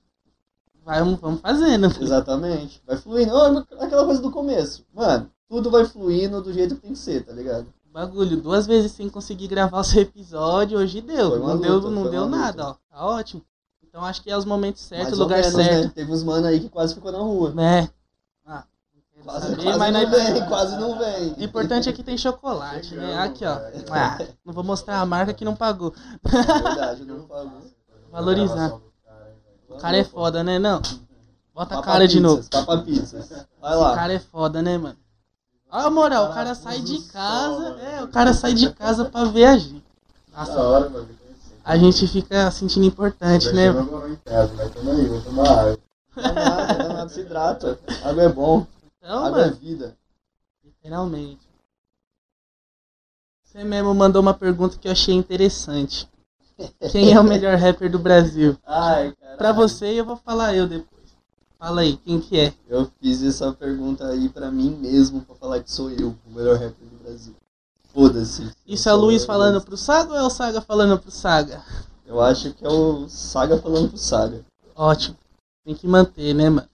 [0.89, 1.87] Vai, vamos fazendo.
[2.03, 2.83] Exatamente.
[2.87, 3.33] Vai fluindo.
[3.35, 4.85] Ó, Aquela coisa do começo.
[4.95, 7.67] Mano, tudo vai fluindo do jeito que tem que ser, tá ligado?
[7.93, 11.39] Bagulho, duas vezes sem conseguir gravar o seu episódio, hoje deu.
[11.39, 12.79] Não deu, luta, não foi deu nada, luta.
[12.93, 12.97] ó.
[12.97, 13.43] Tá ótimo.
[13.83, 15.85] Então acho que é os momentos certos, o lugar menos, certo.
[15.85, 15.93] Né?
[15.95, 17.51] Teve uns mano aí que quase ficou na rua.
[17.53, 17.89] Né?
[18.47, 18.63] Ah,
[19.17, 21.33] não Quase, saber, quase mas não nós- vem, quase não vem.
[21.33, 23.07] O importante é que tem chocolate, né?
[23.07, 23.59] Chegamos, Aqui, ó.
[23.91, 25.93] Ah, não vou mostrar a marca que não pagou.
[26.25, 27.63] É verdade, não pagou.
[28.13, 28.79] Valorizar.
[29.79, 30.59] O cara é foda, né?
[30.59, 30.83] Não.
[31.55, 32.43] Bota a Papa cara de novo.
[32.51, 33.47] Papa pizzas.
[33.61, 33.95] Vai lá.
[33.95, 34.97] cara é foda, né, mano?
[35.71, 37.79] Olha a moral, o cara sai de casa.
[37.81, 39.85] É, o cara sai de casa pra ver a gente.
[40.33, 41.09] Da Nossa, hora, mano.
[41.65, 43.67] a gente fica sentindo importante, né?
[43.73, 45.79] chegou agora em casa, mas tamo aí, vou tomar água.
[46.17, 47.79] Nada, nada, se hidrata.
[48.03, 48.67] Água é bom.
[48.99, 49.97] Então, Água é mano, vida.
[50.65, 51.49] literalmente.
[53.45, 56.09] Você mesmo mandou uma pergunta que eu achei interessante.
[56.91, 58.57] Quem é o melhor rapper do Brasil?
[58.67, 59.15] Ai.
[59.37, 60.99] Pra você, eu vou falar eu depois.
[61.59, 62.55] Fala aí, quem que é?
[62.69, 66.55] Eu fiz essa pergunta aí pra mim mesmo, pra falar que sou eu, o melhor
[66.55, 67.35] rapper do Brasil.
[67.93, 68.51] Foda-se.
[68.67, 71.65] Isso é o Luiz falando pro Saga ou é o Saga falando pro Saga?
[72.07, 74.45] Eu acho que é o Saga falando pro Saga.
[74.75, 75.17] Ótimo.
[75.65, 76.69] Tem que manter, né, mano?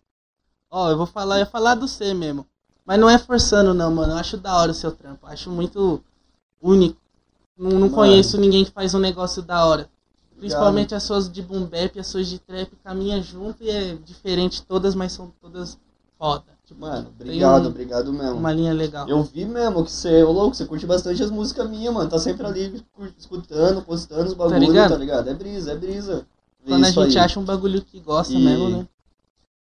[0.71, 2.47] Ó, eu vou falar, eu vou falar do C mesmo.
[2.85, 4.13] Mas não é forçando, não, mano.
[4.13, 5.27] Eu acho da hora o seu trampo.
[5.27, 6.03] Eu acho muito
[6.61, 7.01] único.
[7.57, 9.89] Não, não conheço ninguém que faz um negócio da hora.
[10.39, 14.63] Principalmente as suas de boom bap as suas de trap caminham junto e é diferente
[14.63, 15.79] todas, mas são todas
[16.19, 16.45] foda.
[16.67, 18.37] Tipo, Mano, obrigado, um- obrigado mesmo.
[18.37, 19.09] uma linha legal.
[19.09, 22.09] Eu vi mesmo que você, ô louco, você curte bastante as músicas minhas, mano.
[22.11, 22.83] Tá sempre ali
[23.19, 24.91] escutando, postando os bagulho, ligado?
[24.93, 25.29] tá ligado?
[25.29, 26.27] É brisa, é brisa.
[26.67, 27.25] Quando a gente aí.
[27.25, 28.89] acha um bagulho que gosta E- mesmo, né?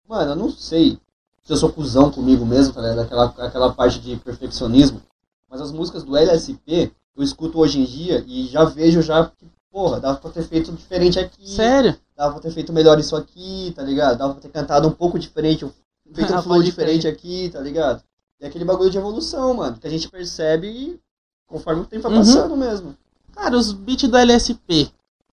[0.07, 0.99] Mano, eu não sei
[1.43, 2.99] se eu sou cuzão comigo mesmo, tá ligado?
[3.01, 5.01] Aquela, aquela parte de perfeccionismo.
[5.49, 9.45] Mas as músicas do LSP, eu escuto hoje em dia e já vejo já que,
[9.71, 11.47] porra, dava pra ter feito diferente aqui.
[11.49, 11.95] Sério?
[12.15, 14.17] Dava pra ter feito melhor isso aqui, tá ligado?
[14.17, 15.65] Dava pra ter cantado um pouco diferente,
[16.13, 18.03] feito um Ah, flow diferente aqui, tá ligado?
[18.39, 20.99] E aquele bagulho de evolução, mano, que a gente percebe
[21.47, 22.19] conforme o tempo vai Uhum.
[22.19, 22.97] passando mesmo.
[23.31, 24.91] Cara, os beats do LSP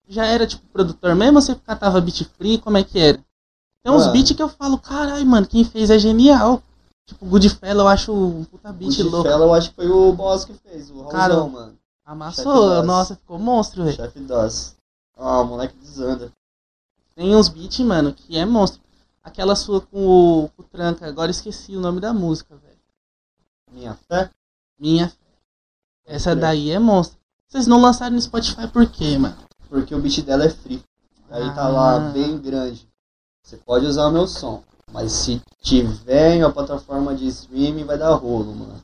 [0.09, 2.59] já era tipo produtor mesmo ou você catava beat free?
[2.59, 3.19] Como é que era?
[3.83, 6.63] Tem uns beats que eu falo, caralho, mano, quem fez é genial.
[7.11, 9.29] Tipo, Goodfella eu acho um puta beat louco.
[9.29, 11.77] Fela eu acho que foi o boss que fez, o Raulzão, Cara, mano.
[12.05, 13.97] Amassou, nossa, ficou monstro, velho.
[13.97, 14.77] Chefe DOS.
[15.17, 16.33] Ah, o moleque desanda.
[17.17, 18.81] Tem uns beats, mano, que é monstro.
[19.25, 20.07] Aquela sua com
[20.45, 22.79] o, com o Tranca, agora esqueci o nome da música, velho.
[23.73, 24.31] Minha fé.
[24.79, 25.17] Minha fé.
[26.07, 27.19] Essa daí é monstro.
[27.49, 29.37] Vocês não lançaram no Spotify por quê, mano?
[29.69, 30.81] Porque o beat dela é free.
[31.29, 31.69] Aí tá Ah.
[31.69, 32.89] lá, bem grande.
[33.43, 34.63] Você pode usar o meu som.
[34.93, 38.83] Mas se tiver em uma plataforma de streaming, vai dar rolo, mano.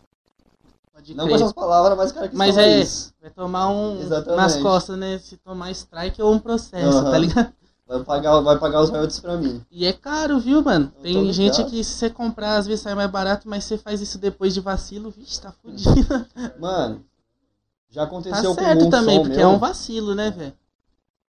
[0.92, 1.40] Pode Não com crer.
[1.42, 3.12] essas palavras, mas cara que Mas é- isso.
[3.20, 4.36] Vai tomar um Exatamente.
[4.36, 5.18] nas costas, né?
[5.18, 7.10] Se tomar strike ou um processo, Aham.
[7.10, 7.52] tá ligado?
[7.88, 9.62] Vai pagar, vai pagar os royalties pra mim.
[9.70, 10.92] E é caro, viu, mano?
[10.96, 14.00] Eu Tem gente que se você comprar, às vezes sai mais barato, mas você faz
[14.00, 16.26] isso depois de vacilo, vixe, tá fudido.
[16.58, 17.04] Mano,
[17.88, 19.48] já Tá aconteceu certo com um também, porque meu.
[19.48, 20.52] é um vacilo, né, velho?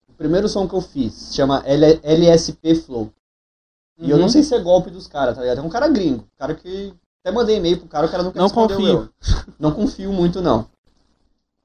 [0.07, 3.11] O primeiro som que eu fiz se chama L- LSP Flow.
[4.03, 4.21] E eu Uhum.
[4.23, 5.59] não sei se é golpe dos caras, tá ligado?
[5.59, 6.25] É um cara gringo.
[6.37, 6.93] Cara que.
[7.25, 8.93] Até mandei e-mail pro cara, o cara nunca Não respondeu confio.
[8.93, 9.09] eu.
[9.57, 10.67] Não confio muito, não.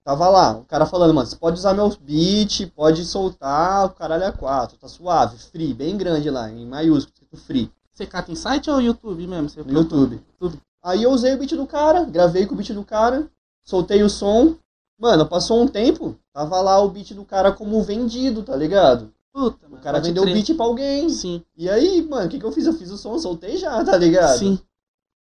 [0.04, 4.26] Tava lá, o cara falando, mano, você pode usar meus beats, pode soltar o caralho
[4.26, 8.34] a quatro, tá suave, free, bem grande lá, em maiúsculo, escrito free, Você cata em
[8.36, 9.48] site ou YouTube mesmo?
[9.50, 10.22] Você no YouTube.
[10.40, 10.58] YouTube.
[10.82, 13.28] Aí eu usei o beat do cara, gravei com o beat do cara,
[13.64, 14.54] soltei o som.
[14.98, 19.12] Mano, passou um tempo, tava lá o beat do cara como vendido, tá ligado?
[19.38, 21.08] Puta, O mano, cara pode vendeu o beat pra alguém.
[21.10, 22.66] Sim, E aí, mano, o que, que eu fiz?
[22.66, 24.36] Eu fiz o som, soltei já, tá ligado?
[24.38, 24.58] sim.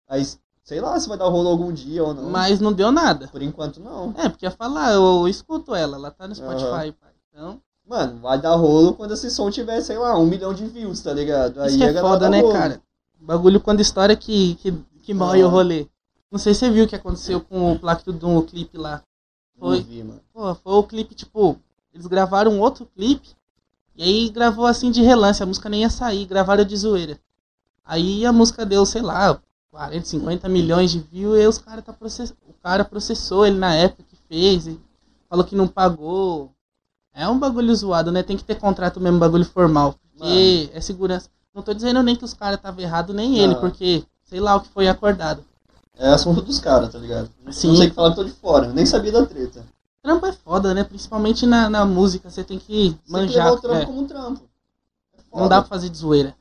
[0.08, 0.24] Aí,
[0.62, 2.30] sei lá se vai dar rolo algum dia ou não.
[2.30, 3.26] Mas não deu nada.
[3.28, 4.14] Por enquanto, não.
[4.16, 6.92] É, porque ia falar, eu, eu escuto ela, ela tá no Spotify, Aham.
[7.00, 7.10] pai.
[7.30, 11.00] Então, Mano, vai dar rolo quando esse som tiver, sei lá, um milhão de views,
[11.02, 11.60] tá ligado?
[11.60, 12.52] Aí isso que é foda, né, rolo.
[12.54, 12.80] cara?
[13.20, 15.46] O bagulho quando história que, que, que Ah.
[15.46, 15.86] o rolê.
[16.30, 19.02] Não sei se você viu o que aconteceu com o Plaque do clipe lá.
[19.56, 19.82] Não Foi.
[19.82, 20.20] vi, mano.
[20.32, 21.58] Pô, foi o clipe, tipo,
[21.92, 23.28] eles gravaram outro clipe,
[23.96, 27.18] e aí gravou assim de relance, a música nem ia sair, gravaram de zoeira.
[27.84, 29.38] Aí a música deu, sei lá,
[29.70, 32.32] 40, 50 milhões de views, e os cara tá process...
[32.48, 34.80] o cara processou ele na época que fez, e
[35.28, 36.50] falou que não pagou.
[37.12, 38.22] É um bagulho zoado, né?
[38.22, 41.28] Tem que ter contrato mesmo, bagulho formal, porque é segurança.
[41.54, 43.60] Não tô dizendo nem que os caras estavam errados, nem ele, Não.
[43.60, 45.44] porque sei lá o que foi acordado.
[45.96, 47.30] É assunto dos caras, tá ligado?
[47.50, 47.68] Sim.
[47.68, 49.64] Não sei que falar que tô de fora, nem sabia da treta.
[50.04, 50.84] Trampo é foda, né?
[50.84, 53.44] Principalmente na, na música, você tem que Você manjar.
[53.46, 53.86] levar o trampo é.
[53.86, 54.42] como um trampo.
[55.16, 56.36] É Não dá pra fazer de zoeira.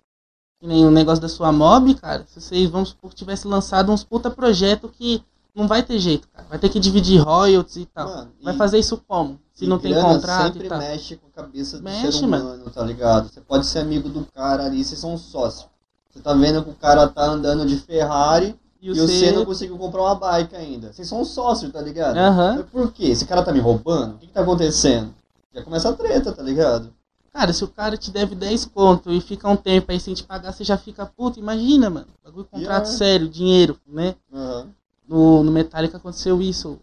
[0.59, 2.25] Que nem o negócio da sua mob, cara.
[2.27, 5.23] Se vocês, vamos supor que tivesse lançado uns puta projeto que
[5.55, 6.45] não vai ter jeito, cara.
[6.49, 8.09] Vai ter que dividir royalties e tal.
[8.09, 9.39] Mano, vai e- fazer isso como?
[9.53, 10.79] Se não tem contrato sempre e tal.
[10.79, 13.29] mexe com a cabeça do Mexe, ser humano, tá ligado?
[13.31, 15.69] Você pode ser amigo do cara ali, vocês são sócios.
[16.09, 19.31] Você tá vendo que o cara tá andando de Ferrari E e, o você C-
[19.31, 20.91] não conseguiu comprar uma bike ainda.
[20.91, 22.17] Vocês são sócios, tá ligado?
[22.17, 22.55] Aham.
[22.57, 23.05] Mas por quê?
[23.05, 24.15] Esse cara tá me roubando?
[24.15, 25.13] O que, que tá acontecendo?
[25.55, 26.89] Já começa a treta, tá ligado?
[27.31, 30.23] Cara, se o cara te deve 10 conto e fica um tempo aí sem te
[30.23, 31.39] pagar, você já fica puto.
[31.39, 32.07] Imagina, mano.
[32.23, 32.97] Bagulho contrato Yeah.
[32.97, 34.15] sério, dinheiro, né?
[34.33, 34.67] Aham.
[35.07, 36.71] No, no Metallica aconteceu isso.
[36.71, 36.79] O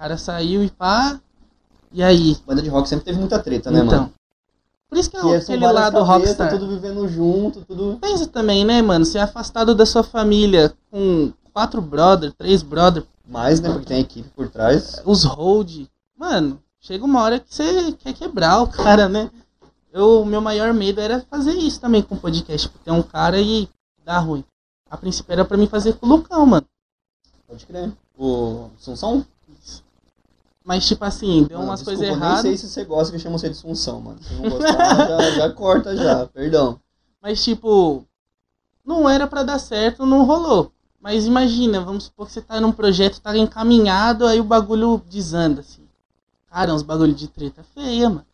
[0.00, 1.20] cara saiu e pá.
[1.92, 2.36] E aí?
[2.46, 3.98] Banda de rock sempre teve muita treta, né, então.
[4.02, 4.12] mano?
[4.88, 6.50] Por isso que é são aquele lado rockstar.
[6.50, 7.98] tudo vivendo junto, tudo...
[8.00, 9.04] Pensa também, né, mano?
[9.04, 13.70] Ser afastado da sua família com quatro brother, três brother, Mais, né?
[13.70, 15.00] Porque tem equipe por trás.
[15.04, 15.86] os hold.
[16.16, 19.30] Mano, chega uma hora que você quer quebrar o cara, né?
[19.92, 22.68] Eu, o meu maior medo era fazer isso também com o podcast.
[22.68, 23.68] Tipo, ter um cara e
[24.04, 24.44] dar ruim.
[24.88, 26.66] A princípio era pra mim fazer com o Lucão, mano.
[27.46, 27.92] Pode crer.
[28.18, 29.24] O Sunção?
[30.64, 32.42] Mas, tipo assim, deu Mano, umas coisas eu Nem erradas.
[32.42, 34.18] sei se você gosta que chamam você de Sunção, mano.
[34.22, 36.26] Se não gostar, já, já corta já.
[36.26, 36.78] Perdão.
[37.20, 38.04] Mas, tipo,
[38.84, 40.70] não era pra dar certo, não rolou.
[41.00, 45.60] Mas imagina, vamos supor que você tá num projeto, tá encaminhado, aí o bagulho desanda,
[45.62, 45.82] assim.
[46.46, 48.26] Cara, uns bagulho de treta feia, mano.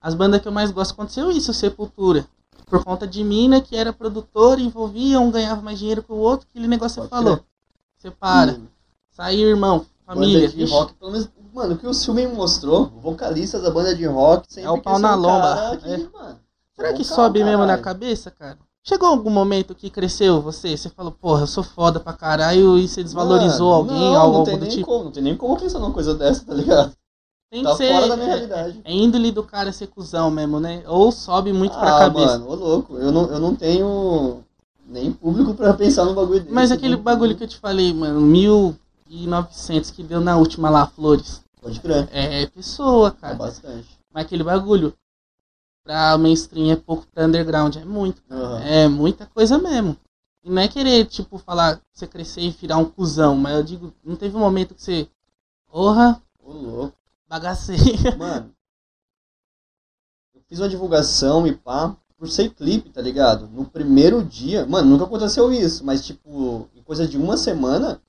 [0.00, 2.26] As bandas que eu mais gosto aconteceu isso, Sepultura.
[2.66, 6.46] Por conta de mina que era produtor, envolvia, um ganhava mais dinheiro que o outro,
[6.48, 7.40] aquele negócio você falou.
[7.98, 8.52] Separa.
[8.52, 8.66] Hum,
[9.10, 10.48] Saiu, irmão, família.
[10.48, 11.28] Banda de rock, pelo menos.
[11.52, 14.70] Mano, o que o filme me mostrou, o vocalista da banda de rock sempre É
[14.70, 15.98] o pau na lomba, cara que, é.
[15.98, 16.40] mano,
[16.74, 18.58] Será é que cara, sobe mesmo na cabeça, cara?
[18.84, 20.76] Chegou algum momento que cresceu você?
[20.76, 24.38] Você falou, porra, eu sou foda pra caralho e você desvalorizou Mano, alguém, não, algo
[24.38, 24.86] não tem nem tipo?
[24.86, 26.92] Como, não tem nem como pensar numa coisa dessa, tá ligado?
[27.50, 27.92] Tem Tá que ser.
[27.92, 28.80] fora da minha é- realidade.
[28.82, 30.82] É índole do cara ser cuzão mesmo, né?
[30.88, 32.38] Ou sobe muito pra ah, cabeça.
[32.38, 34.42] mano, ô louco, eu não, eu não tenho
[34.88, 36.52] nem público pra pensar num bagulho desse.
[36.52, 40.86] Mas aquele não- bagulho que eu te falei, mano, 1900 que deu na última lá,
[40.88, 41.40] Flores.
[41.60, 43.34] Pode crer, É pessoa, é cara.
[43.34, 43.86] bastante.
[44.12, 44.92] Mas aquele bagulho
[45.84, 48.22] pra mainstream é pouco pra underground, é muito.
[48.30, 48.60] Aham.
[48.62, 49.96] É muita coisa mesmo.
[50.44, 53.62] E não é querer, tipo, falar que você crescer e virar um cuzão, mas eu
[53.62, 55.08] digo, não teve um momento que você.
[55.70, 56.96] Porra, Ô louco.
[57.28, 57.76] bagacei.
[58.18, 58.52] Mano,
[60.34, 63.48] eu fiz uma divulgação e pá, por ser clipe, tá ligado?
[63.48, 68.00] No primeiro dia, mano, nunca aconteceu isso, mas tipo, em coisa de uma semana,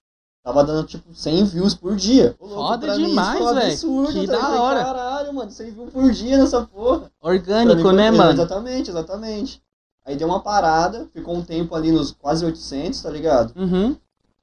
[0.44, 2.36] tava dando tipo 100 views por dia.
[2.40, 3.72] Ô, louco, Foda pra mim isso demais, foi um velho.
[3.72, 4.62] absurdo, Que tá da ligado?
[4.62, 4.84] hora.
[4.84, 7.00] Caralho, mano, 100 views por dia nessa porra.
[7.22, 8.32] Pra mim Orgânico, foi- né, mano?
[8.34, 9.64] Exatamente, exatamente.
[10.06, 13.54] Aí deu uma parada, ficou um tempo ali nos quase 800, tá ligado?
[13.58, 13.96] Uhum.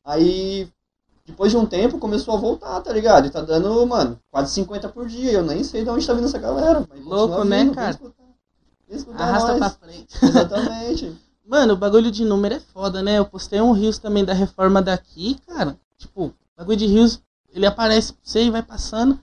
[0.05, 0.69] Aí,
[1.27, 3.27] depois de um tempo, começou a voltar, tá ligado?
[3.27, 5.33] E tá dando, mano, quase 50 por dia.
[5.33, 6.81] Eu nem sei de onde tá vindo essa galera.
[6.81, 7.91] Mas continua Louco, né, vindo, vem cara?
[7.91, 8.25] escutar.
[8.89, 9.59] Vem escutar Arrasta nós.
[9.59, 10.09] pra frente.
[10.25, 11.13] Exatamente.
[11.47, 13.19] Mano, o bagulho de número é foda, né?
[13.19, 15.77] Eu postei um Rios também da reforma daqui, cara.
[16.01, 17.21] Tipo, o bagulho de Rios,
[17.53, 19.19] ele aparece pra você e vai passando.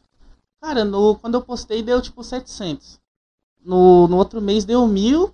[0.62, 3.00] Cara, no, quando eu postei deu tipo 700.
[3.66, 5.34] No, no outro mês deu mil.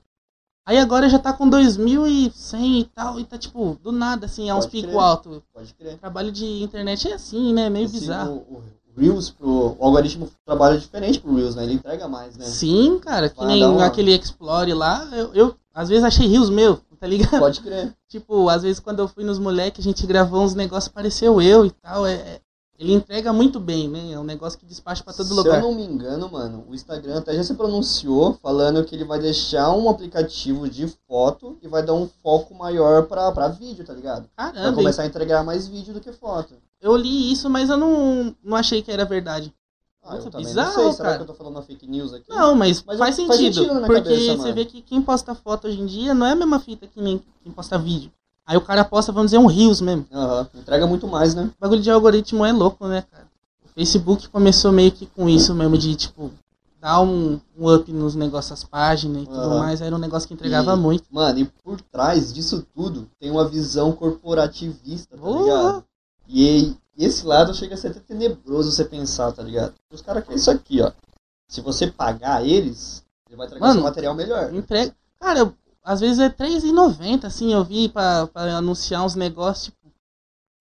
[0.66, 3.20] Aí agora já tá com 2.100 e tal.
[3.20, 5.00] E tá tipo, do nada, assim, é uns Pode pico crer.
[5.00, 5.44] alto.
[5.54, 5.98] Pode crer.
[5.98, 7.70] Trabalho de internet é assim, né?
[7.70, 8.46] Meio Esse- bizarro.
[8.50, 8.64] O,
[8.96, 11.64] o Reels, pro, o algoritmo trabalha diferente pro Reels, né?
[11.64, 12.46] Ele entrega mais, né?
[12.46, 15.04] Sim, cara, que Vai nem uma- aquele Explore lá.
[15.12, 17.38] Eu, eu às vezes achei Rios meu, tá ligado?
[17.39, 17.93] Pode crer.
[18.08, 21.66] Tipo, às vezes quando eu fui nos moleques, a gente gravou uns negócios, pareceu eu
[21.66, 22.08] e tal.
[22.08, 22.41] É, é-
[22.80, 24.14] ele entrega muito bem, né?
[24.14, 25.58] É um negócio que despacha pra todo Se lugar.
[25.58, 29.20] eu não me engano, mano, o Instagram até já se pronunciou falando que ele vai
[29.20, 33.93] deixar um aplicativo de foto e vai dar um foco maior pra, pra vídeo, tá
[33.93, 34.26] ligado?
[34.36, 36.56] Vai Caramba, começar a entregar mais vídeo do que foto.
[36.82, 39.54] eu li isso, mas eu não, não achei que era verdade.
[40.06, 40.91] Ah, eu Nossa, bizarro, não sei.
[40.93, 41.16] Será cara.
[41.18, 42.26] que eu tô falando uma fake news aqui?
[42.30, 43.54] Não, mas, Mas faz faz sentido.
[43.56, 46.26] sentido na minha porque cabeça, você vê que quem posta foto hoje em dia não
[46.26, 48.12] é a mesma fita que nem quem posta vídeo.
[48.45, 50.06] Aí o cara posta, vamos dizer, um Rios mesmo.
[50.12, 50.47] Aham.
[50.56, 51.49] Entrega muito mais, né?
[51.58, 53.26] O bagulho de algoritmo é louco, né, cara?
[53.66, 56.30] O Facebook começou meio que com isso mesmo, de tipo,
[56.82, 59.80] dar um, um up nos negócios, as páginas e tudo mais.
[59.80, 61.06] Era um negócio que entregava E- muito.
[61.10, 65.41] Mano, e por trás disso tudo tem uma visão corporativista, tá Boa.
[65.43, 65.84] ligado?
[66.28, 69.74] E esse lado chega a ser até tenebroso você pensar, tá ligado?
[69.91, 70.91] Os caras querem isso aqui, ó.
[71.48, 74.54] Se você pagar eles, ele vai entregar Mano, seu material melhor.
[74.54, 74.96] Entrega.
[75.20, 79.78] Cara, eu- às vezes é R$3,90, assim, eu vi pra, pra anunciar uns negócios, tipo.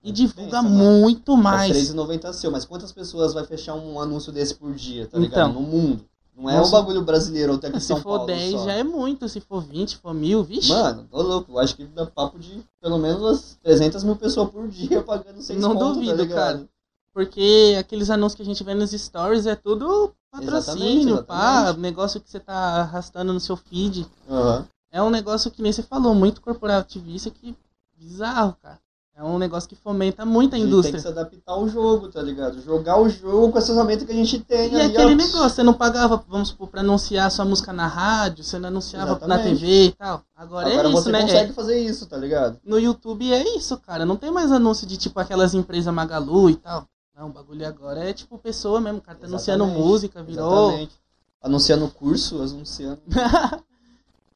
[0.05, 1.01] E divulga Pensa, mano.
[1.01, 1.70] muito É mais.
[1.93, 5.20] R$3,90 seu, mas quantas pessoas vai fechar um anúncio desse por dia, tá Então.
[5.20, 5.53] ligado?
[5.53, 6.05] No mundo.
[6.43, 6.68] Não é Nossa.
[6.68, 8.64] um bagulho brasileiro até aqui em Se São for Paulo 10 só.
[8.64, 10.68] já é muito, se for 20, se for mil, vixe.
[10.68, 11.53] Mano, tô louco.
[11.53, 15.40] Eu acho que dá papo de pelo menos umas 300 mil pessoas por dia pagando
[15.40, 16.68] 6 Não conto, duvido, tá cara.
[17.14, 22.20] Porque aqueles anúncios que a gente vê nos stories é tudo patrocínio, Exatamente, pá, negócio
[22.20, 24.07] que você tá arrastando no seu feed.
[24.28, 24.66] Aham.
[24.90, 27.57] É um negócio que nem você falou, muito corporativista, que
[27.97, 28.78] bizarro, cara.
[29.14, 30.92] É um negócio que fomenta muito a gente indústria.
[30.94, 32.60] tem que se adaptar ao jogo, tá ligado?
[32.62, 35.14] Jogar o jogo com essa ferramenta que a gente tem E aquele ó.
[35.16, 39.12] negócio, você não pagava, vamos supor, pra anunciar sua música na rádio, você não anunciava
[39.26, 39.60] na Exatamente.
[39.60, 40.22] TV e tal.
[40.34, 41.20] Agora, Agora é isso, você né?
[41.20, 42.58] consegue É- fazer isso, tá ligado?
[42.64, 44.06] no YouTube é isso, cara.
[44.06, 46.88] Não tem mais anúncio de tipo aquelas empresas Magalu e tal.
[47.14, 50.68] Não, o bagulho agora é tipo pessoa mesmo, o cara tá anunciando música, virou.
[50.68, 50.94] Exatamente.
[51.42, 53.00] Anunciando curso, anunciando.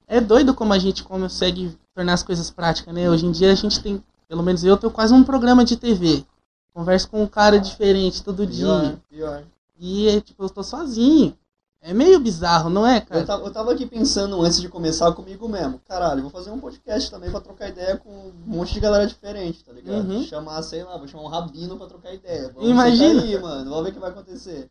[0.09, 3.11] É doido como a gente consegue tornar as coisas práticas, né?
[3.11, 6.25] Hoje em dia a gente tem, pelo menos eu, tenho quase um programa de TV.
[6.73, 9.03] Converso com um cara diferente todo Pior, dia.
[9.09, 9.45] pior.
[9.79, 11.37] E é tipo, eu tô sozinho.
[11.81, 13.21] É meio bizarro, não é, cara?
[13.21, 15.81] Eu tava, eu tava aqui pensando antes de começar comigo mesmo.
[15.87, 19.63] Caralho, vou fazer um podcast também pra trocar ideia com um monte de galera diferente,
[19.63, 20.11] tá ligado?
[20.11, 20.25] Uhum.
[20.25, 22.51] Chamar, sei lá, vou chamar um rabino pra trocar ideia.
[22.53, 23.23] Vamos Imagina.
[23.23, 23.71] aí, mano.
[23.71, 24.69] Vamos ver o que vai acontecer.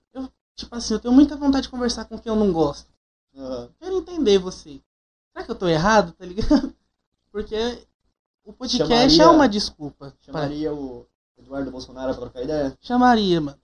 [0.57, 2.87] Tipo assim, eu tenho muita vontade de conversar com quem eu não gosto.
[3.37, 3.69] Aham.
[3.79, 4.81] Quero entender você.
[5.31, 6.73] Será que eu tô errado, tá ligado?
[7.31, 7.55] Porque
[8.45, 10.07] o podcast Chamaria- é uma desculpa.
[10.07, 11.05] pra- Chamaria o
[11.37, 12.77] Eduardo Bolsonaro pra trocar ideia?
[12.81, 13.57] Chamaria, mano.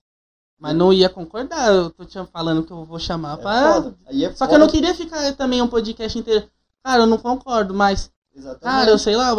[0.59, 3.91] Mas não ia concordar, eu tô te falando que eu vou chamar É pra.
[4.07, 6.47] é Só que eu não queria ficar também um podcast inteiro.
[6.83, 8.11] Cara, eu não concordo, mas.
[8.35, 8.61] Exatamente.
[8.63, 9.31] Cara, eu sei lá.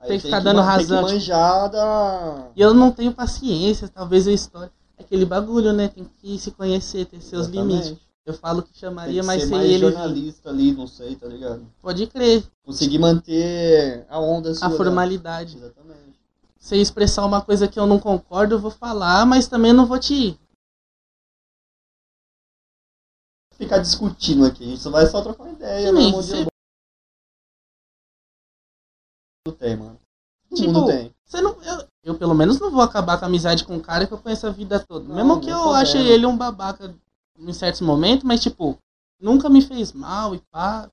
[0.00, 2.48] Aí tem que ficar dando razão, Tem que manjar da...
[2.56, 4.72] E eu não tenho paciência, talvez eu história.
[4.96, 5.88] É aquele bagulho, né?
[5.88, 7.82] Tem que se conhecer, ter seus Exatamente.
[7.84, 8.09] limites.
[8.26, 9.78] Eu falo que chamaria, que mas ser mais ele.
[9.78, 11.66] jornalista ali, não sei, tá ligado?
[11.80, 12.44] Pode crer.
[12.62, 14.66] Conseguir manter a onda sua.
[14.66, 14.76] A né?
[14.76, 15.56] formalidade.
[15.56, 16.20] Exatamente.
[16.58, 19.86] Se eu expressar uma coisa que eu não concordo, eu vou falar, mas também não
[19.86, 20.38] vou te.
[23.56, 26.50] Ficar discutindo aqui, a gente só vai só trocar uma ideia, você- de
[29.44, 29.98] Todo mundo tem, mano.
[30.54, 31.14] Tipo, mundo tem.
[31.24, 34.06] Você não, eu, eu, pelo menos, não vou acabar com a amizade com um cara
[34.06, 35.08] que eu conheço a vida toda.
[35.08, 36.94] Não, Mesmo que eu ache ele um babaca
[37.48, 38.78] em certos momentos, mas, tipo,
[39.20, 40.88] nunca me fez mal e pá.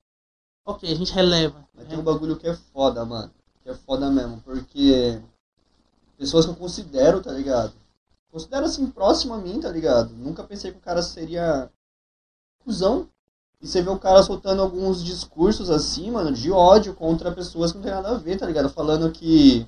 [0.64, 1.66] Ok, a gente releva.
[1.74, 3.30] Mas tem um bagulho que é foda, mano.
[3.62, 5.20] Que é foda mesmo, porque
[6.16, 7.72] pessoas que eu considero, tá ligado?
[8.30, 10.12] Considero assim próximo a mim, tá ligado?
[10.14, 11.70] Nunca pensei que o cara seria
[12.64, 13.08] cuzão.
[13.60, 17.78] E você vê o cara soltando alguns discursos assim, mano, de ódio contra pessoas que
[17.78, 18.68] não tem nada a ver, tá ligado?
[18.68, 19.66] Falando que.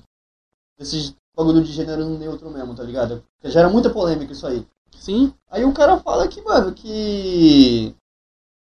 [0.79, 3.23] Esse bagulho de gênero neutro mesmo, tá ligado?
[3.35, 4.65] Porque gera muita polêmica isso aí.
[4.99, 7.95] Sim, Aí o cara fala que, mano, que.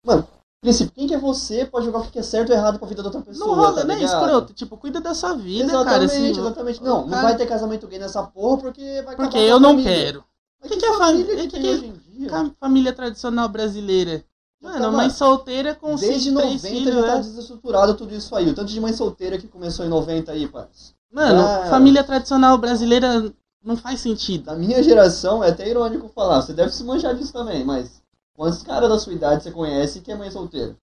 [0.05, 0.25] Mano,
[0.61, 3.01] princípio, quem que é você pode jogar o que é certo ou errado pra vida
[3.03, 3.47] da outra pessoa.
[3.47, 4.01] não rola, tá né?
[4.03, 4.53] Escroto.
[4.53, 6.05] Tipo, cuida da sua vida, Exatamente, cara.
[6.05, 6.81] assim, exatamente.
[6.81, 9.59] o- Não, o não cara- vai ter casamento gay nessa porra porque vai Porque eu
[9.59, 9.91] não família.
[9.93, 10.23] quero.
[10.61, 11.47] Mas Que que, que é família família?
[11.49, 12.53] que, Que é- hoje em dia?
[12.59, 14.23] Família tradicional brasileira.
[14.61, 17.21] Mano, Então, mãe solteira com Desde cinco, três 90 filhos, já tá né?
[17.21, 18.49] desestruturado tudo isso aí.
[18.49, 20.93] O tanto de mãe solteira que começou em 90 aí, parça.
[21.11, 21.67] Mano, Ah.
[21.69, 23.33] família tradicional brasileira
[23.63, 24.45] não faz sentido.
[24.45, 28.01] Da minha geração, é até irônico falar, você deve se manjar disso também, mas
[28.33, 30.75] quantos caras da sua idade você conhece que é mãe solteira?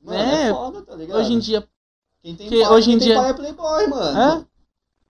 [0.00, 1.18] Mano, é, É, foda, tá ligado?
[1.18, 1.66] Hoje em dia,
[2.22, 4.18] quem tem que pai, hoje em dia- pai é playboy, mano.
[4.42, 4.46] é?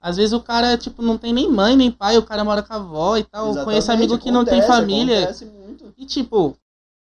[0.00, 2.72] Às vezes o cara, tipo, não tem nem mãe, nem pai, o cara mora com
[2.72, 3.46] a avó e tal.
[3.46, 5.18] Exatamente, Conheço amigo que não tem acontece, família.
[5.24, 5.52] Acontece.
[5.96, 6.56] E tipo,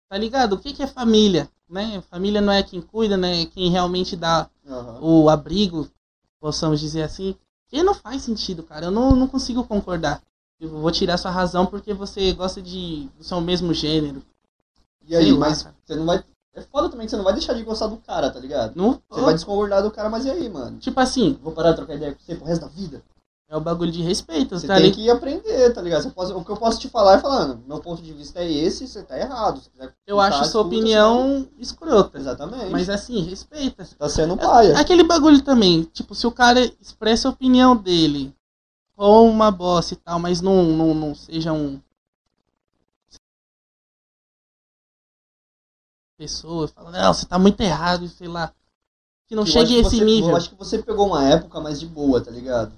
[0.09, 0.53] tá ligado?
[0.53, 1.49] O que, que é família?
[1.69, 2.01] Né?
[2.09, 3.43] Família não é quem cuida, né?
[3.43, 4.99] É quem realmente dá Aham.
[5.01, 5.89] o abrigo,
[6.39, 7.33] possamos dizer assim.
[7.71, 8.87] E não faz sentido, cara.
[8.87, 10.21] Eu não, não consigo concordar.
[10.59, 14.21] Eu vou tirar sua razão porque você gosta de do seu mesmo gênero.
[15.07, 15.75] E aí, lá, mas cara.
[15.83, 16.23] você não vai.
[16.53, 18.75] É foda também que você não vai deixar de gostar do cara, tá ligado?
[18.75, 20.77] Não, Você vai desconcordar do cara, mas e aí, mano?
[20.79, 23.01] Tipo assim, Vou parar de trocar ideia com você pro resto da vida?
[23.51, 24.95] É o bagulho de respeito, Você tá tem ligado?
[24.97, 26.03] que aprender, tá ligado?
[26.15, 28.87] Você o que eu posso te falar é falando, meu ponto de vista é esse,
[28.87, 29.59] você tá errado.
[29.69, 32.17] Quiser Eu acho sua opinião escrota.
[32.17, 32.71] senão- Exatamente.
[32.71, 33.85] Mas assim, respeita.
[33.99, 34.79] Tá sendo paia.
[34.79, 38.33] Aquele bagulho também, tipo, se o cara expressa a opinião dele
[38.95, 41.77] com uma bosta e tal, mas não, não, não seja um.
[46.17, 48.53] Pessoa, fala, não, você tá muito errado, sei lá.
[49.27, 50.31] que não chegue a esse você- nível.
[50.31, 52.73] Eu acho que você pegou uma época mais de boa, tá ligado?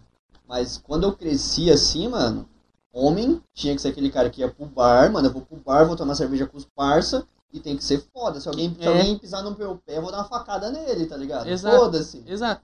[0.48, 2.48] Mas quando eu cresci assim, mano,
[2.92, 5.86] homem tinha que ser aquele cara que ia pro bar, mano, eu vou pro bar,
[5.86, 8.40] vou tomar cerveja com os parça e tem que ser foda.
[8.40, 8.88] Se alguém, se É.
[8.88, 11.48] alguém pisar no meu pé, eu vou dar uma facada nele, tá ligado?
[11.58, 12.24] Foda-se.
[12.28, 12.62] Exato.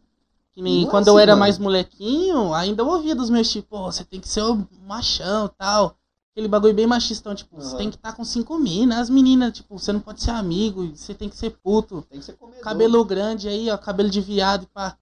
[0.51, 1.39] Que nem é quando eu assim, era mano.
[1.41, 5.49] mais molequinho, ainda eu ouvia dos meus tipo, você tem que ser o machão e
[5.57, 5.95] tal.
[6.31, 7.77] Aquele bagulho bem machistão, tipo, você Aham.
[7.77, 8.99] tem que estar com cinco minas.
[8.99, 12.01] As meninas, tipo, você não pode ser amigo, você tem que ser puto.
[12.09, 12.61] Tem que ser comedor.
[12.63, 14.97] Cabelo grande aí, ó, cabelo de viado e pá.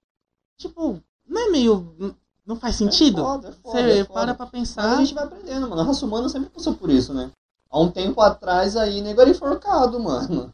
[0.58, 2.16] Tipo, não é meio.
[2.48, 3.20] Não faz sentido?
[3.22, 4.94] É foda, é foda, Você é para pra Mas pensar.
[4.94, 5.82] a gente vai aprendendo, mano.
[5.82, 7.30] A raça humana sempre passou por isso, né?
[7.70, 10.54] Há um tempo atrás aí, nego era enforcado, mano.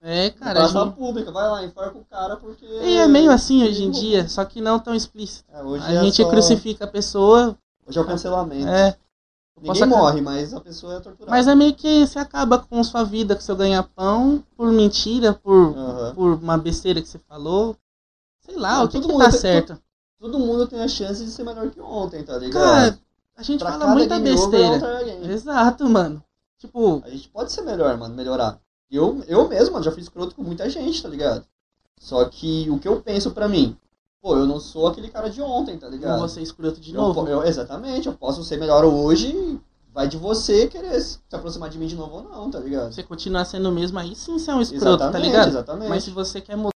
[0.00, 0.94] É, Cara, praça gente...
[0.96, 2.64] pública, vai lá, enforca o cara porque.
[2.64, 5.44] E é meio assim hoje em dia, só que não tão explícito.
[5.52, 7.56] É, hoje A é gente só- crucifica a pessoa.
[7.86, 8.68] Hoje é o cancelamento.
[8.68, 8.96] É.
[9.56, 11.30] Ninguém Posso- morre, mas a pessoa é torturada.
[11.30, 15.74] Mas é meio que você acaba com sua vida, com seu ganha-pão, por mentira, por,
[15.76, 16.14] Aham.
[16.14, 17.74] por uma besteira que você falou.
[18.44, 19.78] Sei lá, Não, o que, que mundo tá certo?
[20.18, 22.62] Todo mundo tem a chance de ser melhor que ontem, tá ligado?
[22.62, 22.98] Cara,
[23.36, 24.78] a gente Pra fala muita besteira.
[25.32, 26.22] Exato, mano.
[26.58, 28.58] Tipo, A gente pode ser melhor, mano, melhorar.
[28.90, 31.44] Eu, eu mesmo, mano, já fiz escroto com muita gente, tá ligado?
[32.00, 33.76] Só que o que eu penso pra mim,
[34.22, 36.18] pô, eu não sou aquele cara de ontem, tá eu ligado?
[36.18, 37.26] vou ser escroto de Eu novo.
[37.28, 39.60] eu- exatamente, eu posso ser melhor hoje,
[39.92, 42.92] vai de você querer se aproximar de mim de novo ou não, tá ligado?
[42.92, 45.48] Você continuar sendo o mesmo aí, sim, você é um escroto, tá exatamente, ligado?
[45.48, 45.88] exatamente.
[45.88, 46.73] Mas se você quer mudar.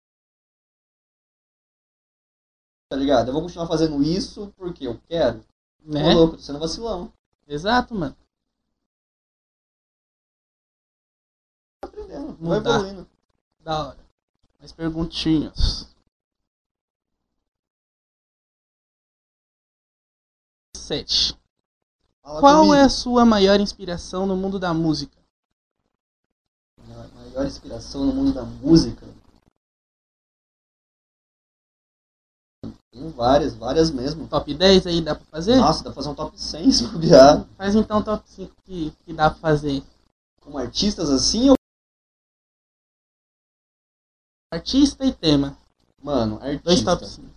[2.90, 3.28] Tá ligado?
[3.30, 5.44] Eu vou continuar fazendo isso porque eu quero.
[5.84, 6.14] Né?
[6.14, 7.12] Tô louco, tô sendo vacilão.
[7.48, 8.16] Exato, mano.
[11.82, 12.76] Tá aprendendo, Mudar.
[12.76, 13.10] evoluindo.
[13.60, 14.00] Da hora.
[14.60, 15.88] Mais perguntinhas.
[20.76, 21.38] Sete.
[22.22, 22.74] Fala Qual comigo.
[22.76, 25.18] é a sua maior inspiração no mundo da música?
[26.82, 29.06] Minha maior inspiração no mundo da música?
[33.12, 34.28] Várias, várias mesmo.
[34.28, 35.56] Top 10 aí dá pra fazer?
[35.58, 37.46] Nossa, dá pra fazer um top 100 se bobear.
[37.58, 39.84] Faz então top 5 que, que dá pra fazer.
[40.42, 41.56] Como artistas assim, eu...
[44.54, 45.58] Artista e tema.
[46.02, 46.98] Mano, Dois artista.
[46.98, 47.28] top 5.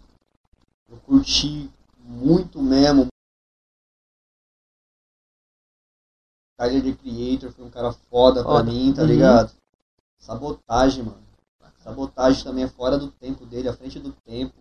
[0.89, 3.09] Eu curti muito mesmo.
[6.59, 8.71] Tyler The Creator foi um cara foda pra Foda.
[8.71, 9.09] mim, tá Uhum.
[9.09, 9.53] ligado?
[10.19, 11.23] Sabotagem, mano.
[11.79, 14.55] Sabotagem também é fora do tempo dele, à frente do tempo.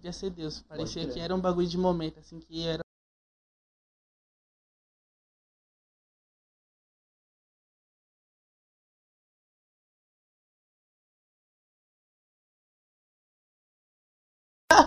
[0.00, 0.62] Queria ser Deus.
[0.62, 2.80] Parecia que era um bagulho de momento, assim, que era.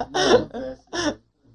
[0.09, 0.49] Mano,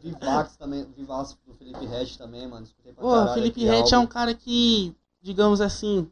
[0.00, 2.64] Vivax também, Vivax do Felipe Red também, mano.
[2.64, 6.10] Escutei pra Felipe Rett é um cara que, digamos assim,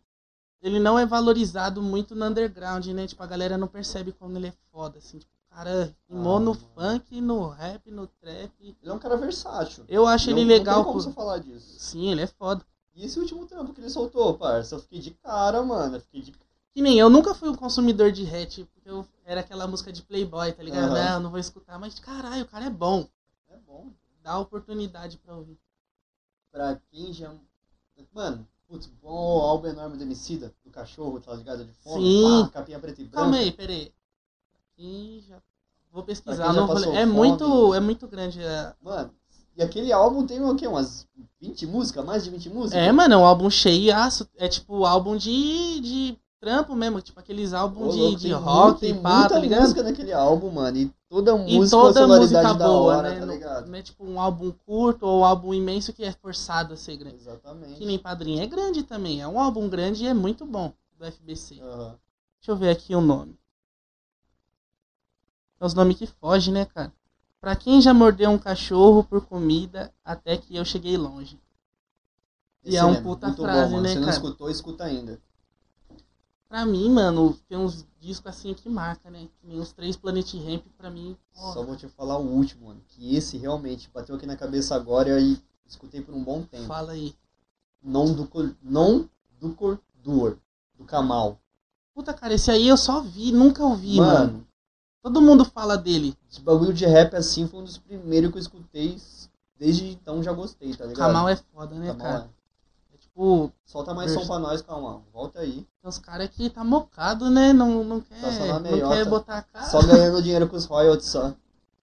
[0.60, 3.06] ele não é valorizado muito no underground, né?
[3.06, 5.18] Tipo, a galera não percebe como ele é foda, assim.
[5.18, 6.68] Tipo, cara rimou Ah, no mano.
[6.74, 8.52] funk, no rap, no trap.
[8.60, 9.84] Ele é um cara versátil.
[9.88, 10.74] Eu acho Não- ele Não legal.
[10.76, 11.78] tem como por- você falar disso.
[11.78, 12.62] Sim, ele é foda.
[12.94, 14.74] E esse último trampo que ele soltou, parça?
[14.74, 15.96] Eu fiquei de cara, mano.
[15.96, 16.32] Eu fiquei de
[16.74, 20.02] Que nem eu nunca fui um consumidor de rap, porque eu era aquela música de
[20.02, 20.92] Playboy, tá ligado?
[20.94, 21.04] Aham.
[21.14, 23.08] Não, não vou escutar, mas caralho, o cara é bom.
[23.48, 23.90] É bom.
[24.22, 25.58] Dá oportunidade pra ouvir.
[26.52, 27.34] Pra quem já.
[28.12, 31.64] Mano, putz, bom álbum enorme do Emicida, do cachorro, tá ligado?
[31.64, 32.44] De fome, Sim.
[32.44, 33.22] pá, capinha preta e branca.
[33.22, 33.90] Calma aí, peraí.
[34.78, 35.36] Aqui já.
[35.92, 36.52] Vou pesquisar.
[36.52, 37.12] não passou É fome.
[37.12, 38.42] muito, é muito grande.
[38.42, 39.10] É, Mano,
[39.56, 40.66] e aquele álbum tem o quê?
[40.66, 41.06] Umas
[41.40, 42.04] 20 músicas?
[42.04, 42.82] Mais de 20 músicas?
[42.82, 44.28] é mano, é um álbum cheiaço.
[44.36, 47.00] É tipo álbum de, de trampo mesmo.
[47.00, 49.62] Tipo aqueles álbuns de, louco, de rock, tem pá, muita tá ligado?
[49.62, 50.76] música naquele álbum, mano.
[50.76, 53.20] E toda E música a toda música boa, hora, né?
[53.20, 53.66] tá Não- ligado?
[53.68, 56.96] Não é tipo um álbum curto ou um álbum imenso que é forçado a ser
[56.98, 57.16] grande.
[57.16, 57.74] Exatamente.
[57.76, 59.22] Que nem Padrinho é grande também.
[59.22, 61.58] É um álbum grande e é muito bom do FBC.
[61.62, 61.96] Aham.
[62.38, 63.34] Deixa eu ver aqui o nome.
[65.60, 66.92] É os nomes que fogem, né, cara?
[67.40, 71.38] Pra quem já mordeu um cachorro por comida, até que eu cheguei longe.
[72.64, 75.20] E Esse é um mesmo, puta frase, bom, né, Se não escutou, escuta ainda.
[76.48, 79.28] Pra mim, mano, tem uns discos assim que marca, né?
[79.40, 81.16] Que nem os três Planet Ramp, pra mim.
[81.32, 82.80] Só porra, vou te falar o último, mano.
[82.88, 86.66] Que esse realmente bateu aqui na cabeça agora e escutei por um bom tempo.
[86.66, 87.14] fala aí.
[87.82, 89.06] Non do cor, non
[89.38, 90.38] do cor duor,
[90.76, 91.38] do Kamal.
[91.94, 94.32] Puta, cara, esse aí eu só vi, nunca ouvi, mano.
[94.32, 94.46] Mano,
[95.02, 96.16] Todo mundo fala dele.
[96.30, 99.00] esse bagulho de rap assim foi um dos primeiros que eu escutei.
[99.58, 101.06] Desde então já gostei, tá ligado?
[101.06, 102.30] Kamal é foda, né, Kamal cara?
[102.92, 102.94] é.
[102.94, 105.02] É tipo, Solta mais som pra nós, Kamal.
[105.12, 105.66] Volta aí.
[105.80, 107.52] tem uns caras que tá mocado, né?
[107.52, 109.66] Não, não quer, Tá só na não quer botar a cara.
[109.66, 111.32] Só ganhando dinheiro com os royalties só.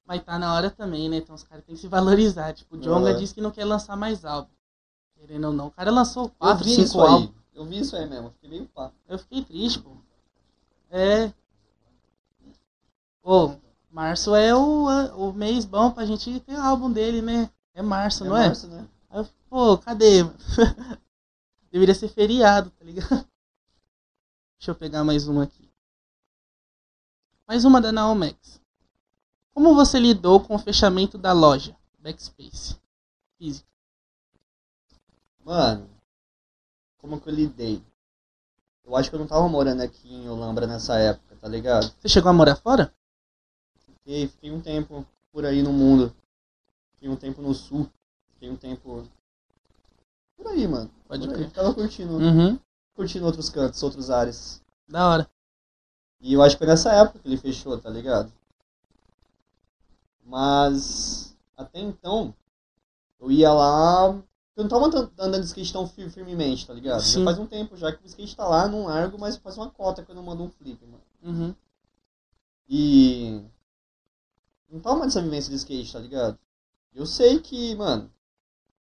[0.05, 1.18] Mas tá na hora também, né?
[1.18, 2.53] Então os caras têm que se valorizar.
[2.53, 3.18] Tipo, o Jonga Aham.
[3.18, 4.49] disse que não quer lançar mais álbum.
[5.18, 5.68] Querendo ou não.
[5.68, 7.32] O cara lançou Eu 4, vi 5 isso álbuns.
[7.55, 8.30] Eu vi isso aí mesmo.
[8.32, 8.91] Fiquei meio pá.
[9.07, 9.91] Eu fiquei triste, pô.
[10.91, 11.32] É.
[13.24, 13.55] Pô,
[13.89, 17.49] março é o, o mês bom pra gente ter álbum dele, né?
[17.74, 18.47] É março, não é?
[18.47, 18.86] março, né?
[19.09, 20.24] Aí eu pô, cadê?
[21.71, 23.26] Deveria ser feriado, tá ligado?
[24.59, 25.71] Deixa eu pegar mais uma aqui.
[27.47, 28.61] Mais uma da Naomex.
[29.53, 32.76] Como você lidou com o fechamento da loja Backspace
[33.38, 33.69] física?
[35.45, 35.89] Mano,
[36.97, 37.82] como que eu lidei?
[38.84, 41.89] Eu acho que eu não tava morando aqui em Olambra nessa época, tá ligado?
[42.01, 42.93] Você chegou a morar fora?
[44.03, 46.13] Fiquei, fiquei um tempo por aí no mundo.
[46.93, 47.89] Fiquei um tempo no sul.
[48.33, 49.07] Fiquei um tempo.
[50.35, 50.91] Por aí, mano.
[51.07, 51.49] Pode por aí.
[51.49, 52.17] Tava curtindo.
[52.17, 52.59] Uhum.
[52.95, 54.61] Curtindo outros cantos, outros ares.
[54.87, 55.29] Da hora.
[56.19, 58.31] E eu acho que foi nessa época que ele fechou, tá ligado?
[60.25, 62.33] Mas até então,
[63.19, 64.21] eu ia lá.
[64.55, 67.01] Eu não tava andando- de skate tão fir- firmemente, tá ligado?
[67.01, 67.19] Sim.
[67.19, 69.69] Já faz um tempo já que o skate tá lá, não largo, mas faz uma
[69.69, 71.01] cota que eu não mando um flip, mano.
[71.23, 71.55] Uhum.
[72.69, 73.41] E.
[74.74, 76.38] Não tava mais nessa vivência de skate, tá ligado?
[76.95, 78.09] Eu sei que, mano,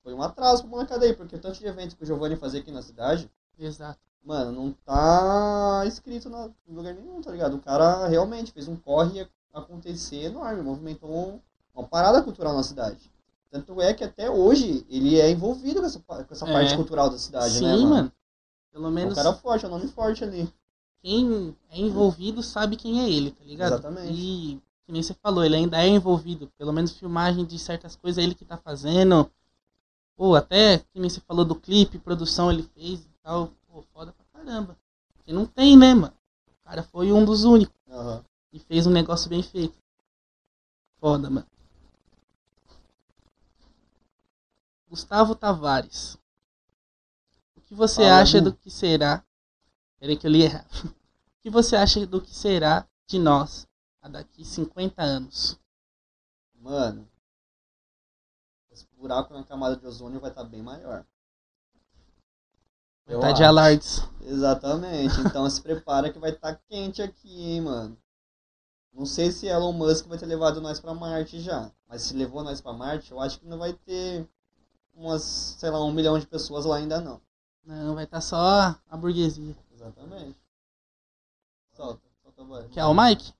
[0.03, 2.59] foi um atraso pra molecada aí, porque o tanto de eventos que o Giovanni fazia
[2.59, 3.99] aqui na cidade, Exato.
[4.23, 7.55] mano, não tá escrito na- em lugar nenhum, tá ligado?
[7.55, 11.41] O cara realmente fez um corre acontecer enorme, movimentou
[11.73, 13.11] uma parada cultural na cidade.
[13.49, 16.53] Tanto é que até hoje ele é envolvido com essa, com essa É.
[16.53, 17.89] parte cultural da cidade, Sim, né, mano?
[17.89, 18.11] mano.
[18.71, 20.47] Pelo É um menos cara forte, é um nome forte ali.
[21.01, 23.73] quem é envolvido sabe quem é ele, tá ligado?
[23.73, 24.13] Exatamente.
[24.13, 26.51] E, que nem você falou, ele ainda é envolvido.
[26.57, 29.31] Pelo menos filmagem de certas coisas é ele que tá fazendo.
[30.17, 33.51] Pô, até que nem você falou do clipe, produção ele fez e tal.
[33.67, 34.75] Pô, foda pra caramba.
[35.13, 36.15] Porque não tem, né, mano?
[36.47, 38.25] O cara foi um dos únicos Aham.
[38.51, 39.77] e fez um negócio bem feito.
[40.99, 41.45] Foda, mano.
[44.89, 46.17] Gustavo Tavares.
[47.55, 49.23] O que você Fala, acha do que será?
[49.99, 50.65] Peraí que eu li errado.
[51.37, 53.68] O que você acha do que será de nós
[54.01, 55.59] a daqui 50 anos?
[56.55, 57.07] Mano,
[58.71, 61.05] esse buraco na camada de ozônio vai estar bem maior.
[63.09, 64.01] Eu tá de alardes.
[64.21, 65.19] Exatamente.
[65.21, 67.97] Então se prepara que vai estar quente aqui, hein, mano.
[68.93, 71.71] Não sei se Elon Musk vai ter levado nós pra Marte já.
[71.87, 74.27] Mas se levou nós pra Marte, eu acho que não vai ter
[74.93, 77.19] umas, sei lá, um milhão de pessoas lá ainda não.
[77.63, 79.55] Não, vai estar só a burguesia.
[79.73, 80.37] Exatamente.
[81.71, 82.67] Solta, solta voz.
[82.67, 83.33] Que é o Mike?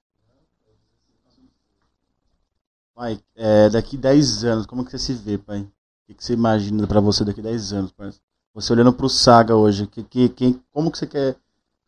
[3.00, 5.62] Mike, é, daqui 10 anos, como que você se vê, pai?
[5.62, 5.68] O
[6.08, 8.22] que, que você imagina pra você daqui 10 anos, parceiro?
[8.54, 11.38] Você olhando pro Saga hoje, que, que, quem, como que você quer.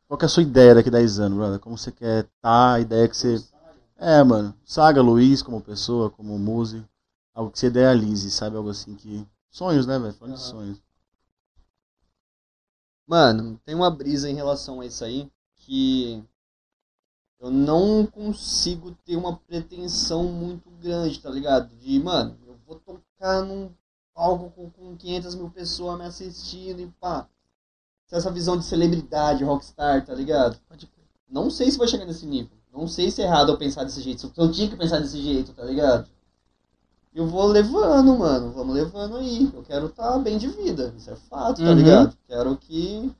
[0.08, 1.60] Qual que é a sua ideia daqui 10 anos, brother?
[1.60, 3.44] Como você quer tá, a ideia que você.
[3.98, 4.56] É, mano.
[4.64, 6.88] Saga, Luiz, como pessoa, como músico.
[7.34, 8.56] Algo que você idealize, sabe?
[8.56, 9.28] Algo assim que.
[9.50, 10.14] Sonhos, né, velho?
[10.14, 10.50] Falando de Aham.
[10.50, 10.82] sonhos.
[13.06, 16.24] Mano, tem uma brisa em relação a isso aí que
[17.42, 21.76] eu não consigo ter uma pretensão muito grande, tá ligado?
[21.76, 23.70] De, mano, eu vou tocar num
[24.14, 27.28] palco com, com 500 mil pessoas me assistindo e pá.
[28.12, 30.60] Essa visão de celebridade, rockstar, tá ligado?
[31.30, 32.52] Não sei se vai chegar nesse nível.
[32.74, 34.32] Não sei se é errado eu pensar desse jeito.
[34.36, 36.08] Eu tinha que pensar desse jeito, tá ligado?
[37.14, 38.52] Eu vou levando, mano.
[38.52, 39.50] Vamos levando aí.
[39.54, 40.94] Eu quero estar bem de vida.
[40.98, 41.76] Isso é fato, tá Uhum.
[41.76, 42.18] ligado?
[42.28, 43.12] Quero que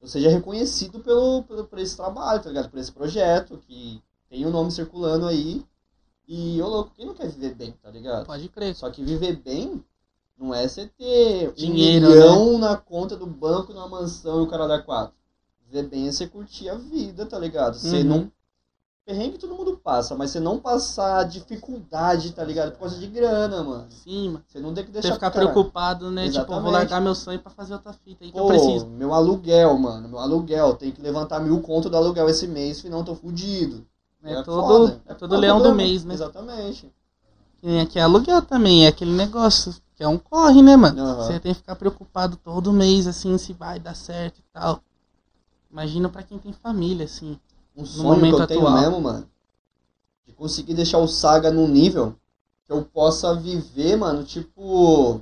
[0.00, 2.70] eu seja reconhecido pelo, pelo, por esse trabalho, tá ligado?
[2.70, 5.64] Por esse projeto, que tem o nome circulando aí.
[6.26, 8.26] E, ô louco, quem não quer viver bem, tá ligado?
[8.26, 8.74] Pode crer.
[8.74, 9.84] Só que viver bem
[10.38, 14.48] não é você ter Dinheiro, um milhão na conta do banco, numa mansão e o
[14.48, 15.14] cara dá quatro.
[15.66, 17.74] Viver bem é você curtir a vida, tá ligado?
[17.76, 18.04] Você Uhum.
[18.04, 18.32] não
[19.10, 22.72] perrengue todo mundo passa, mas você não passar dificuldade, tá ligado?
[22.72, 23.86] Por causa de grana, mano.
[23.90, 24.44] Sim, mano.
[24.46, 26.22] Você não tem que Você deixar ficar cara, preocupado, né?
[26.28, 26.72] Tipo, eu vou Exatamente.
[26.72, 28.86] largar meu sonho pra fazer outra fita aí que eu preciso.
[28.86, 32.98] meu aluguel, mano, meu aluguel, tem que levantar mil conto do aluguel esse mês, senão
[32.98, 33.84] eu tô fudido.
[34.22, 36.14] É, É todo, foda, é todo leão do mês, né?
[36.14, 36.92] Exatamente.
[37.62, 41.00] E aqui é aluguel também, é aquele negócio que é um corre, né, mano?
[41.00, 41.22] Aham.
[41.24, 44.80] Você tem que ficar preocupado todo mês, assim, se vai dar certo e tal.
[45.70, 47.38] Imagina pra quem tem família, assim.
[47.82, 48.80] Um sonho que eu tenho atual.
[48.80, 49.26] mesmo, mano,
[50.26, 52.14] de conseguir deixar o Saga num nível
[52.66, 55.20] que eu possa viver, mano, tipo,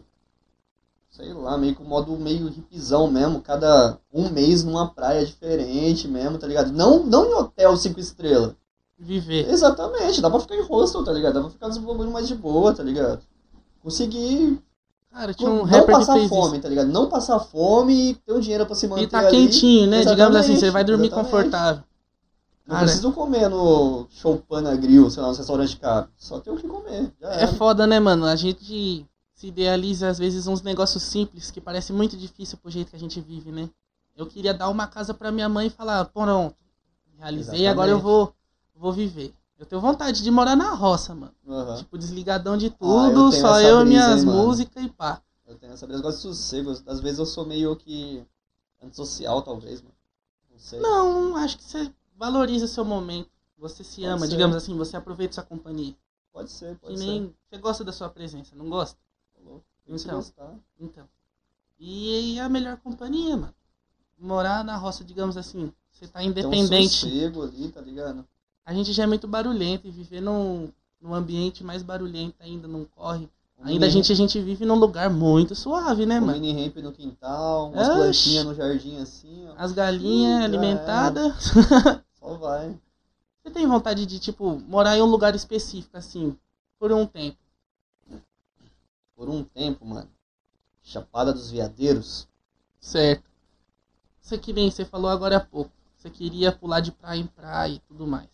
[1.11, 6.07] sei lá, meio que um modo meio hipzão mesmo, cada um mês numa praia diferente
[6.07, 6.73] mesmo, tá ligado?
[6.73, 8.55] Não, não em hotel cinco estrelas.
[8.99, 9.49] Viver.
[9.49, 11.35] Exatamente, dá pra ficar em hostel, tá ligado?
[11.35, 13.21] Dá pra ficar nos bagulho mais de boa, tá ligado?
[13.81, 14.61] Conseguir
[15.13, 16.61] Cara, tinha um não rapper que passar fez fome, isso.
[16.63, 16.89] tá ligado?
[16.89, 19.31] Não passar fome e ter um dinheiro pra se manter E tá ali.
[19.31, 20.01] quentinho, né?
[20.05, 21.31] Digamos assim, Exatamente, você vai dormir exatamente.
[21.31, 21.83] confortável.
[22.69, 26.07] Não Cara, preciso comer no Choupana Grill, sei lá, no restaurante caro.
[26.19, 27.11] Só tenho o que comer.
[27.23, 28.27] É foda, né, mano?
[28.27, 32.91] A gente se idealiza às vezes uns negócios simples que parece muito difícil pro jeito
[32.91, 33.71] que a gente vive, né?
[34.15, 36.55] Eu queria dar uma casa pra minha mãe e falar, pronto,
[37.17, 37.69] realizei, Exatamente.
[37.69, 38.35] agora eu vou,
[38.77, 39.33] vou viver.
[39.59, 41.33] Eu tenho vontade de morar na roça, mano.
[41.49, 41.77] Aham.
[41.77, 44.89] Tipo, desligadão de eu tudo, tenho só essa eu e brisa, minhas hein, músicas e
[44.91, 45.23] pá.
[45.47, 46.71] Eu tenho essa brisa, eu gosto de sossego.
[46.87, 48.23] Às vezes eu sou meio que
[48.83, 49.95] antissocial, talvez, mano.
[50.53, 50.81] Não sei.
[50.81, 53.31] Não, acho que você valoriza seu momento.
[53.59, 54.29] Você se Pode ama, ser.
[54.29, 55.95] digamos assim, você aproveita sua companhia.
[56.33, 58.97] Pode ser, Que pode nem você gosta da sua presença, não gosta?
[58.99, 59.43] ser.
[59.43, 59.63] Falou.
[59.87, 60.17] Se Então.
[60.17, 60.55] gostar.
[60.81, 61.05] Então.
[61.81, 63.55] E é a melhor companhia, mano.
[64.19, 66.93] Morar na roça, digamos assim, você tá Tem um independente.
[66.95, 68.25] sossego ali, tá ligado?
[68.65, 70.69] a gente já é muito barulhento e viver num,
[71.01, 73.27] num ambiente mais barulhento ainda não corre.
[73.59, 76.39] Um Ainda a gente, a gente vive num lugar muito suave, né, um mano?
[76.39, 77.97] mini ramp no quintal, umas Oxi.
[77.97, 79.55] plantinhas no jardim assim, ó.
[79.57, 81.33] As galinhas alimentadas.
[82.37, 82.79] Vai.
[83.43, 86.37] Você tem vontade de, tipo, morar em um lugar específico, assim,
[86.79, 87.39] por um tempo?
[89.17, 90.11] Por um tempo, mano.
[90.83, 92.29] Chapada dos Veadeiros.
[92.81, 93.29] Certo.
[94.21, 95.73] Você que nem você falou agora há pouco.
[95.97, 98.29] Você queria pular de praia em praia e tudo mais.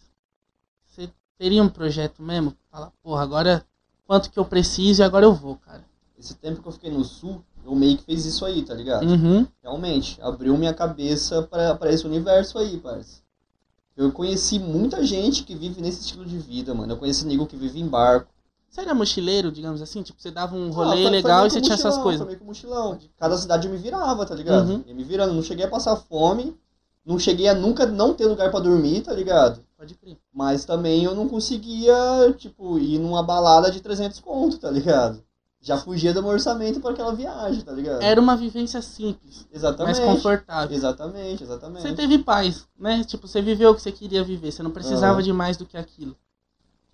[0.85, 2.55] Você teria um projeto mesmo?
[2.71, 3.67] Fala, porra, agora
[4.07, 5.85] quanto que eu preciso e agora eu vou, cara.
[6.19, 9.07] Esse tempo que eu fiquei no sul, eu meio que fiz isso aí, tá ligado?
[9.07, 9.47] Uhum.
[9.63, 13.24] Realmente, abriu minha cabeça pra pra esse universo aí, parça.
[13.97, 16.93] Eu conheci muita gente que vive nesse estilo de vida, mano.
[16.93, 18.33] Eu conheci nego que vive em barco.
[18.69, 20.03] Você era mochileiro, digamos assim?
[20.03, 22.21] Tipo, você dava um Ah, rolê foi legal e você que tinha essas mochilão, coisas.
[22.21, 22.99] Foi meio que mochilão.
[23.17, 24.69] Cada cidade eu me virava, tá ligado?
[24.69, 24.85] Uhum.
[24.85, 25.33] Ia me virando.
[25.33, 26.57] Não cheguei a passar fome.
[27.07, 29.61] Não cheguei a nunca não ter lugar pra dormir, tá ligado?
[29.77, 30.17] Pode crer.
[30.33, 31.95] Mas também eu não conseguia,
[32.37, 35.23] tipo, ir numa balada de 300 conto, tá ligado?
[35.65, 38.03] Já fugia do meu orçamento pra aquela viagem, tá ligado?
[38.03, 39.99] Era uma vivência simples, Exatamente.
[39.99, 40.77] mais confortável.
[40.77, 41.81] Exatamente, exatamente.
[41.81, 43.03] Você teve paz, né?
[43.03, 45.23] Tipo, você viveu o que você queria viver, você não precisava Aham.
[45.23, 46.15] de mais do que aquilo.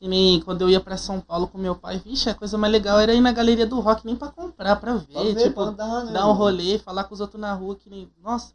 [0.00, 2.72] E nem quando eu ia pra São Paulo com meu pai, vixe, a coisa mais
[2.72, 5.54] legal era ir na galeria do rock, nem pra comprar, pra ver, Pra ver, tipo,
[5.54, 8.08] pra andar, né, dar um rolê, falar com os outros na rua, que nem.
[8.22, 8.54] Nossa,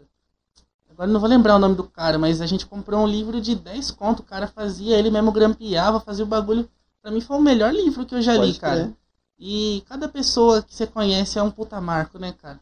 [0.90, 3.54] agora não vou lembrar o nome do cara, mas a gente comprou um livro de
[3.54, 6.70] 10 conto, o cara fazia, ele mesmo grampeava, fazia o bagulho.
[7.02, 8.76] Pra mim foi o melhor livro que eu já li, Pode cara.
[8.84, 8.96] crer.
[9.38, 12.60] E cada pessoa que você conhece é um puta marco, né, cara?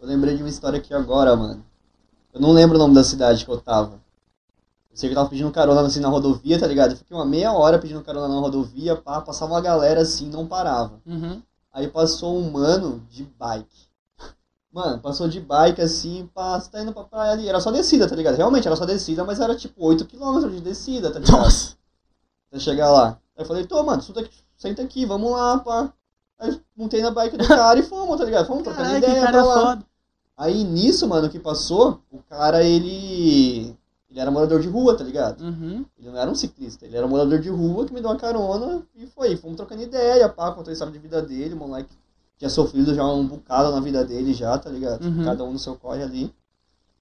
[0.00, 1.64] Eu lembrei de uma história aqui agora, mano.
[2.32, 3.94] Eu não lembro o nome da cidade que eu tava.
[4.90, 6.92] Eu sei que eu tava pedindo carona assim na rodovia, tá ligado?
[6.92, 10.46] Eu fiquei uma meia hora pedindo carona na rodovia, pá, passava uma galera assim, não
[10.46, 11.00] parava.
[11.06, 11.42] Uhum.
[11.72, 13.88] Aí passou um mano de bike.
[14.70, 17.48] Mano, passou de bike assim, pá, você tá indo pra praia ali.
[17.48, 18.36] Era só descida, tá ligado?
[18.36, 21.38] Realmente era só descida, mas era tipo 8km de descida, tá ligado?
[21.38, 21.76] Nossa!
[22.50, 23.18] Até chegar lá.
[23.36, 25.92] Aí eu falei, tô, mano, senta aqui, senta aqui, vamos lá, pá.
[26.42, 28.46] Aí montei na bike do cara e fomos, tá ligado?
[28.46, 29.60] Fomos trocando ideia pra lá.
[29.60, 29.86] foda.
[30.36, 33.76] Aí nisso, mano, que passou, o cara, ele.
[34.10, 35.42] Ele era morador de rua, tá ligado?
[35.42, 35.86] Uhum.
[35.98, 38.16] Ele não era um ciclista, ele era um morador de rua que me deu uma
[38.16, 39.36] carona e foi.
[39.36, 41.96] Fomos trocando ideia, pá, contou a história de vida dele, o moleque
[42.36, 45.02] tinha sofrido já um bocado na vida dele já, tá ligado?
[45.02, 45.24] Uhum.
[45.24, 46.34] Cada um no seu corre ali.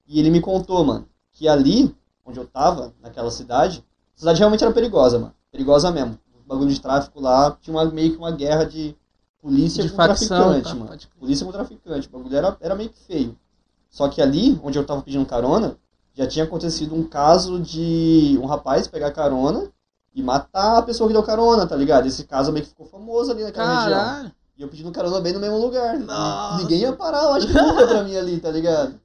[0.08, 3.84] E ele me contou, mano, que ali, onde eu tava, naquela cidade,
[4.16, 5.34] a cidade realmente era perigosa, mano.
[5.52, 6.18] Perigosa mesmo.
[6.46, 8.96] O bagulho de tráfico lá, tinha uma, meio que uma guerra de
[9.42, 10.88] polícia De com facção, traficante, tá, mano.
[10.88, 11.08] crer.
[11.20, 12.08] Polícia com traficante.
[12.08, 13.38] O bagulho era, era meio que feio.
[13.90, 15.76] Só que ali, onde eu tava pedindo carona,
[16.14, 19.70] já tinha acontecido um caso de um rapaz pegar carona
[20.14, 22.08] e matar a pessoa que deu carona, tá ligado?
[22.08, 24.00] Esse caso meio que ficou famoso ali naquela região.
[24.00, 24.32] Caralho!
[24.58, 25.98] E eu pedindo carona bem no mesmo lugar.
[25.98, 26.58] Nossa.
[26.58, 29.00] Ninguém ia parar, eu acho que nunca pra mim ali, tá ligado?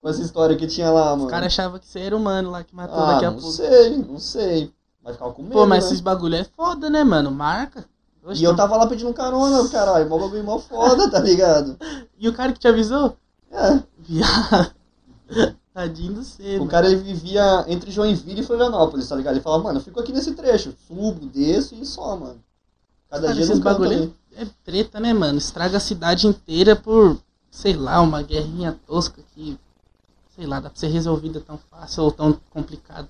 [0.00, 1.24] Com essa história que tinha lá, mano.
[1.24, 3.52] O cara achava que você era humano lá que matou ah, daqui a não pouco.
[3.52, 4.72] sei, não sei.
[5.02, 5.90] Vai ficar com medo, Pô, mas né?
[5.90, 7.30] esses bagulho é foda, né, mano?
[7.30, 7.84] Marca.
[8.24, 10.08] Oxe, E eu tava lá pedindo carona, caralho.
[10.08, 11.76] Mó bagulho mó foda, tá ligado?
[12.18, 13.16] E o cara que te avisou?
[13.50, 14.72] É, Viado.
[15.72, 19.34] Tadinho do C, O cara ele vivia entre Joinville e Florianópolis, tá ligado?
[19.34, 22.42] Ele falava, mano, eu fico aqui nesse trecho, subo, desço e só, mano.
[23.08, 24.14] Cada Cara, dia esses bagulho ali.
[24.36, 25.38] é treta, né, mano?
[25.38, 27.16] Estraga a cidade inteira por,
[27.50, 29.58] sei lá, uma guerrinha tosca que,
[30.36, 33.08] sei lá, dá pra ser resolvida tão fácil ou tão complicado.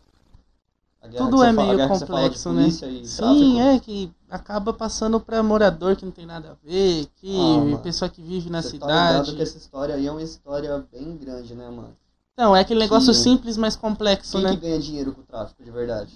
[1.16, 2.70] Tudo é meio complexo, né?
[2.70, 3.59] Sim, tráfico.
[3.61, 7.36] é, que acaba passando pra morador que não tem nada a ver, que
[7.74, 9.34] Ah, pessoa que vive na Você tá cidade.
[9.34, 11.96] que essa história aí é uma história bem grande, né, mano?
[12.34, 13.22] Então, é aquele negócio Sim.
[13.22, 14.51] simples, mas complexo, Quem né?
[14.55, 16.12] que ganha dinheiro com o tráfico de verdade?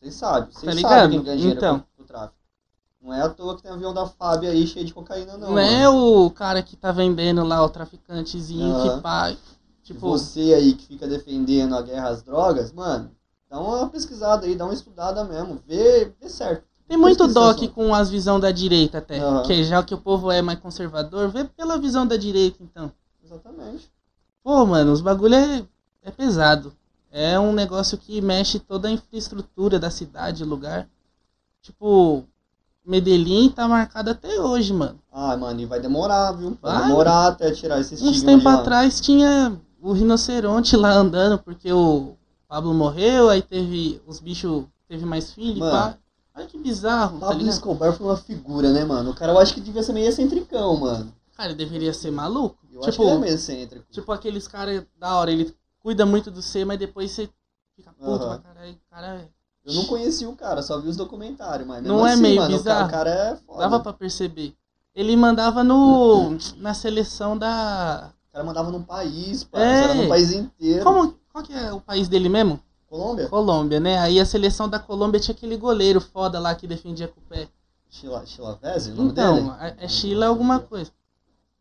[0.00, 1.84] Vocês sabem, vocês Tá sabem quem ganha dinheiro Então.
[1.96, 2.34] com, o tráfico.
[3.00, 5.50] Não é à toa que tem avião da Fábio aí cheio de cocaína, não.
[5.50, 6.24] Não é mano.
[6.26, 9.36] o cara que tá vendendo lá, o traficantezinho que paga.
[9.36, 13.10] E Tipo, Você aí que fica defendendo a guerra às drogas, mano,
[13.52, 15.60] dá uma pesquisada aí, dá uma estudada mesmo.
[15.66, 16.64] Vê, vê certo.
[16.88, 17.50] tem muito só.
[17.50, 19.18] aqui com as visão da direita até.
[19.18, 19.42] Aham.
[19.42, 22.90] Que já que o povo é mais conservador, vê pela visão da direita, então.
[23.22, 23.92] Exatamente.
[24.42, 25.64] Pô, mano, os bagulho é,
[26.02, 26.72] é pesado.
[27.10, 30.88] É um negócio que mexe toda a infraestrutura da cidade, lugar.
[31.60, 32.24] Tipo,
[32.84, 34.98] Medellín tá marcado até hoje, mano.
[35.12, 36.56] Ah, mano, e vai demorar, viu?
[36.60, 36.88] Vai, Vai.
[36.88, 42.16] demorar até tirar esse estigma Uns tempos atrás tinha o rinoceronte lá andando, porque o
[42.52, 45.72] Pablo morreu, aí teve os bichos, teve mais filho, Mano.
[45.72, 45.98] pá.
[46.36, 47.54] Olha que bizarro, tá Pablo ligado?
[47.54, 49.12] Escobar foi uma figura, né, mano?
[49.12, 51.14] O cara eu acho que devia ser meio excentricão, mano.
[51.34, 52.58] Cara, ele deveria ser maluco.
[52.70, 53.86] Eu acho que tipo, ele é meio excêntrico.
[53.90, 57.26] tipo aqueles caras da hora, ele cuida muito do C, mas depois você
[57.74, 58.38] fica puto Aham.
[58.38, 58.76] pra caralho.
[58.90, 59.30] Cara,
[59.64, 62.36] Eu não conheci o cara, só vi os documentários, mas Não mesmo é assim, meio
[62.36, 62.86] mano, o cara, bizarro?
[62.86, 63.58] o cara é foda.
[63.60, 64.54] dava pra perceber.
[64.94, 68.12] Ele mandava no na seleção da.
[68.28, 69.58] O cara mandava num país, pá.
[69.58, 69.84] É.
[69.84, 70.84] Era no país inteiro.
[70.84, 72.60] Como, qual que é o país dele mesmo?
[72.88, 73.28] Colômbia?
[73.28, 73.98] Colômbia, né?
[73.98, 77.48] Aí a seleção da Colômbia tinha aquele goleiro foda lá que defendia com o pé.
[77.88, 79.50] Chila, Chilavese, o nome Então, dele?
[79.60, 80.90] é- é Sheila alguma coisa.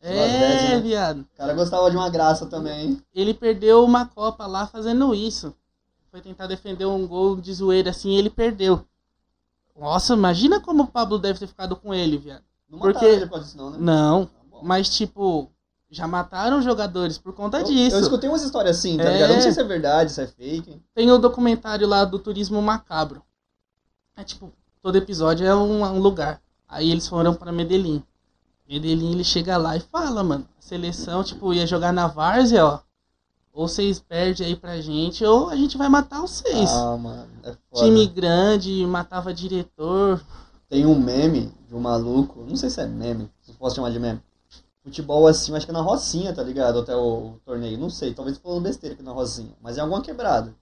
[0.02, 0.80] Chilavese, É, né?
[0.82, 1.20] viado.
[1.22, 3.02] O cara gostava de uma graça também.
[3.14, 5.54] Ele perdeu uma Copa lá fazendo isso.
[6.10, 8.84] Foi tentar defender um gol de zoeira assim e ele perdeu.
[9.80, 12.44] Nossa, imagina como o Pablo deve ter ficado com ele, viado.
[12.70, 13.78] Não Porque- mataram ele por causa disso, não, né?
[13.80, 14.32] Não, Tá
[14.64, 15.51] mas tipo,
[15.92, 17.96] já mataram jogadores por conta Eu- disso.
[17.98, 19.14] Eu escutei umas histórias assim, tá É.
[19.14, 19.30] ligado?
[19.32, 20.82] Eu não sei se é verdade, se é fake.
[20.96, 23.22] Tem o documentário lá do turismo macabro.
[24.16, 26.42] É tipo, todo episódio é um, um lugar.
[26.68, 28.02] Aí eles foram pra Medellín.
[28.68, 32.80] Medellín ele chega lá e fala, mano, a seleção, tipo, ia jogar na várzea, ó.
[33.54, 36.70] Ou vocês perdem aí pra gente, ou a gente vai matar vocês.
[36.72, 37.84] Ah, mano, é foda.
[37.86, 40.24] Time grande, matava diretor.
[40.70, 43.89] Tem um meme de um maluco, não sei se é meme, se eu posso chamar
[43.92, 44.22] de meme.
[44.84, 46.80] Futebol assim, acho que é na Rocinha, tá ligado?
[46.80, 50.54] Até o, torneio, não sei, talvez falando besteira aqui na Rocinha, mas é alguma quebrada.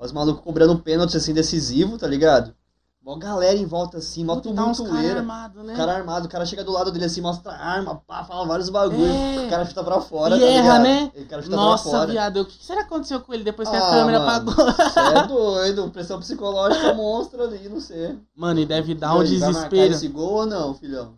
[0.00, 2.54] Os malucos cobrando pênalti assim decisivo, tá ligado?
[3.02, 5.18] Mó galera em volta assim, mó tumultueira.
[5.18, 5.74] armados, né?
[5.74, 8.46] O cara armado, o cara chega do lado dele assim, mostra a arma, pá, fala
[8.46, 9.04] vários bagulho.
[9.04, 9.46] É.
[9.46, 10.82] O cara chuta pra fora, E tá erra, ligado?
[10.82, 11.12] né?
[11.22, 12.10] O cara chuta Nossa, pra fora.
[12.12, 14.72] viado, o que será que aconteceu com ele depois que a Ah, câmera mano, apagou?
[14.72, 18.18] Você é doido, pressão psicológica monstro ali, não sei.
[18.34, 19.92] Mano, e deve dar E um aí, Vai marcar desespero.
[19.94, 21.12] esse gol ou não, filhão?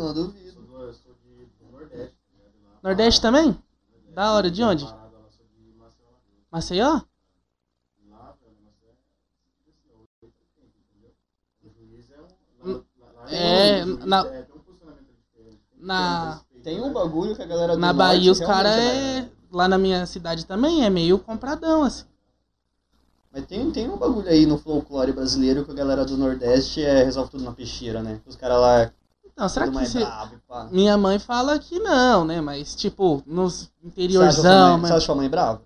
[0.00, 0.60] Eu duvido.
[0.80, 2.16] Eu sou de, do Nordeste,
[2.82, 3.62] Nordeste também?
[4.14, 4.86] Da hora, de onde?
[6.50, 7.00] Maceió.
[7.02, 7.06] É
[11.98, 12.84] assim, é um.
[13.28, 15.60] É, na- tem funcionamento diferente.
[15.76, 19.30] Tem que Na- Tem um bagulho que a galera do Na Bahia os caras é.
[19.52, 22.04] Lá na minha cidade também é meio compradão, assim.
[23.32, 27.02] Mas tem, tem um bagulho aí no folclore brasileiro que a galera do Nordeste é,
[27.04, 28.20] resolve tudo na peixeira, né?
[28.26, 28.92] Os caras lá
[29.32, 30.06] Então, será tudo que você.
[30.70, 32.40] Minha mãe fala que não, né?
[32.40, 34.70] Mas, tipo, nos Você acha, interiorzão.
[34.72, 34.88] mãe, mas...
[34.90, 35.62] você acha sua mãe brava?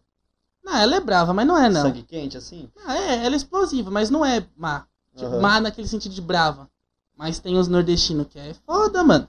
[0.63, 1.83] Não, ela é brava, mas não é, não.
[1.83, 2.69] Sangue quente, assim?
[2.87, 4.87] Ah, é, ela é explosiva, mas não é má.
[5.15, 5.41] Tipo, Aham.
[5.41, 6.69] má naquele sentido de brava.
[7.17, 9.29] Mas tem os nordestinos que é foda, mano.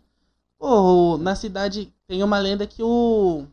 [0.57, 3.45] Pô, o- na cidade tem uma lenda que o.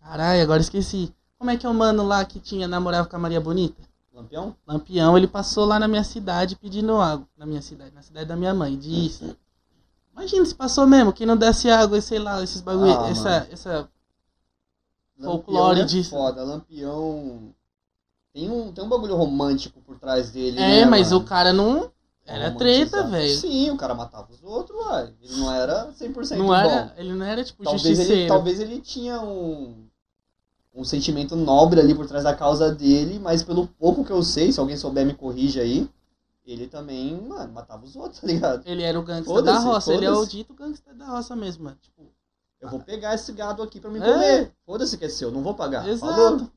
[0.00, 1.14] Caralho, agora esqueci.
[1.38, 3.80] Como é que é o mano lá que tinha namorava com a Maria Bonita?
[4.12, 4.54] Lampião?
[4.66, 7.26] Lampião, ele passou lá na minha cidade pedindo água.
[7.36, 8.76] Na minha cidade, na cidade da minha mãe.
[8.76, 9.36] Disse.
[10.16, 12.98] Imagina se passou mesmo, que não desse água e sei lá, esses bagulho.
[13.00, 13.46] Ah, essa, mano.
[13.50, 13.88] essa.
[15.18, 17.54] Lampião Folclore é foda, Lampião...
[18.32, 21.22] Tem um, tem um bagulho romântico por trás dele, É, né, mas mano?
[21.22, 21.92] o cara não.
[22.26, 23.36] Era treta, velho.
[23.36, 25.12] Sim, o cara matava os outros, uai.
[25.22, 26.54] Ele não era 100% Não bom.
[26.54, 29.86] era, ele não era tipo talvez ele, talvez ele tinha um,
[30.74, 34.50] um sentimento nobre ali por trás da causa dele, mas pelo pouco que eu sei,
[34.50, 35.88] se alguém souber me corrige aí,
[36.52, 38.62] ele também, mano, matava os outros, tá ligado?
[38.66, 39.92] Ele era o Foda-se, da roça.
[39.94, 41.76] Ele é o dito gangsta da roça mesmo, mano.
[41.80, 42.02] Tipo,
[42.60, 44.02] Eu vou pegar esse gado aqui pra me É.
[44.12, 44.52] comer.
[44.66, 45.86] Foda-se que é seu, não vou pagar.
[45.88, 46.12] exato.
[46.14, 46.50] Falou.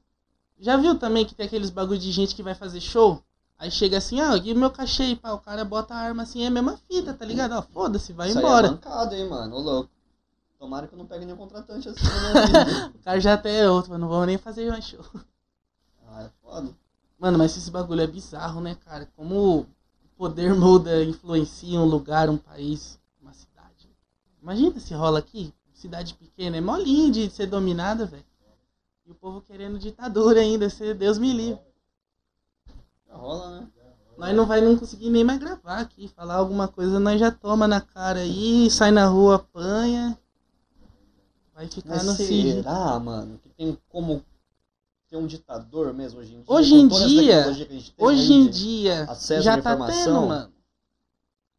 [0.59, 3.22] Já viu também que tem aqueles bagulho de gente que vai fazer show?
[3.59, 6.23] Aí chega assim, ah, e o meu cachê, aí, pá, o cara bota a arma
[6.23, 7.53] assim, é a mesma fita, tá ligado?
[7.53, 8.68] Ó, foda-se, vai Isso aí embora.
[8.68, 9.55] é mancada, hein, mano.
[9.55, 9.89] Ô, louco.
[10.59, 11.99] Tomara que eu não pegue nenhum contratante assim.
[12.95, 15.03] O cara já até é outro, mas não vamos nem fazer mais show.
[16.07, 16.69] Ah, é foda.
[17.19, 19.07] Mano, mas esse bagulho é bizarro, né, cara?
[19.15, 19.68] Como
[20.18, 23.89] poder muda, influencia um lugar, um país, uma cidade.
[24.41, 28.26] Imagina se rola aqui, cidade pequena, é molinho de ser dominada, velho.
[29.06, 31.61] E o povo querendo ditadura ainda, ser Deus me livre.
[33.07, 33.68] Já rola, né?
[34.18, 37.68] Nós não vai não conseguir nem mais gravar aqui, falar alguma coisa, nós já toma
[37.68, 40.18] na cara aí, sai na rua, apanha.
[41.53, 44.26] Vai ficar Mas no será, mano, que tem como
[45.09, 46.45] ter um ditador mesmo hoje em dia?
[46.47, 49.07] Hoje em dia- que Hoje em dia,
[49.41, 50.51] já tá tendo, mano.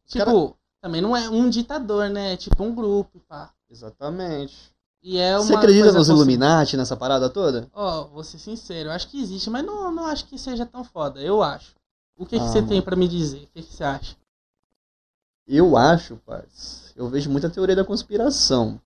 [0.07, 2.33] Tipo, também não é um ditador, né?
[2.33, 3.51] É tipo um grupo, pá.
[3.69, 4.71] Exatamente.
[5.01, 7.69] E é uma Você acredita nos Illuminati, nessa parada toda?
[7.73, 10.83] Ó, vou ser sincero, eu acho que existe, mas não, não acho que seja tão
[10.83, 11.21] foda.
[11.21, 11.73] Eu acho.
[12.17, 12.67] O que, que Ah, você mano.
[12.67, 13.43] tem pra me dizer?
[13.43, 14.15] O que, que você acha?
[15.47, 16.91] Eu acho, parça.
[16.95, 18.79] Eu vejo muita teoria da conspiração.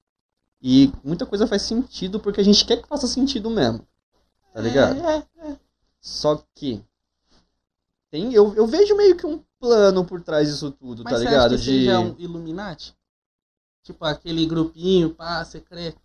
[0.62, 3.86] E muita coisa faz sentido porque a gente quer que faça sentido mesmo.
[4.54, 5.00] Tá ligado?
[5.06, 5.58] É, é.
[6.00, 6.84] Só que.
[8.12, 11.56] Tem, eu, eu vejo meio que um plano por trás disso tudo, Mas tá ligado?
[11.56, 11.90] acha que De.
[11.92, 12.96] um Illuminati?
[13.82, 16.00] Tipo, aquele grupinho, pá, secreto.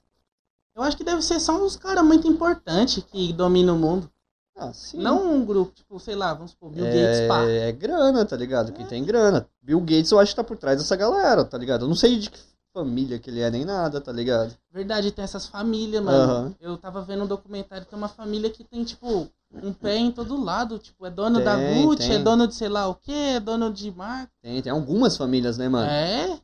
[0.74, 4.10] Eu acho que deve ser só uns caras muito importantes que dominam o mundo.
[4.56, 4.98] Ah, sim.
[4.98, 7.42] Não um grupo, tipo, sei lá, vamos supor, Bill Gates, pá.
[7.44, 8.72] É, é grana, tá ligado?
[8.72, 9.48] Quem tem grana.
[9.62, 11.84] Bill Gates eu acho que tá por trás dessa galera, tá ligado?
[11.84, 12.38] Eu não sei de que
[12.78, 14.56] família que ele é nem nada, tá ligado?
[14.70, 16.18] Verdade, tem essas famílias, mano.
[16.18, 16.54] Aham.
[16.60, 20.42] Eu tava vendo um documentário, tem uma família que tem, tipo, um pé em todo
[20.42, 20.78] lado.
[20.78, 22.24] Tipo, é dono da Tem, Gucci, é tem.
[22.24, 24.30] dono de sei lá o que, é dono de marca.
[24.40, 25.90] Tem, tem algumas famílias, né, mano?
[25.90, 26.40] É?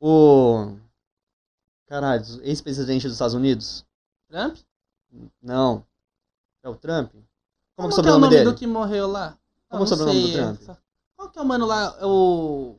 [0.00, 0.72] O.
[1.86, 3.84] Caralho, ex-presidente dos Estados Unidos?
[4.28, 4.56] Trump?
[5.40, 5.84] Não.
[6.64, 7.12] É o Trump?
[7.12, 7.22] Como,
[7.76, 8.50] Como que é o é sobrenome nome dele?
[8.50, 9.38] do que morreu lá?
[9.68, 10.78] Como é o sobrenome do Trump?
[11.16, 11.96] Qual que é o mano lá?
[12.04, 12.76] O.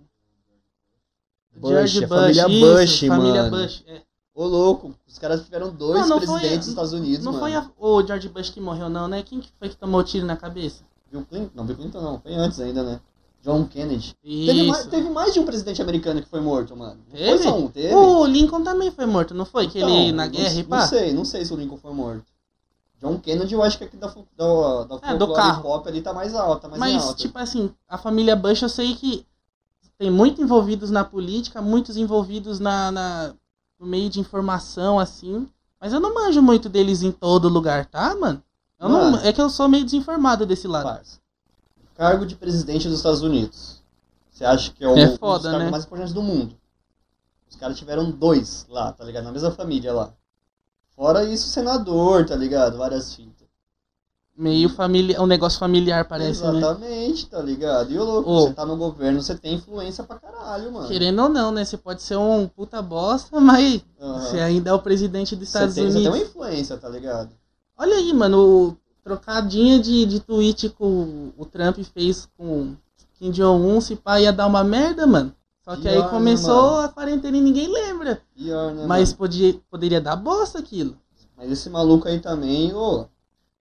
[1.60, 3.58] Bush, George a família isso, Bush, família mano.
[3.64, 3.84] Bush.
[3.88, 4.02] é.
[4.36, 7.44] Ô, louco, os caras tiveram dois Não, não foi- presidentes dos Estados Unidos, Não mano.
[7.44, 9.24] foi a- o George Bush que morreu, não, né?
[9.24, 10.84] Quem que foi que tomou tiro na cabeça?
[11.12, 11.50] Bill Clinton?
[11.56, 13.00] Não, Bill Clinton não, foi antes ainda, né?
[13.44, 14.14] John Kennedy.
[14.24, 17.00] Teve mais, teve mais de um presidente americano que foi morto, mano.
[17.10, 17.30] Não Teve?
[17.38, 17.96] Foi só um, teve.
[17.96, 19.68] O Lincoln também foi morto, não foi?
[19.68, 20.88] Que ele Então, na não- guerra e Não pá?
[20.88, 22.26] sei, não sei se o Lincoln foi morto.
[23.00, 25.62] John Kennedy eu acho que aqui da, da, da É, do carro.
[25.64, 27.16] pop ali tá mais alta, mais em Mas, alta.
[27.16, 29.26] tipo assim, a família Bush eu sei que
[29.98, 33.34] tem muito envolvidos na política, muitos envolvidos na, na-
[33.80, 35.48] no meio de informação, assim.
[35.80, 38.44] Mas eu não manjo muito deles em todo lugar, tá, mano?
[38.80, 41.00] Não, é que eu sou meio desinformado desse lado.
[41.96, 43.82] Cargo de presidente dos Estados Unidos.
[44.32, 45.72] Você acha que é, o, É um dos foda, cargos né?
[45.72, 46.56] mais importantes do mundo?
[47.50, 49.24] Os caras tiveram dois lá, tá ligado?
[49.24, 50.14] Na mesma família lá.
[50.96, 52.78] Fora isso, senador, tá ligado?
[52.78, 53.37] Várias fitas.
[54.38, 56.60] Meio familiar, um negócio familiar parece, né?
[56.60, 57.92] Exatamente, tá ligado?
[57.92, 58.42] E o louco, Ô.
[58.42, 60.88] você tá no governo, você tem influência pra caralho, mano.
[60.88, 61.66] Querendo ou não, né?
[61.66, 64.20] Você pode ser um puta bosta, mas Aham.
[64.22, 66.14] você ainda é o presidente dos Você Estados tem, você Unidos.
[66.14, 67.32] tem uma influência, tá ligado?
[67.76, 68.38] Olha aí, mano,
[68.70, 72.76] o trocadinha de, de tweet que o, o Trump fez com
[73.18, 75.34] Kim Jong-un, se pá, ia dar uma merda, mano.
[75.66, 76.80] Só que aí Pior, né, começou mano?
[76.82, 78.22] a quarentena e ninguém lembra.
[78.36, 78.86] Pior, né?
[78.86, 79.18] Mas mano?
[79.18, 80.96] podia, poderia dar bosta aquilo.
[81.36, 83.06] Mas esse maluco aí também, ô.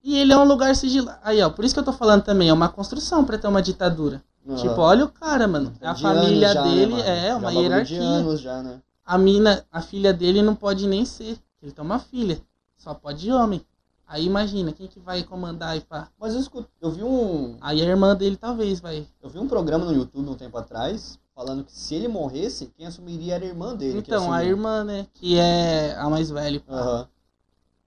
[0.07, 1.19] E ele é um lugar sigilado.
[1.25, 3.61] Aí, ó, por isso que eu tô falando também, é uma construção pra ter uma
[3.61, 4.23] ditadura.
[4.49, 4.57] aham.
[4.57, 5.73] Tipo, olha o cara, mano.
[5.81, 7.03] É A família já, né, dele mano?
[7.05, 7.99] é Já uma bagulho hierarquia.
[7.99, 8.81] De anos já, né?
[9.05, 11.37] A mina, a filha dele não pode nem ser.
[11.61, 12.41] Ele tem uma filha.
[12.77, 13.61] Só pode homem.
[14.07, 16.07] Aí imagina, quem que vai comandar e pá?
[16.21, 17.57] Mas eu, escuto, eu vi um.
[17.61, 19.05] Aí a irmã dele talvez vai.
[19.21, 22.87] Eu vi um programa no YouTube um tempo atrás falando que se ele morresse, quem
[22.87, 24.01] assumiria era a irmã dele.
[24.03, 25.07] que Então, a irmã, né?
[25.15, 26.61] Que é a mais velha.
[26.61, 27.09] pá.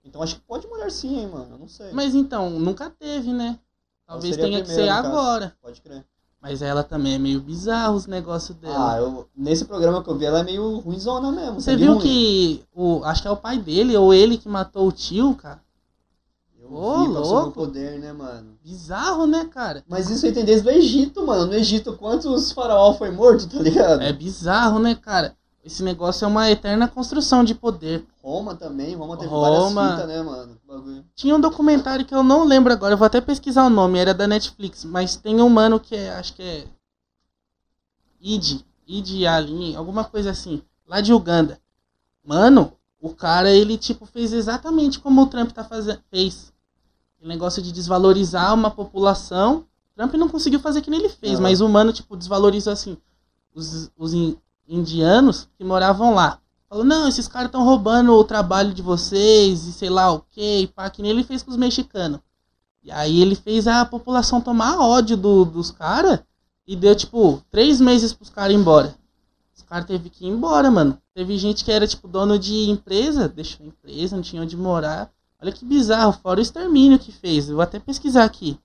[0.03, 1.55] Então acho que pode mulher sim, hein, mano.
[1.55, 1.91] Eu não sei.
[1.91, 3.59] Mas então, nunca teve, né?
[4.07, 5.55] Talvez seria a tenha que ser agora.
[5.61, 6.05] Pode crer.
[6.41, 8.93] Mas ela também é meio bizarro os negócios dela.
[8.93, 11.59] Ah, eu, nesse programa que eu vi, ela é meio ruimzona mesmo.
[11.59, 12.01] Você viu ruim.
[12.01, 13.03] que o.
[13.03, 15.61] Acho que é o pai dele, ou ele que matou o tio, cara.
[16.57, 17.51] Eu Ô, vi louco.
[17.51, 18.57] poder, né, mano?
[18.63, 19.83] Bizarro, né, cara?
[19.87, 21.47] Mas isso aí tem desde o Egito, mano.
[21.47, 24.01] No Egito, quantos faraó foi morto, tá ligado?
[24.01, 25.35] É bizarro, né, cara?
[25.63, 28.05] Esse negócio é uma eterna construção de poder.
[28.23, 29.49] Roma também, Roma teve Roma.
[29.49, 30.57] várias fitas, né, mano?
[30.65, 31.05] Bagulho.
[31.13, 34.13] Tinha um documentário que eu não lembro agora, eu vou até pesquisar o nome, era
[34.13, 36.65] da Netflix, mas tem um mano que é, acho que é
[38.21, 41.59] Id, Id Alin, alguma coisa assim, lá de Uganda.
[42.23, 46.53] Mano, o cara, ele tipo fez exatamente como o Trump tá fazendo, fez.
[47.21, 49.65] O negócio de desvalorizar uma população.
[49.93, 51.43] Trump não conseguiu fazer que nem ele fez, Aham.
[51.43, 52.97] mas o mano tipo desvalorizou assim
[53.53, 54.13] os, os
[54.69, 56.39] indianos que moravam lá.
[56.69, 60.67] Falou, não, esses caras estão roubando o trabalho de vocês e sei lá o que,
[60.75, 62.19] pá, que nem ele fez com os mexicanos.
[62.83, 66.19] E aí ele fez a população tomar ódio do, dos caras
[66.67, 68.95] e deu, tipo, três meses pros caras ir embora.
[69.55, 71.01] Os caras teve que ir embora, mano.
[71.13, 75.11] Teve gente que era, tipo, dono de empresa, deixou a empresa, não tinha onde morar.
[75.41, 77.49] Olha que bizarro, fora o extermínio que fez.
[77.49, 78.59] Eu vou até pesquisar aqui.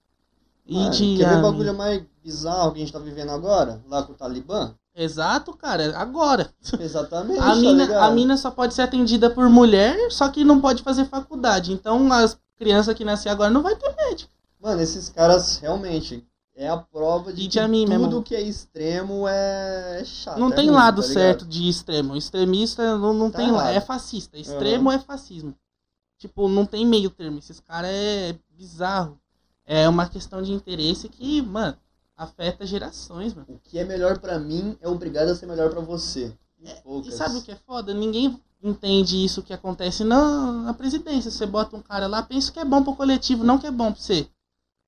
[0.67, 3.83] E Mano, de quer ver o bagulho mais bizarro que a gente tá vivendo agora?
[3.89, 4.75] Lá com o Talibã?
[4.95, 6.51] Exato, cara, agora.
[6.79, 10.61] Exatamente, A tá mina, a mina só pode ser atendida por mulher, só que não
[10.61, 11.73] pode fazer faculdade.
[11.73, 14.33] Então as crianças que nascer agora não vai ter médico.
[14.61, 16.25] Mano, esses caras realmente
[16.57, 20.39] é a prova de que meu tudo que é extremo é chato.
[20.39, 22.17] não é tem ruim, lado tá certo de extremo.
[22.17, 23.65] Extremista não, não Tá tem lá.
[23.65, 23.77] errado.
[23.77, 24.39] É fascista.
[24.39, 25.55] Extremo é fascismo.
[26.19, 27.39] Tipo, não tem meio termo.
[27.41, 29.19] Esses caras é bizarro.
[29.67, 31.77] É uma questão de interesse que, mano,
[32.17, 33.47] afeta gerações, mano.
[33.49, 36.33] O que é melhor pra mim é obrigado a ser melhor pra você.
[36.61, 37.93] E E sabe o que é foda?
[37.93, 41.31] Ninguém entende isso que acontece na, na presidência.
[41.31, 43.93] Você bota um cara lá, pensa que é bom pro coletivo, não que é bom
[43.93, 44.27] pra você.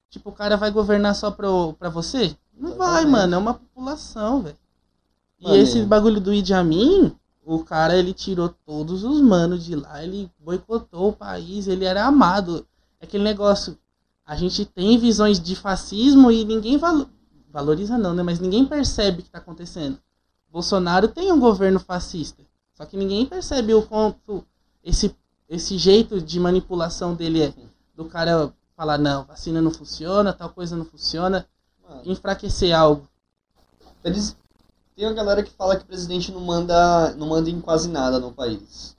[0.09, 2.35] Tipo, o cara vai governar só pro, pra você?
[2.57, 3.11] Não vai, Exatamente.
[3.11, 3.35] mano.
[3.35, 4.57] É uma população, velho.
[5.39, 10.03] E esse bagulho do Idi Amin, o cara, ele tirou todos os manos de lá,
[10.03, 12.67] ele boicotou o país, ele era amado.
[12.99, 13.79] É aquele negócio,
[14.25, 16.79] a gente tem visões de fascismo e ninguém
[17.57, 18.23] valoriza não, né?
[18.23, 19.99] Mas ninguém percebe o que tá acontecendo.
[20.53, 22.43] Bolsonaro tem um governo fascista,
[22.75, 24.45] só que ninguém percebe o quanto
[24.85, 25.17] esse,
[25.49, 27.55] esse jeito de manipulação dele é.
[27.95, 31.47] Do cara falar, não, vacina não funciona, tal coisa não funciona,
[31.83, 33.09] Mano, enfraquecer algo.
[34.05, 34.37] eles...
[34.95, 38.19] Tem uma galera que fala que o presidente não manda, não manda em quase nada
[38.19, 38.96] no país.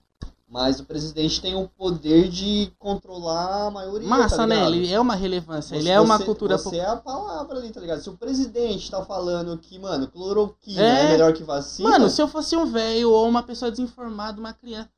[0.49, 4.07] Mas o presidente tem o poder de controlar a maioria.
[4.07, 4.65] Massa, tá né?
[4.67, 7.69] Ele é uma relevância, ele Você- é uma você- cultura Você é a palavra ali,
[7.69, 8.01] tá ligado?
[8.01, 11.05] Se o presidente tá falando que, mano, cloroquina É.
[11.05, 11.89] é, melhor que vacina.
[11.89, 14.89] Mano, se eu fosse um velho ou uma pessoa desinformada, uma criança.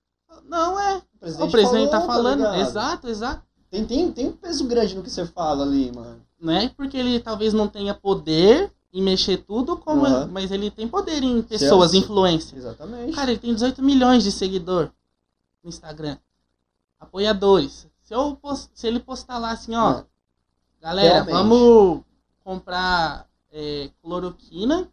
[0.47, 0.97] Não é.
[0.97, 2.37] o presidente, O presidente tá falou, falando.
[2.39, 2.61] ligado?
[2.61, 3.41] exato, exato.
[3.71, 6.21] Tem, tem, tem um peso grande no que você fala ali, mano.
[6.39, 10.29] Não é porque ele talvez não tenha poder em mexer tudo, como Aham.
[10.31, 12.03] mas ele tem poder em pessoas, Certo.
[12.03, 12.55] influência.
[12.55, 13.13] Exatamente.
[13.13, 14.89] Cara, ele tem 18 milhões de seguidor
[15.63, 16.17] no Instagram.
[16.99, 17.87] Apoiadores.
[18.01, 20.07] Se, eu pos- se ele postar lá assim, ó, Mano,
[20.81, 21.33] galera, realmente.
[21.33, 22.01] vamos
[22.43, 24.89] comprar é, cloroquina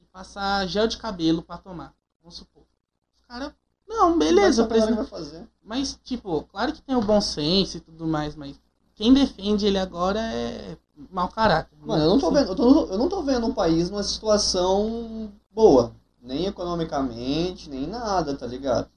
[0.00, 1.94] e passar gel de cabelo pra tomar.
[2.22, 2.62] Vamos supor.
[2.62, 3.52] Os caras.
[3.88, 4.74] Não, beleza, o hora
[5.04, 5.48] presidente.
[5.62, 8.60] Mas, tipo, claro que tem o bom senso e tudo mais, mas
[8.94, 10.76] quem defende ele agora é
[11.10, 11.76] mau caráter.
[11.80, 15.32] Mano, eu não tô vendo, eu, tô- eu não tô vendo o país numa situação
[15.50, 15.92] boa.
[16.22, 18.88] Nem economicamente, nem nada, tá ligado?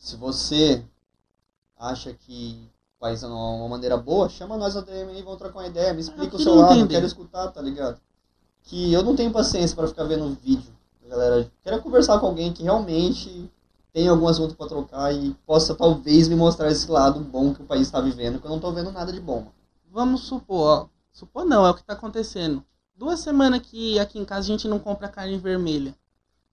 [0.00, 0.82] Se você
[1.78, 5.58] acha que o país é uma maneira boa, chama nós na DM e vamos trocar
[5.58, 5.92] uma ideia.
[5.92, 8.00] Me explica o seu lado, eu quero escutar, tá ligado?
[8.62, 10.72] Que eu não tenho paciência pra ficar vendo vídeo,
[11.06, 11.52] galera.
[11.62, 13.52] Quero conversar com alguém que realmente
[13.92, 17.66] tem algum assunto pra trocar e possa talvez me mostrar esse lado bom que o
[17.66, 19.40] país tá vivendo, que eu não tô vendo nada de bom.
[19.40, 19.52] mano.
[19.90, 20.88] Vamos supor, ó.
[21.12, 22.64] Supor não, é o que tá acontecendo.
[22.96, 25.94] Duas semanas que aqui em casa a gente não compra carne vermelha.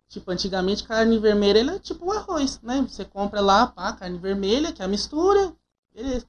[0.09, 2.85] Tipo, antigamente carne vermelha era tipo o arroz, né?
[2.87, 5.53] Você compra lá, pá, carne vermelha, que é a mistura.
[5.93, 6.25] Beleza.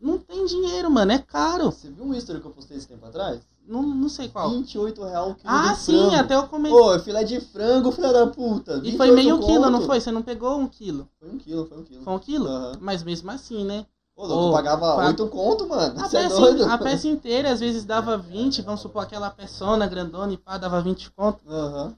[0.00, 1.66] Não tem dinheiro, mano, é caro.
[1.72, 3.40] Você viu um history que eu postei esse tempo atrás?
[3.66, 4.48] Não, não sei qual.
[4.50, 6.14] 28 real o quilo Ah, sim, frango.
[6.14, 6.78] até eu comentei.
[6.78, 8.76] Ô, filé de frango, filha da puta.
[8.76, 9.70] e 28 foi meio quilo, conto.
[9.70, 10.00] não foi?
[10.00, 11.06] Você não pegou um quilo.
[11.18, 12.02] Foi um quilo, foi um quilo.
[12.04, 12.48] Foi um quilo?
[12.48, 12.72] Aham.
[12.80, 13.84] Mas mesmo assim, né?
[14.16, 16.00] Ô, louco, Ô, pagava pa- 8 conto, mano.
[16.00, 16.64] A Você é peça, doido?
[16.64, 20.80] a peça inteira às vezes dava 20, vamos supor aquela peçona grandona e pá, dava
[20.80, 21.40] 20 conto.
[21.46, 21.94] Aham.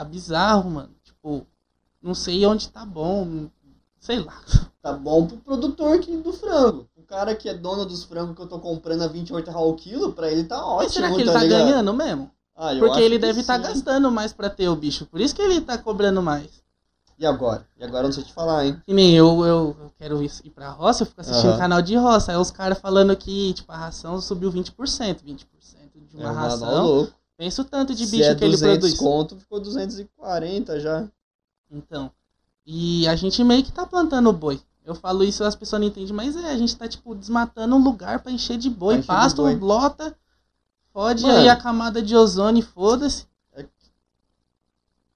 [0.00, 0.88] Tá bizarro, mano.
[1.04, 1.46] Tipo,
[2.02, 3.50] não sei onde tá bom.
[3.98, 4.40] Sei lá.
[4.80, 6.88] Tá bom pro produtor que, do frango.
[6.96, 9.74] O cara que é dono dos frangos que eu tô comprando a 28 real o
[9.74, 11.64] quilo, pra ele tá ótimo, Mas será que ele tá tá ligado?
[11.66, 12.30] ganhando mesmo?
[12.56, 13.62] Ah, Porque ele deve estar sim.
[13.62, 15.04] gastando mais pra ter o bicho.
[15.04, 16.62] Por isso que ele tá cobrando mais.
[17.18, 17.66] E agora?
[17.76, 18.82] E agora eu não sei te falar, hein?
[18.86, 21.58] Que nem eu, eu, eu quero ir pra roça, eu fico assistindo Aham.
[21.58, 22.32] canal de roça.
[22.32, 25.22] Aí os caras falando que, tipo, a ração subiu 20%.
[25.22, 25.44] 20%
[26.08, 27.06] de uma é, ração.
[27.40, 28.98] Pensa o tanto de bicho é que ele 200 produz.
[28.98, 31.08] conto, ficou 240 já.
[31.70, 32.12] Então.
[32.66, 34.60] E a gente meio que tá plantando boi.
[34.84, 37.82] Eu falo isso as pessoas não entendem, mas é, a gente tá, tipo, desmatando um
[37.82, 38.96] lugar pra encher de boi.
[38.96, 39.56] Pra encher de Pasto, boi.
[39.56, 40.14] lota,
[40.92, 41.38] fode Mano.
[41.38, 43.26] aí a camada de ozônio, foda-se.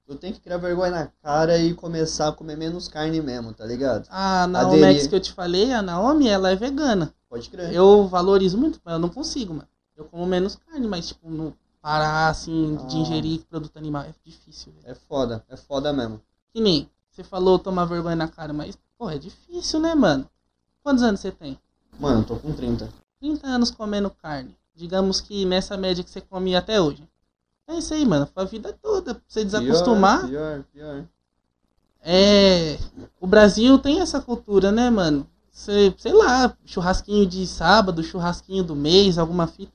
[0.08, 3.66] Eu tenho que criar vergonha na cara e começar a comer menos carne mesmo, tá
[3.66, 4.06] ligado?
[4.08, 5.10] A Naomi Aderir.
[5.10, 7.14] Que eu te falei, a Naomi, ela é vegana.
[7.28, 7.70] Pode crer.
[7.70, 9.68] Eu valorizo muito, mas eu não consigo, mano.
[9.94, 11.52] Eu como menos carne, mas, tipo, não
[11.84, 13.00] parar, assim, de Ah.
[13.00, 14.90] ingerir produto animal é difícil, velho.
[14.90, 16.18] É foda, é foda mesmo.
[16.50, 20.26] Que nem, você falou tomar vergonha na cara, mas, pô, é difícil, né, mano?
[20.82, 21.60] Quantos anos você tem?
[22.00, 22.88] Mano, eu tô com 30.
[23.20, 24.56] 30 anos comendo carne.
[24.74, 27.06] Digamos que nessa média que você come até hoje.
[27.68, 28.26] É isso aí, mano.
[28.32, 29.14] Foi a vida toda.
[29.14, 30.26] Pra você desacostumar.
[30.26, 31.04] Pior, pior, pior.
[32.02, 32.78] É.
[33.20, 35.28] O Brasil tem essa cultura, né, mano?
[35.52, 39.72] sei, sei lá, churrasquinho de sábado, churrasquinho do mês, alguma fita.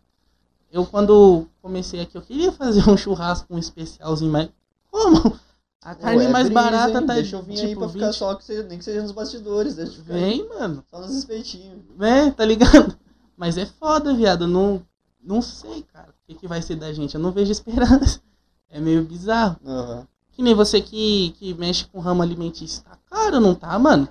[0.71, 4.49] Eu, quando comecei aqui, eu queria fazer um churrasco, um especialzinho, mas
[4.91, 5.39] como?
[5.81, 7.05] A carne Ué, mais brisa, barata hein?
[7.07, 8.15] tá Deixa eu vir aí tipo pra ficar 20.
[8.15, 10.83] só, que seja, nem que seja nos bastidores, deixa eu ficar aí Vem, mano.
[10.89, 11.79] só nos espeitinhos.
[11.97, 12.97] Né, tá ligado?
[13.37, 14.45] Mas é foda, viado.
[14.45, 14.85] Não,
[15.23, 17.15] não sei, cara, o que, que vai ser da gente.
[17.15, 18.19] Eu não vejo esperança.
[18.71, 19.57] É meio bizarro.
[19.65, 20.07] Aham.
[20.31, 22.83] Que nem você que, que mexe com ramo alimentício.
[22.83, 24.07] Tá caro, não tá, mano?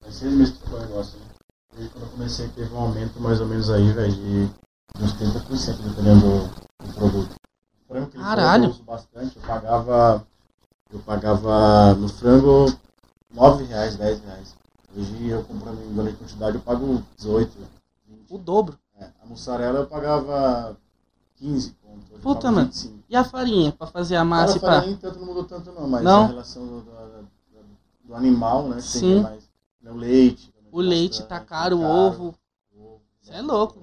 [0.00, 1.26] Faz seis meses que ficou o negócio, né?
[1.78, 4.50] E quando eu comecei, teve um aumento mais ou menos aí, velho, de
[5.00, 6.48] uns 30%, dependendo
[6.78, 7.34] do, produto.
[7.88, 8.64] Frango Caralho.
[8.64, 10.26] eu uso bastante, eu pagava.
[10.92, 12.66] Eu pagava no frango
[13.30, 14.54] 9 reais, 10 reais.
[14.94, 17.50] Hoje eu comprando em grande quantidade, eu pago 18,
[18.06, 18.30] 20.
[18.30, 18.78] O dobro.
[18.98, 20.76] É, a mussarela eu pagava
[21.36, 22.20] 15 conto.
[22.20, 22.66] Puta, mano.
[22.66, 22.98] 25.
[23.08, 25.72] E a farinha pra fazer a massa Cara, a farinha nem tanto não mudou tanto
[25.72, 26.24] não, mas Não?
[26.24, 27.28] a relação do, do-
[28.04, 28.80] do animal, né?
[28.80, 29.22] Sim.
[29.22, 29.48] Mais,
[29.80, 30.52] né, o leite.
[30.70, 32.34] O leite tá caro, o caro, ovo.
[32.74, 33.80] o ovo, Cê é louco.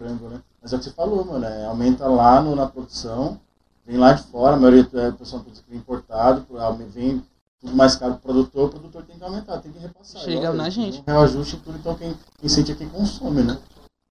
[0.00, 0.40] Frango, né?
[0.62, 1.44] Mas é o que você falou, mano.
[1.44, 3.38] é, aumenta lá no, na produção,
[3.86, 7.22] vem lá de fora, a maioria do pessoal produz aqui importado, por- aume- vem
[7.60, 10.22] tudo mais caro pro produtor, o produtor tem que aumentar, tem que repassar.
[10.22, 11.00] Chega igual na gente.
[11.06, 13.58] Um reajuste tudo, então quem, quem sente é quem consome, né?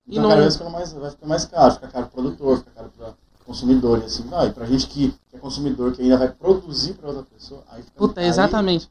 [0.06, 2.58] E Então não- cada vez fica mais, vai ficar mais caro, fica caro pro produtor,
[2.60, 3.16] fica caro pro
[3.48, 4.52] consumidor e assim vai.
[4.52, 8.22] Pra gente que é consumidor, que ainda vai produzir pra outra pessoa, aí fica Puta,
[8.22, 8.88] aí- exatamente.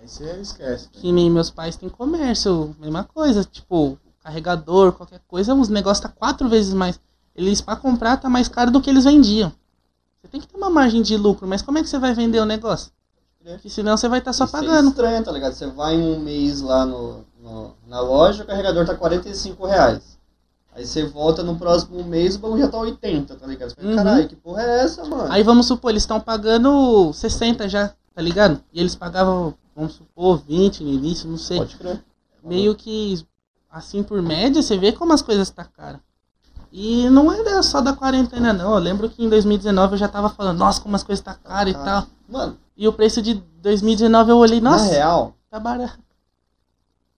[0.00, 0.84] Aí você esquece.
[0.86, 0.90] né?
[1.00, 3.44] Que nem meus pais têm comércio, mesma coisa.
[3.44, 7.00] Tipo, carregador, qualquer coisa, os negócios tá quatro vezes mais.
[7.34, 9.50] Eles, pra comprar, tá mais caro do que eles vendiam.
[10.20, 12.40] Você tem que ter uma margem de lucro, mas como é que você vai vender
[12.40, 12.92] o negócio?
[13.42, 14.88] Porque senão você vai estar só Isso é pagando.
[14.90, 15.54] estranho, tá ligado?
[15.54, 20.18] Você vai um mês lá no, no- na loja, o carregador tá 45 reais.
[20.74, 23.70] Aí você volta no próximo mês, o bagulho já tá 80, tá ligado?
[23.70, 23.96] Você fala, Uhum.
[23.96, 25.32] caralho, que porra é essa, mano?
[25.32, 28.60] Aí vamos supor, eles estão pagando 60 já, tá ligado?
[28.72, 31.58] E eles pagavam, vamos supor, 20 no início, não sei.
[31.58, 32.04] Pode crer.
[32.44, 33.24] Meio que
[33.70, 36.00] assim por média, você vê como as coisas tá caras.
[36.72, 38.74] E não era só da quarentena não.
[38.74, 41.72] Eu lembro que em 2019 eu já tava falando, nossa, como as coisas tá caras
[41.72, 41.84] e Ah.
[41.84, 42.06] tal.
[42.28, 45.98] Mano, E o preço de 2019 eu olhei, nossa, na real, tá barato.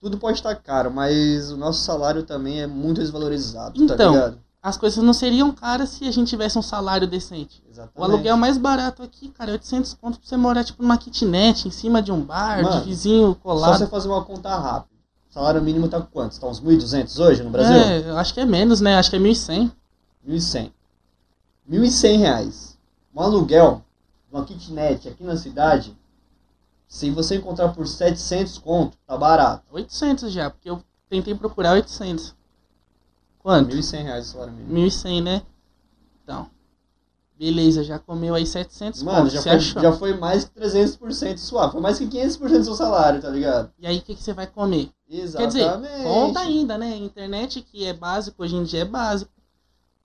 [0.00, 4.38] tudo pode estar caro, mas o nosso salário também é muito desvalorizado, tá Então, ligado?
[4.62, 7.62] As coisas não seriam caras se a gente tivesse um salário decente.
[7.68, 7.98] Exatamente.
[7.98, 11.66] O aluguel mais barato aqui, cara, é 800 conto pra você morar tipo numa kitnet,
[11.68, 13.78] em cima de um bar, Mano, de vizinho Só colado.
[13.78, 14.99] você fazer uma conta rápida.
[15.30, 16.40] O salário mínimo tá quanto?
[16.40, 17.76] Tá uns 1.200 hoje no Brasil?
[17.76, 18.96] É, eu acho que é menos, né?
[18.96, 19.70] Acho que é 1.100.
[20.28, 20.72] 1.100.
[21.70, 22.78] 1.100 reais.
[23.14, 23.84] Um aluguel,
[24.32, 25.96] uma kitnet aqui na cidade,
[26.88, 29.62] se você encontrar por 700 conto, tá barato.
[29.70, 32.34] 800 já, porque eu tentei procurar 800.
[33.38, 33.76] Quanto?
[33.76, 34.74] 1.100 reais o salário mínimo.
[34.74, 35.42] 1.100, né?
[36.24, 36.50] Então.
[37.38, 39.82] Beleza, já comeu aí 700 Mano, conto, já foi, achou?
[39.82, 41.72] já foi mais que 300% suave.
[41.72, 43.70] Foi mais que 500% do seu salário, tá ligado?
[43.78, 44.90] E aí o que, que você vai comer?
[45.10, 45.58] Exatamente.
[45.58, 46.96] Quer dizer, conta ainda, né?
[46.96, 49.32] Internet que é básico, hoje em dia é básico.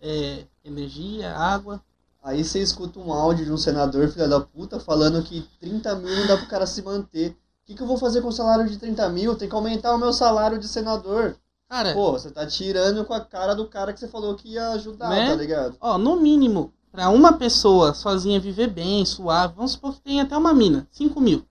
[0.01, 1.81] É, energia, água.
[2.23, 6.15] Aí você escuta um áudio de um senador, filha da puta, falando que 30 mil
[6.15, 7.29] não dá pro cara se manter.
[7.31, 9.35] O que, que eu vou fazer com o salário de 30 mil?
[9.35, 11.35] Tem que aumentar o meu salário de senador.
[11.69, 14.69] Cara, Pô, você tá tirando com a cara do cara que você falou que ia
[14.69, 15.29] ajudar, Né?
[15.29, 15.77] tá ligado?
[15.79, 20.37] ó, no mínimo, pra uma pessoa sozinha viver bem, suave, vamos supor que tem até
[20.37, 21.45] uma mina, 5 mil.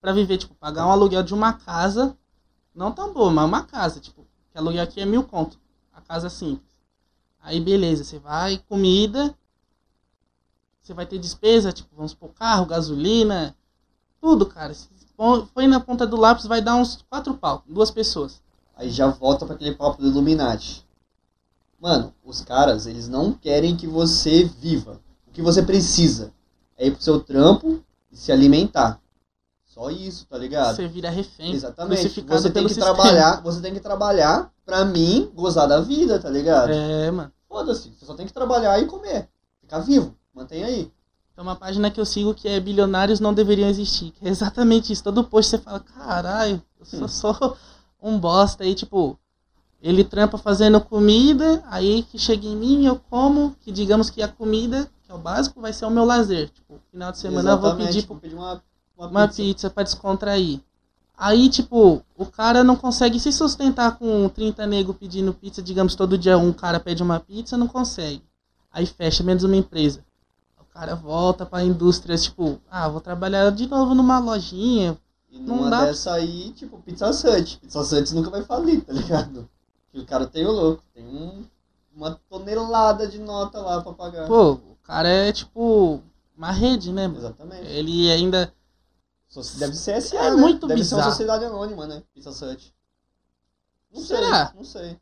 [0.00, 2.16] Pra viver, tipo, pagar um aluguel de uma casa,
[2.78, 5.58] não tão boa, mas uma casa, tipo, que aluguel aqui é mil conto.
[5.92, 6.78] A casa simples.
[7.40, 9.36] Aí beleza, você vai, comida,
[10.80, 13.56] você vai ter despesa, tipo, vamos supor, carro, gasolina,
[14.20, 14.72] tudo, cara.
[14.72, 14.88] Se
[15.52, 18.40] Põe na ponta do lápis, vai dar uns quatro pau, duas pessoas.
[18.76, 20.86] Aí já volta pra aquele papo do Illuminati.
[21.80, 25.00] Mano, os caras, eles não querem que você viva.
[25.26, 26.32] O que você precisa
[26.76, 27.82] é ir pro seu trampo
[28.12, 29.00] e se alimentar.
[29.78, 30.74] Só isso, tá ligado?
[30.74, 32.08] Você vira refém, Exatamente.
[32.26, 32.94] Você tem que sistema.
[32.96, 36.72] trabalhar, você tem que trabalhar pra mim gozar da vida, tá ligado?
[36.72, 37.30] É, mano.
[37.48, 39.28] Foda-se, você só tem que trabalhar e comer.
[39.60, 40.90] Ficar vivo, mantém aí.
[41.32, 44.10] Tem uma página que eu sigo que é Bilionários Não Deveriam Existir.
[44.10, 45.04] Que é exatamente isso.
[45.04, 47.08] Todo post você fala, caralho, eu sou Hum.
[47.08, 47.56] só
[48.02, 49.16] um bosta aí, tipo.
[49.80, 54.26] Ele trampa fazendo comida, aí que chega em mim eu como, que digamos que a
[54.26, 56.48] comida, que é o básico, vai ser o meu lazer.
[56.50, 58.60] Tipo, final de semana eu vou Exatamente, pedir vou pedir uma,
[58.98, 59.42] uma, uma pizza.
[59.42, 60.60] pizza pra descontrair.
[61.16, 66.16] Aí, tipo, o cara não consegue se sustentar com 30 nego pedindo pizza, digamos, todo
[66.18, 68.22] dia um cara pede uma pizza, não consegue.
[68.72, 70.04] Aí fecha menos uma empresa.
[70.60, 74.96] O cara volta pra indústria, tipo, ah, vou trabalhar de novo numa lojinha.
[75.30, 77.58] E Não numa dá- dessa aí, tipo, Pizza Hut.
[77.58, 79.48] Pizza Hut nunca vai falir, tá ligado?
[79.90, 81.42] Porque o cara tem o louco, tem um,
[81.96, 84.26] uma tonelada de nota lá pra pagar.
[84.28, 86.00] Pô, o cara é tipo
[86.36, 87.08] uma rede, né?
[87.08, 87.18] mano?
[87.18, 87.66] Exatamente.
[87.66, 88.52] Ele ainda.
[89.58, 90.36] Deve ser SA, É né?
[90.36, 91.10] muito Deve ser uma bizarro.
[91.12, 92.02] sociedade anônima, né?
[92.14, 92.74] Pizza Hut.
[93.94, 94.46] Não Será?
[94.48, 94.98] sei, não sei.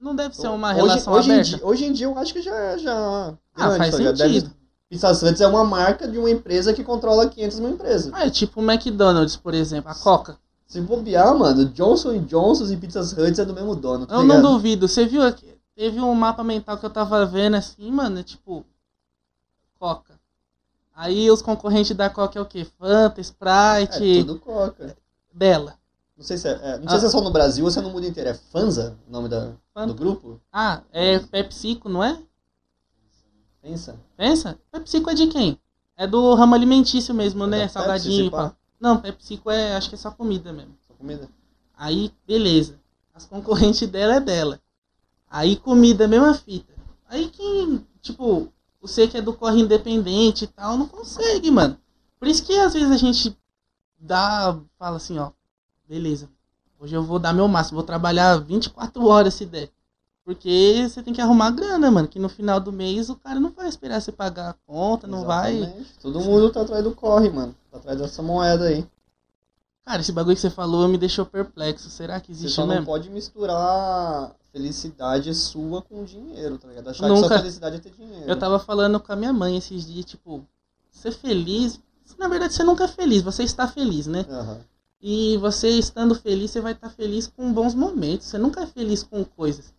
[0.00, 1.56] Não deve ser uma hoje, relação hoje, em aberta.
[1.56, 2.76] dia, hoje em dia eu acho que já...
[2.78, 4.16] já Ah, faz tá ligado?
[4.16, 4.56] Deve- sentido.
[4.88, 8.10] Pizza Hut é uma marca de uma empresa que controla 500 mil empresas.
[8.14, 10.36] Ah, é tipo o McDonald's, por exemplo, a Coca.
[10.66, 14.36] Se bobear, mano, Johnson Johnson e Pizza Hut é do mesmo dono, tá Eu não
[14.36, 14.52] ligado?
[14.52, 14.88] duvido.
[14.88, 15.54] Você viu aqui?
[15.76, 18.64] Teve um mapa mental que eu tava vendo assim, mano, é tipo.
[19.78, 20.09] Coca.
[21.00, 22.66] Aí os concorrentes da Coca é o quê?
[22.78, 24.94] Fanta, É Sprite, tudo Coca.
[25.32, 25.78] Bela.
[26.14, 27.00] Não sei se é, é, não sei Ah.
[27.00, 28.28] se é só no Brasil ou se é no mundo inteiro.
[28.28, 29.86] É Fanza o nome da, Fanta.
[29.86, 30.38] do grupo?
[30.52, 32.20] Ah, é PepsiCo, não é?
[33.62, 33.98] Pensa.
[34.14, 34.58] Pensa?
[34.70, 35.58] PepsiCo é de quem?
[35.96, 37.68] É do ramo alimentício mesmo, É né?
[37.68, 38.30] Salgadinho.
[38.30, 38.54] Pepsi.
[38.78, 40.74] Não, PepsiCo é, acho que é só comida mesmo.
[40.86, 41.28] Só comida.
[41.76, 42.78] Aí, beleza.
[43.14, 44.60] As concorrentes dela é dela.
[45.30, 46.74] Aí, comida, mesma fita.
[47.08, 51.78] Aí, quem, tipo, você que é do corre independente e tal, não consegue, mano.
[52.18, 53.36] Por isso que às vezes a gente
[53.98, 55.30] dá, fala assim, ó,
[55.88, 56.28] beleza.
[56.78, 59.70] Hoje eu vou dar meu máximo, vou trabalhar 24 horas se der.
[60.24, 62.06] Porque você tem que arrumar grana, mano.
[62.08, 65.24] Que no final do mês o cara não vai esperar você pagar a conta, não
[65.24, 65.56] vai.
[65.56, 65.98] Exatamente.
[66.00, 67.54] Todo mundo tá atrás do corre, mano.
[67.70, 68.86] Tá atrás dessa moeda aí.
[69.84, 71.90] Cara, esse bagulho que você falou me deixou perplexo.
[71.90, 72.86] Será que Você existe só não mesmo?
[72.86, 76.88] pode misturar felicidade sua com dinheiro, tá ligado?
[76.88, 77.28] Achar que Nunca.
[77.28, 78.28] sua felicidade é ter dinheiro.
[78.28, 80.46] Eu tava falando com a minha mãe esses dias, tipo,
[80.90, 81.80] ser feliz.
[82.18, 84.26] Na verdade, você nunca é feliz, você está feliz, né?
[84.28, 84.60] Aham.
[85.02, 88.26] E você estando feliz, você vai estar feliz com bons momentos.
[88.26, 89.72] Você nunca é feliz com coisas.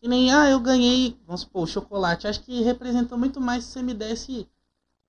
[0.00, 2.28] Que nem, ah, eu ganhei, vamos supor, chocolate.
[2.28, 4.46] Acho que representou muito mais se você me desse,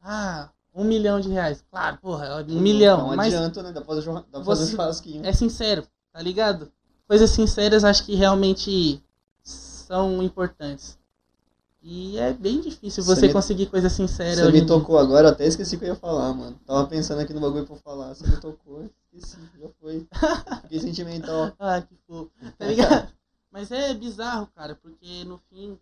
[0.02, 1.64] ah, um milhão de reais.
[1.70, 3.10] Claro, porra, um milhão.
[3.10, 3.74] Não mas adianta, né?
[3.74, 5.26] Dá pra fazer, dá pra fazer um churrasquinho.
[5.26, 6.72] é sincero, tá ligado?
[7.08, 9.04] Coisas sinceras acho que realmente
[9.88, 10.98] são importantes.
[11.82, 14.36] E é bem difícil Você você me- conseguir coisa sincera.
[14.36, 14.68] Você me em dia.
[14.68, 16.60] tocou agora, até esqueci o que eu ia falar, mano.
[16.66, 18.14] Tava pensando aqui no bagulho pra falar.
[18.14, 20.06] Você me tocou, esqueci, já foi.
[20.64, 21.54] Fiquei sentimental.
[21.60, 22.30] Ah, que fofo.
[22.58, 23.14] Tá ligado?
[23.52, 25.80] Mas é bizarro, cara, porque no fim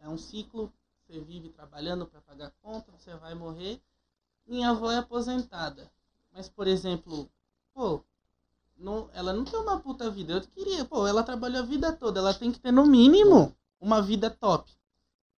[0.00, 0.70] é um ciclo.
[1.06, 3.80] Você vive trabalhando pra pagar conta, você vai morrer.
[4.46, 5.90] Minha avó é aposentada.
[6.34, 7.26] Mas, por exemplo,
[7.74, 8.00] pô,
[8.78, 10.34] não, ela não tem uma puta vida.
[10.34, 12.20] Eu queria, pô, ela trabalhou a vida toda.
[12.20, 14.70] Ela tem que ter, no mínimo, uma vida top.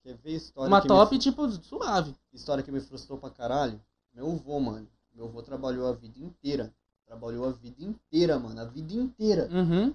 [0.02, 2.14] Quer ver história Uma top, me, tipo, suave.
[2.32, 3.80] história que me frustrou pra caralho?
[4.14, 4.88] Meu avô, mano.
[5.14, 6.72] Meu avô trabalhou a vida inteira.
[7.06, 8.60] Trabalhou a vida inteira, mano.
[8.60, 9.48] A vida inteira.
[9.52, 9.94] Uhum.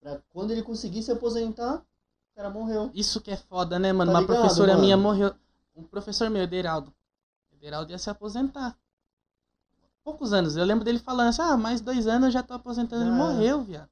[0.00, 2.90] Pra quando ele conseguir se aposentar, o cara morreu.
[2.94, 4.12] Isso que é foda, né, mano?
[4.12, 4.84] Tá Uma ligado, professora mano?
[4.84, 5.34] minha morreu.
[5.76, 6.92] Um professor meu, Ederaldo.
[7.52, 8.76] Ederaldo ia se aposentar.
[10.04, 10.56] Poucos anos.
[10.56, 13.04] Eu lembro dele falando assim, ah, mais dois anos eu já tô aposentando.
[13.04, 13.14] Ele é.
[13.14, 13.88] morreu, viado.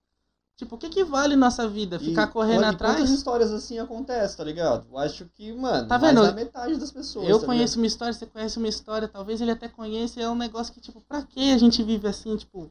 [0.60, 1.98] Tipo, o que que vale nossa vida?
[1.98, 2.96] Ficar E correndo e atrás?
[2.96, 4.86] Quantas histórias assim acontecem, tá ligado?
[4.90, 6.26] Eu acho que, mano, Tá mais vendo?
[6.26, 7.26] da metade das pessoas.
[7.26, 10.34] Eu tá conheço uma história, você conhece uma história, talvez ele até conheça, é um
[10.34, 12.70] negócio que, tipo, pra que a gente vive assim, tipo.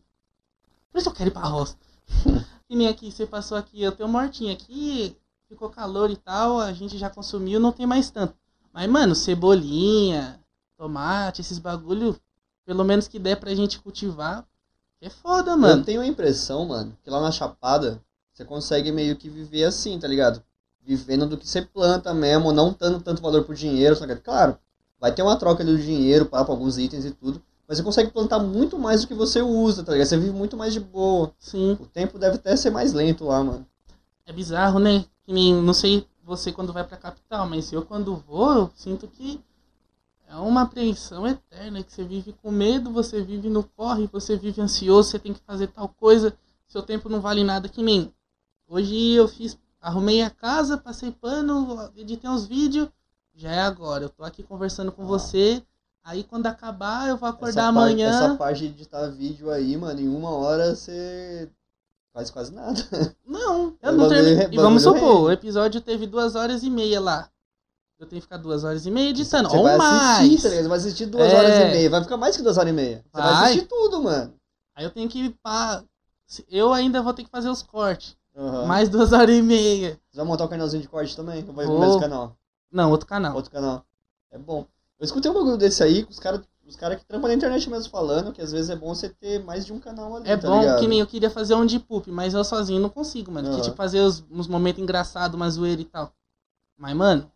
[0.91, 1.75] Por isso eu quero ir pra roça.
[2.69, 5.17] e nem aqui, você passou aqui, eu tenho mortinha aqui,
[5.47, 8.35] ficou calor e tal, a gente já consumiu, não tem mais tanto.
[8.71, 10.39] Mas, mano, cebolinha,
[10.77, 12.15] tomate, esses bagulho,
[12.69, 14.45] pelo menos que der pra gente cultivar,
[15.01, 15.81] é foda, mano.
[15.81, 17.99] Eu tenho a impressão, mano, que lá na Chapada,
[18.31, 20.39] você consegue meio que viver assim, tá ligado?
[20.79, 24.21] Vivendo do que você planta mesmo, não dando tanto valor pro dinheiro, tá ligado?
[24.21, 24.55] Claro,
[24.99, 27.41] vai ter uma troca ali do dinheiro, pra alguns itens e tudo.
[27.67, 30.07] Mas você consegue plantar muito mais do que você usa, tá ligado?
[30.07, 31.31] Você vive muito mais de boa.
[31.39, 31.75] Sim.
[31.79, 33.65] O tempo deve até ser mais lento lá, mano.
[34.27, 35.05] É bizarro, né?
[35.23, 39.41] Que não sei você quando vai pra capital, mas eu quando vou, eu sinto que
[40.30, 44.61] é uma apreensão eterna, que você vive com medo, você vive no corre, você vive
[44.61, 46.34] ansioso, você tem que fazer tal coisa,
[46.68, 48.14] seu tempo não vale nada, que nem
[48.68, 52.88] hoje eu fiz, arrumei a casa, passei pano, editei uns vídeos,
[53.35, 55.06] já é agora, eu tô aqui conversando com Ah.
[55.07, 55.64] você,
[56.03, 59.76] aí quando acabar eu vou acordar essa parte- amanhã, essa parte de editar vídeo aí,
[59.77, 61.49] mano, em uma hora você
[62.14, 62.80] faz quase nada.
[63.26, 64.45] Não, eu O não bagulho terminei.
[64.45, 65.22] é- E vamos supor, rende.
[65.23, 67.30] o episódio teve duas horas e meia lá.
[67.99, 69.49] Eu tenho que ficar duas horas e meia editando.
[69.49, 70.19] Você ou vai mais.
[70.21, 70.63] assistir, tá ligado?
[70.63, 71.35] Você vai assistir duas É.
[71.35, 71.89] horas e meia.
[71.89, 73.03] Vai ficar mais que duas horas e meia.
[73.11, 73.43] Você vai, Vai.
[73.43, 74.34] assistir tudo, mano.
[74.76, 75.30] Aí eu tenho que.
[75.43, 75.84] Pá,
[76.49, 78.15] eu ainda vou ter que fazer os cortes.
[78.38, 78.65] Aham.
[78.65, 79.99] Mais duas horas e meia.
[80.09, 81.43] Você vai montar o canalzinho de corte também?
[81.45, 81.77] Ou vai Vou.
[81.80, 82.38] mesmo canal?
[82.71, 83.35] Não, outro canal.
[83.35, 83.84] Outro canal.
[84.31, 84.65] É bom.
[84.97, 87.67] Eu escutei um bagulho desse aí, com os caras os cara que trampam na internet
[87.67, 90.38] mesmo falando, que às vezes é bom você ter mais de um canal ali, É
[90.38, 90.80] tá bom ligado?
[90.80, 93.47] que nem eu queria fazer um de poop, mas eu sozinho não consigo, mano.
[93.49, 93.63] Que Aham.
[93.63, 96.13] tipo, fazer os, uns momentos engraçados, uma zoeira e tal.
[96.77, 97.30] Mas, mano,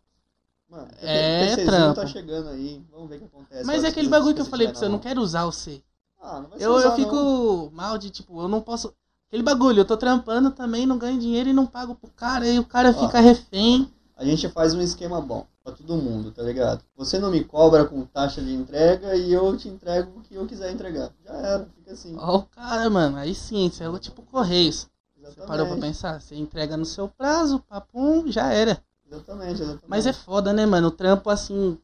[0.74, 1.94] Mano, É, o PCzinho trampo.
[1.94, 2.82] tá chegando aí.
[2.90, 3.64] Vamos ver o que acontece.
[3.64, 5.44] mas é aquele que bagulho que eu você falei pra você, eu não quero usar
[5.44, 5.82] o C.
[6.20, 7.70] Ah, não vai ser Eu, eu usar, fico não.
[7.72, 8.92] mal de, tipo, eu não posso.
[9.28, 12.58] Aquele bagulho, eu tô trampando também, não ganho dinheiro e não pago pro cara, aí
[12.58, 12.92] o cara Ó.
[13.06, 13.90] fica refém.
[14.16, 15.46] A gente faz um esquema bom.
[15.64, 16.82] pra todo mundo, tá ligado?
[16.96, 20.46] Você não me cobra com taxa de entrega e eu te entrego o que eu
[20.46, 21.10] quiser entregar.
[21.24, 22.14] Já era, fica assim.
[22.18, 24.88] Ó o cara, mano, aí sim, isso é tipo Correios.
[25.16, 25.46] Você Exatamente.
[25.48, 26.20] parou pra pensar?
[26.20, 28.80] Você entrega no seu prazo, papum, já era.
[29.10, 29.84] Exatamente, exatamente.
[29.86, 30.88] Mas é foda, né, mano?
[30.88, 31.70] O trampo, assim.
[31.70, 31.78] O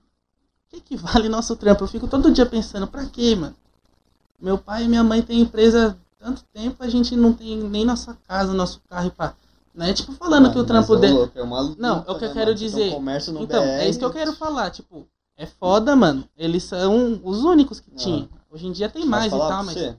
[0.71, 1.85] que que vale nosso trampo?
[1.85, 3.55] Eu fico todo dia pensando, pra quê, mano?
[4.39, 7.85] Meu pai e minha mãe têm empresa há tanto tempo, a gente não tem nem
[7.85, 9.35] nossa casa, nosso carro e pá.
[9.75, 11.13] Não é tipo falando Mano, que o trampo é dele.
[11.13, 12.93] é luta, Não, é o que eu né, quero dizer.
[13.39, 15.07] Então, é isso que eu quero falar, tipo,
[15.37, 16.29] é foda, mano.
[16.37, 17.97] Eles são os únicos que Ah.
[17.97, 18.29] tinham.
[18.51, 19.75] Hoje em dia tem mais e tal, pra mas.
[19.75, 19.97] você,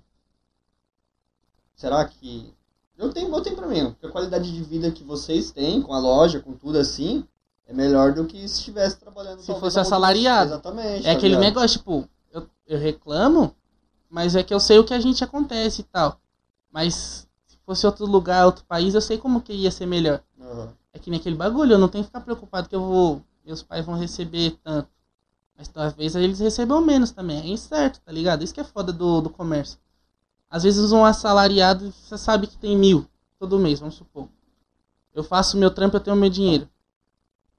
[1.76, 2.54] Será que.
[3.02, 5.92] Eu tenho, eu tenho pra mim, porque a qualidade de vida que vocês têm com
[5.92, 7.26] a loja, com tudo assim,
[7.68, 10.52] é melhor do que se estivesse trabalhando Se fosse assalariado.
[10.52, 11.08] Exatamente.
[11.08, 11.42] É aquele ligado?
[11.42, 13.56] negócio, tipo, eu, eu reclamo,
[14.08, 16.22] mas é que eu sei o que a gente acontece e tal.
[16.72, 20.22] Mas se fosse outro lugar, outro país, eu sei como que ia ser melhor.
[20.40, 20.70] Aham.
[20.94, 23.22] É que nem aquele bagulho, eu não tenho que ficar preocupado que eu vou.
[23.44, 24.90] Meus pais vão receber tanto.
[25.58, 27.40] Mas talvez eles recebam menos também.
[27.40, 28.44] É incerto, tá ligado?
[28.44, 29.80] Isso que é foda do, do comércio.
[30.52, 33.08] Às vezes um assalariado, você sabe que tem mil
[33.40, 34.28] todo mês, vamos supor.
[35.14, 36.70] Eu faço meu trampo, eu tenho meu dinheiro.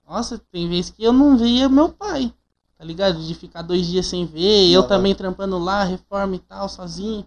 [0.07, 2.35] Nossa, tem vezes que eu não via meu pai,
[2.77, 3.19] tá ligado?
[3.19, 7.27] De ficar dois dias sem ver, eu também trampando lá, reforma e tal, sozinho.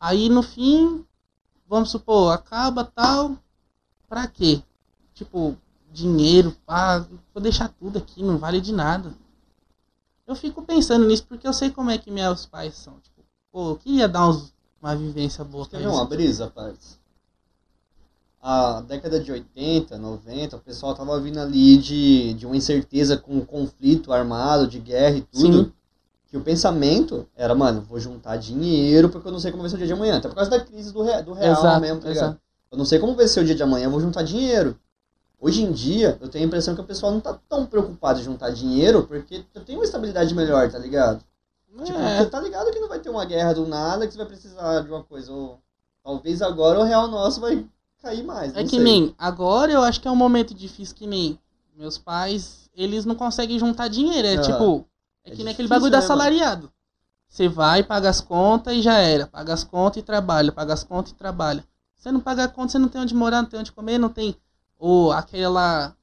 [0.00, 1.06] Aí no fim,
[1.68, 3.38] vamos supor, acaba tal.
[4.08, 4.60] Pra quê?
[5.14, 5.56] Tipo,
[5.92, 6.98] dinheiro, pá,
[7.32, 9.14] vou deixar tudo aqui, não vale de nada.
[10.26, 12.98] Eu fico pensando nisso porque eu sei como é que meus pais são.
[13.00, 13.22] Tipo,
[13.52, 14.53] pô, eu queria dar uns,
[14.84, 16.98] uma vivência boa Quer ver uma brisa, parça?
[18.40, 23.40] A década de 80, 90, o pessoal tava vindo ali de, de uma incerteza com
[23.40, 25.64] conflito armado, de guerra e tudo.
[25.64, 25.72] Sim.
[26.26, 29.76] Que o pensamento era, mano, vou juntar dinheiro porque eu não sei como vai ser
[29.76, 30.18] o dia de amanhã.
[30.18, 32.24] Até por causa da crise do, do real Exato, mesmo, tá ligado?
[32.24, 32.40] exato.
[32.70, 34.78] Eu não sei como vai ser o dia de amanhã, eu vou juntar dinheiro.
[35.40, 38.24] Hoje em dia, eu tenho a impressão que o pessoal não tá tão preocupado em
[38.24, 41.24] juntar dinheiro porque eu tenho uma estabilidade melhor, tá ligado?
[41.82, 42.18] Tipo, É.
[42.18, 44.80] você tá ligado que não vai ter uma guerra do nada que você vai precisar
[44.80, 45.32] de uma coisa.
[45.32, 45.58] Ou
[46.02, 47.66] talvez agora o real nosso vai
[48.02, 48.54] cair mais.
[48.56, 48.78] É que sei.
[48.80, 51.38] nem, agora eu acho que é um momento difícil que nem
[51.76, 54.28] meus pais, eles não conseguem juntar dinheiro.
[54.28, 54.86] É Ah, tipo,
[55.24, 56.04] é, é que nem aquele bagulho né, mano?
[56.04, 56.70] assalariado.
[57.28, 59.26] Você vai, paga as contas e já era.
[59.26, 61.64] Paga as contas e trabalha, paga as contas e trabalha.
[61.96, 64.08] Você não paga a conta, você não tem onde morar, não tem onde comer, não
[64.10, 64.36] tem
[64.78, 65.96] ou aquela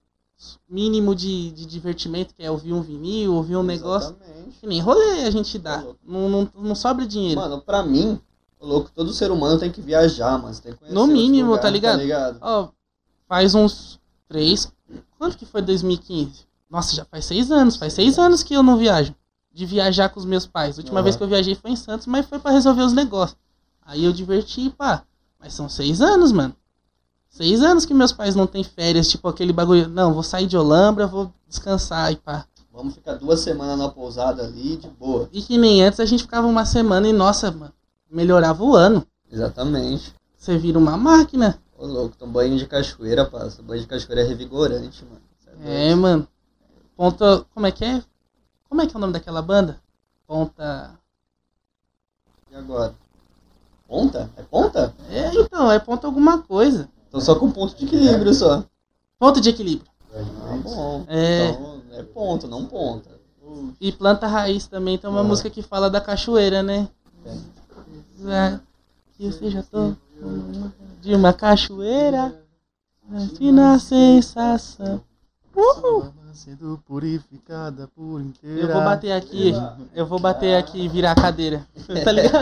[0.69, 4.15] mínimo de, de divertimento que é ouvir um vinil, ouvir um negócio.
[4.21, 4.59] Exatamente.
[4.59, 5.81] Que nem rolê a gente dá.
[5.81, 5.93] Tá.
[6.03, 7.39] Não, não, não sobra dinheiro.
[7.39, 8.19] Mano, pra mim,
[8.59, 10.53] louco, todo ser humano tem que viajar, mano.
[10.53, 11.97] Você tem que conhecer No mínimo, lugares, tá ligado?
[11.97, 12.37] Tá ligado?
[12.41, 12.69] Ó,
[13.27, 14.71] faz uns três.
[15.17, 16.45] Quanto que foi 2015?
[16.69, 17.75] Nossa, já faz seis anos.
[17.75, 19.13] Faz seis anos que eu não viajo.
[19.53, 20.77] De viajar com os meus pais.
[20.77, 21.03] A última Aham.
[21.03, 23.37] vez que eu viajei foi em Santos, mas foi pra resolver os negócios.
[23.85, 25.03] Aí eu diverti, pá.
[25.37, 26.55] Mas são seis anos, mano.
[27.31, 29.87] Seis anos que meus pais não têm férias, tipo aquele bagulho.
[29.87, 32.45] Não, vou sair de Olambra, vou descansar e pá.
[32.73, 35.29] Vamos ficar duas semanas na pousada ali, de boa.
[35.31, 37.73] E que nem antes a gente ficava uma semana e, nossa, mano,
[38.09, 39.07] melhorava o ano.
[39.31, 40.13] Exatamente.
[40.37, 41.57] Você vira uma máquina.
[41.77, 43.61] Ô louco, então banho de cachoeira, passa.
[43.61, 45.21] Banho de cachoeira é revigorante, mano.
[45.63, 45.91] É.
[45.91, 46.27] É, mano.
[46.97, 47.45] Ponta.
[47.53, 48.03] Como é que é?
[48.67, 49.79] Como é que é o nome daquela banda?
[50.27, 50.99] Ponta.
[52.51, 52.93] E agora?
[53.87, 54.29] Ponta?
[54.35, 54.93] É ponta?
[55.09, 56.89] É, então, é ponta alguma coisa.
[57.11, 58.63] Tô só com ponto de equilíbrio só.
[59.19, 59.89] Ponto de equilíbrio.
[60.13, 61.05] Ah, bom.
[61.07, 61.49] É.
[61.49, 63.09] Então é ponto, não ponta.
[63.79, 65.23] E planta raiz também tem uma Ah.
[65.23, 66.87] música que fala da cachoeira, né?
[67.23, 68.31] Tem.
[68.31, 68.59] É,
[69.17, 69.93] Que eu seja tô
[71.01, 72.39] de uma cachoeira.
[73.37, 75.01] Fina sensação.
[75.55, 76.13] Uhul.
[76.33, 78.61] Sendo purificada por inteira.
[78.61, 79.53] Eu vou bater aqui,
[79.93, 81.67] eu vou bater aqui e virar a cadeira.
[82.05, 82.39] Tá ligado?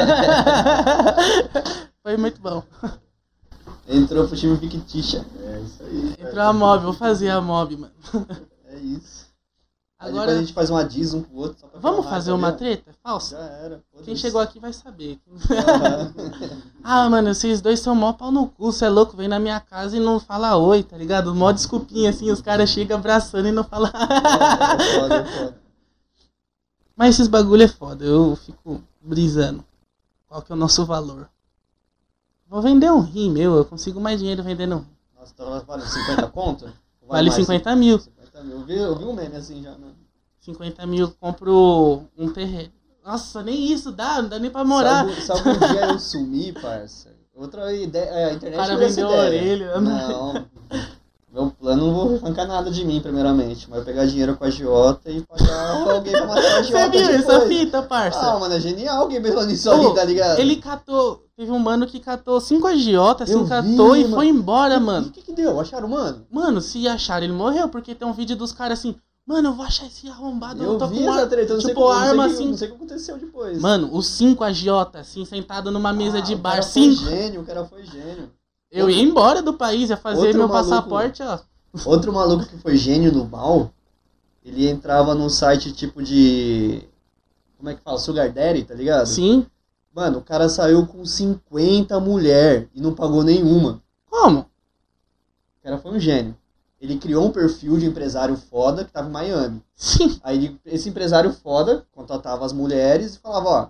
[2.03, 2.61] Foi muito bom.
[3.89, 5.25] Entrou pro time fictícia.
[5.43, 6.15] É isso aí.
[6.19, 7.93] Entrou a mob, vou fazer a mob, mano.
[8.65, 9.27] É isso.
[9.97, 11.59] Aí Agora, depois a gente faz uma diz um pro outro.
[11.59, 13.35] Só pra vamos falar, fazer tá uma treta falsa?
[13.35, 13.83] Já era.
[13.91, 14.21] Quem foda-se.
[14.21, 15.19] chegou aqui vai saber.
[16.81, 19.59] Ah, mano, vocês dois são mó pau no cu, cê é louco, vem na minha
[19.59, 21.35] casa e não fala oi, tá ligado?
[21.35, 23.91] Mó desculpinha assim, os caras chegam abraçando e não falam.
[23.91, 25.61] É foda, é foda.
[26.95, 29.63] Mas esses bagulho é foda, eu fico brisando.
[30.27, 31.29] Qual que é o nosso valor?
[32.49, 34.87] Vou vender um rim meu, eu consigo mais dinheiro vendendo um rim.
[35.19, 36.65] Nossa, então vale 50 conto?
[37.07, 37.35] Vale mais?
[37.35, 37.99] 50 mil.
[37.99, 38.57] 50 mil.
[38.57, 39.87] Eu vi, eu vi um meme assim já, né?
[40.39, 42.71] 50 mil, compro um terreno.
[43.05, 45.05] Nossa, nem isso dá, não dá nem pra morar.
[45.21, 47.09] Se algum, se algum dia eu sumir, parça.
[47.35, 48.03] Outra ideia.
[48.09, 49.79] é, A internet O cara vendeu a orelha?
[49.79, 50.45] Não.
[51.31, 53.69] Meu plano não vou arrancar nada de mim, primeiramente.
[53.69, 56.91] Mas eu pegar dinheiro com a Giota e pagar alguém pra matar a Giota.
[56.91, 57.25] Você viu depois.
[57.37, 58.19] essa fita, parça?
[58.19, 60.39] Ah, mano, é genial alguém pensando nisso ali, tá ligado?
[60.39, 61.23] Ele catou.
[61.39, 64.15] Teve um mano que catou cinco agiotas, Eu assim, catou vi, e mano.
[64.17, 65.07] foi embora, mano.
[65.07, 65.57] o que que deu?
[65.57, 66.25] Acharam, mano?
[66.29, 68.93] Mano, se acharam, ele morreu, porque tem um vídeo dos caras assim,
[69.25, 70.61] Mano, eu vou achar esse arrombado.
[70.63, 72.47] Eu tô vi com essa treta, eu tipo, como, não arma que- assim.
[72.47, 73.61] não sei o que aconteceu depois.
[73.61, 75.23] Mano, os cinco, a agiota, assim.
[75.23, 76.49] Sentado numa mesa Ah, de o bar.
[76.53, 77.03] cara Cinco.
[77.03, 78.31] Foi gênio, o cara foi gênio.
[78.71, 80.69] Eu ia embora do país, ia fazer Outro meu maluco.
[80.71, 81.39] passaporte, ó.
[81.85, 83.71] Outro maluco que foi gênio no mal,
[84.43, 86.81] ele entrava num site tipo de.
[87.57, 87.97] Como é que fala?
[87.99, 89.05] Sugar Daddy, tá ligado?
[89.05, 89.45] Sim.
[89.99, 93.83] Mano, o cara saiu com 50 mulher e não pagou nenhuma.
[94.09, 94.39] Como?
[94.39, 96.37] O cara foi um gênio.
[96.79, 99.61] Ele criou um perfil de empresário foda que tava em Miami.
[99.75, 100.17] Sim.
[100.23, 103.67] Aí esse empresário foda contratava as mulheres e falava, ó,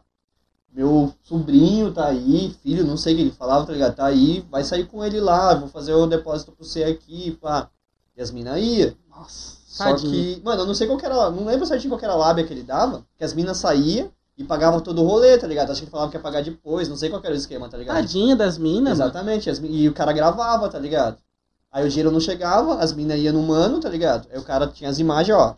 [0.72, 3.96] meu sobrinho tá aí, filho, não sei o que ele falava, tá ligado?
[3.96, 7.72] Tá aí, vai sair com ele lá, vou fazer o depósito pro você aqui, pá.
[8.16, 8.96] E as minas ia.
[9.10, 10.12] Nossa, Só tadinho.
[10.12, 12.18] que, mano, eu não sei qual que era, não lembro certinho qual que era a
[12.18, 15.70] lábia que ele dava, que as minas saíam e pagavam todo o rolê, tá ligado?
[15.70, 17.98] Acho que falava que ia pagar depois, não sei qual era o esquema, tá ligado?
[17.98, 18.94] Tadinha das minas.
[18.94, 21.18] Exatamente, as e o cara gravava, tá ligado?
[21.70, 24.30] Aí o dinheiro não chegava, as minas iam no mano, tá ligado?
[24.32, 25.58] Aí o cara tinha as imagens, ó.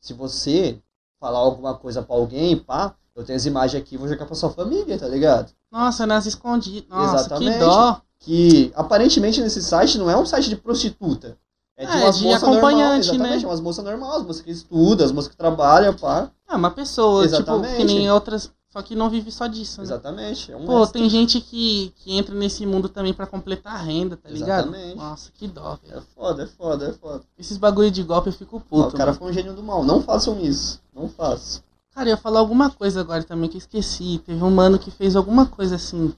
[0.00, 0.78] Se você
[1.20, 4.50] falar alguma coisa pra alguém, pá, eu tenho as imagens aqui, vou jogar pra sua
[4.50, 5.52] família, tá ligado?
[5.70, 6.88] Nossa, nas escondidas.
[6.88, 7.52] Nossa, Exatamente.
[7.52, 8.00] que dó.
[8.20, 11.36] Que aparentemente nesse site não é um site de prostituta.
[11.76, 12.98] É de É, umas de moças acompanhante, normal, né?
[12.98, 16.30] exatamente, umas moças normais, as moças que estudam, as moças que trabalham, pá.
[16.48, 17.76] É uma pessoa, tipo, Exatamente.
[17.76, 18.50] que nem outras.
[18.70, 19.84] Só que não vive só disso, né?
[19.84, 20.50] Exatamente.
[20.50, 20.98] É um Pô, extra.
[21.00, 24.68] tem gente que, que entra nesse mundo também pra completar a renda, tá ligado?
[24.68, 24.96] Exatamente.
[24.96, 25.98] Nossa, que dó, velho.
[25.98, 27.22] É foda, é foda, é foda.
[27.38, 28.88] Esses bagulho de golpe eu fico puto.
[28.88, 29.18] o cara mano.
[29.18, 29.84] foi um gênio do mal.
[29.84, 30.80] Não façam isso.
[30.92, 31.62] Não façam.
[31.94, 34.20] Cara, eu ia falar alguma coisa agora também que eu esqueci.
[34.26, 36.12] Teve um mano que fez alguma coisa assim.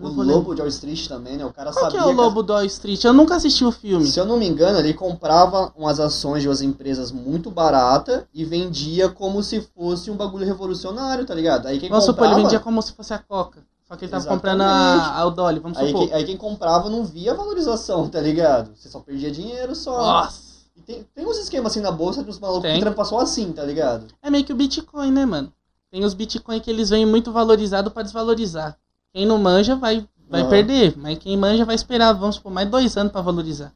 [0.00, 0.22] O.
[0.22, 1.44] Lobo de Wall Street também, né?
[1.44, 3.02] O cara Qual que sabia é o Lobo do Wall Street?
[3.04, 4.06] Eu nunca assisti o filme.
[4.06, 8.44] Se eu não me engano, ele comprava umas ações de umas empresas muito barata e
[8.44, 11.66] vendia como se fosse um bagulho revolucionário, tá ligado?
[11.66, 13.60] Aí quem Vamos supor, comprava, ele vendia como se fosse a Coca.
[13.86, 14.40] Só que ele tava Exatamente.
[14.40, 16.06] comprando a, a Dolly, vamos aí, supor.
[16.06, 18.70] quem, aí quem comprava não via valorização, tá ligado?
[18.74, 19.98] Você só perdia dinheiro só.
[19.98, 20.52] Nossa.
[20.74, 22.76] E tem, tem uns esquemas assim na bolsa de uns malucos Tem.
[22.76, 24.06] que trampam só assim, tá ligado?
[24.22, 25.52] É meio que o Bitcoin, né, mano?
[25.90, 28.78] Tem os Bitcoin que eles vêm muito valorizados pra desvalorizar.
[29.12, 30.50] Quem não manja vai, vai Aham.
[30.50, 33.72] perder, mas quem manja vai esperar, vamos supor, mais dois anos pra valorizar.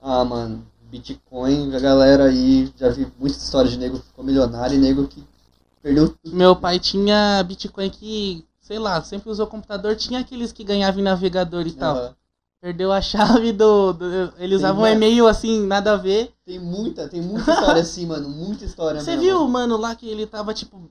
[0.00, 4.76] Ah, mano, Bitcoin, a galera aí, já vi muitas histórias de nego que ficou milionário
[4.76, 5.22] e nego que
[5.82, 6.34] perdeu tudo.
[6.34, 11.04] Meu pai tinha Bitcoin que, sei lá, sempre usou computador, tinha aqueles que ganhavam em
[11.04, 11.96] navegador e tal.
[11.96, 12.14] Aham.
[12.60, 13.92] Perdeu a chave do.
[13.92, 16.32] do- ele usava um e-mail assim, nada a ver.
[16.46, 20.26] Tem muita, tem muita história assim, mano, muita história Você viu mano lá que ele
[20.26, 20.90] tava tipo.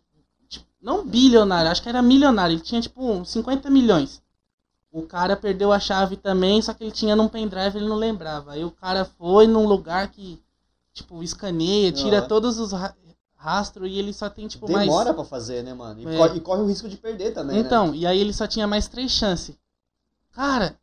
[0.83, 2.55] Não bilionário, acho que era milionário.
[2.55, 4.21] Ele tinha tipo uns 50 milhões.
[4.91, 8.51] O cara perdeu a chave também, só que ele tinha num pendrive ele não lembrava.
[8.51, 10.39] Aí o cara foi num lugar que,
[10.93, 12.27] tipo, escaneia, tira Aham.
[12.27, 12.93] todos os ra-
[13.35, 14.85] rastros e ele só tem, tipo, mais.
[14.87, 16.01] Demora pra fazer, né, mano?
[16.01, 16.17] E, É.
[16.17, 17.61] corre, e corre o risco de perder também, né?
[17.65, 19.55] Então, e aí ele só tinha mais três chances.
[20.33, 20.75] Cara,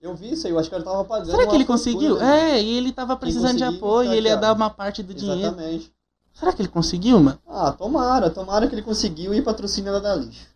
[0.00, 1.30] Eu vi isso aí, eu acho que ele tava pagando.
[1.32, 2.16] será que ele conseguiu?
[2.16, 2.56] né?
[2.56, 5.12] É, e ele tava precisando de apoio, tá e ele ia dar uma parte do
[5.12, 5.40] dinheiro.
[5.40, 5.92] Exatamente.
[6.40, 7.38] Será que ele conseguiu, mano?
[7.46, 10.46] Ah, tomara, tomara que ele conseguiu e patrocina ela da lixo.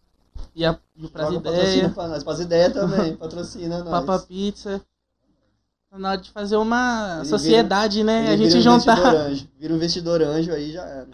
[0.57, 2.25] E, a, e o Joga Ideia, patrocínio pra nós.
[2.73, 3.91] Também, patrocina nós.
[3.91, 4.81] Papa Pizza.
[5.91, 8.21] Tá na hora de fazer uma Ele sociedade, né?
[8.21, 8.97] Ele A gente vira um juntar.
[8.97, 9.49] investidor anjo.
[9.61, 11.09] Vira um investidor anjo aí já era.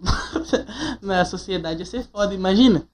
[1.00, 2.86] Na sociedade ia ser foda, imagina.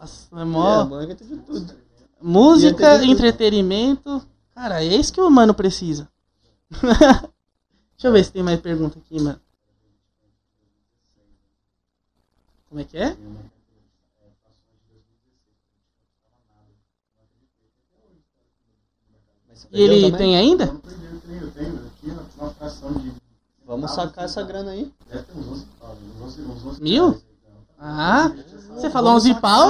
[0.00, 0.98] Nossa, é mó.
[1.02, 1.74] É, de tudo.
[2.22, 3.12] Música, ia ter tudo.
[3.12, 4.26] entretenimento.
[4.54, 6.08] Cara, é isso que o humano precisa.
[6.80, 9.38] Deixa eu ver se tem mais pergunta aqui, mano.
[12.72, 13.14] Como é que é?
[19.70, 20.16] E ele também?
[20.16, 20.64] tem ainda?
[20.64, 23.12] Eu não perdi, eu tenho, eu tenho aqui uma, uma fração de.
[23.66, 24.90] Vamos sacar essa grana aí.
[25.06, 27.08] Deve ter uns 11 pau, uns 11, uns 11 Mil?
[27.08, 27.22] então.
[27.78, 28.32] Ah,
[28.70, 29.68] você falou Vamos 11 pau?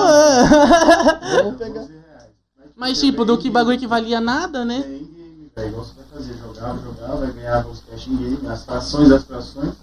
[1.42, 1.80] Vamos pegar.
[1.80, 2.30] 11 reais.
[2.76, 4.76] Mas tipo, do que bagulho que valia nada, né?
[4.76, 5.68] É em game, velho.
[5.70, 9.74] Igual você vai fazer, jogava, jogava, ganhava os cash em game, as frações das frações.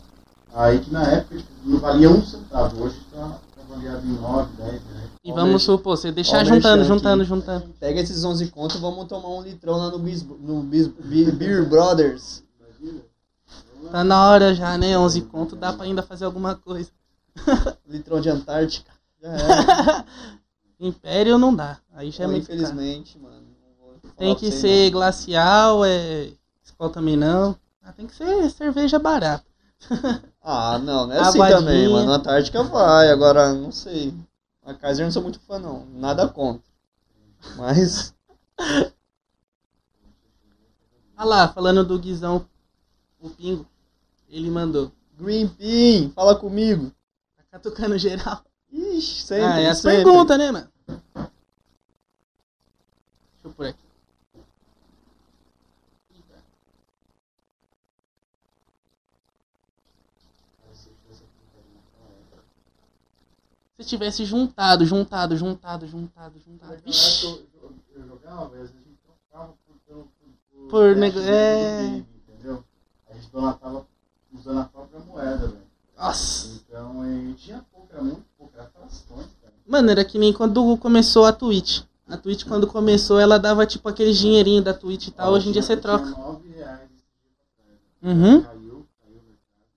[0.53, 4.51] Aí que na época tipo, não valia um centavo, hoje tá, tá avaliado em 9,
[4.57, 5.09] 10 reais.
[5.23, 7.67] E vamos supor, você deixar juntando, juntando, juntando.
[7.79, 11.31] Pega esses 11 contos e vamos tomar um litrão lá no, Bis, no Bis, Bi-
[11.31, 12.43] Beer Brothers.
[13.91, 14.97] Tá na hora já, né?
[14.97, 16.89] 11 conto, dá pra ainda fazer alguma coisa.
[17.87, 18.91] Litrão de Antártica.
[19.21, 20.05] Já era.
[20.79, 21.77] Império não dá.
[21.93, 22.59] Aí já é Pô, muito caro.
[22.59, 23.35] infelizmente, mano.
[23.79, 26.29] vou falar Tem que ser glacial, é.
[26.63, 27.55] Skol também não.
[27.83, 29.43] Ah, tem que ser cerveja barata.
[30.51, 31.59] Ah, não, não é assim Aguadinha.
[31.59, 32.11] também, mano.
[32.11, 34.11] Antártica vai, agora não sei.
[34.65, 35.85] A Kaiser não sou muito fã, não.
[35.93, 36.63] Nada contra.
[37.55, 38.15] Mas.
[41.15, 42.47] Ah lá, falando do Guizão,
[43.19, 43.63] o Pingo,
[44.27, 44.91] ele mandou.
[45.19, 46.91] Green Bean, fala comigo.
[47.37, 48.41] Tá catucando geral.
[48.71, 49.45] Ixi, sempre.
[49.45, 50.03] ah, é as sempre.
[50.03, 50.67] perguntas, né, mano?
[50.87, 51.29] Deixa
[53.43, 53.88] eu por aqui.
[63.83, 66.77] Você tivesse juntado, juntado, juntado, juntado, juntado.
[66.85, 67.25] Vixe.
[67.25, 70.05] eu, eu, eu jogava, às vezes a gente trocava por,
[70.51, 72.03] por, por, nego- é.
[72.27, 72.63] Entendeu?
[73.09, 73.87] A gente donatava
[74.33, 75.69] usando a própria moeda, velho.
[75.97, 76.61] Nossa.
[76.67, 79.53] Então, e tinha pouco, era muito pouco, era frações, cara.
[79.65, 81.83] Mano, era que nem quando começou a Twitch.
[82.07, 85.31] A Twitch, quando começou, ela dava tipo aquele dinheirinho da Twitch e tal.
[85.33, 86.05] Hoje em dia você troca.
[86.05, 88.17] Tinha 9 reais trás.
[88.17, 88.41] Uhum.
[88.41, 89.69] Caiu, caiu o mercado.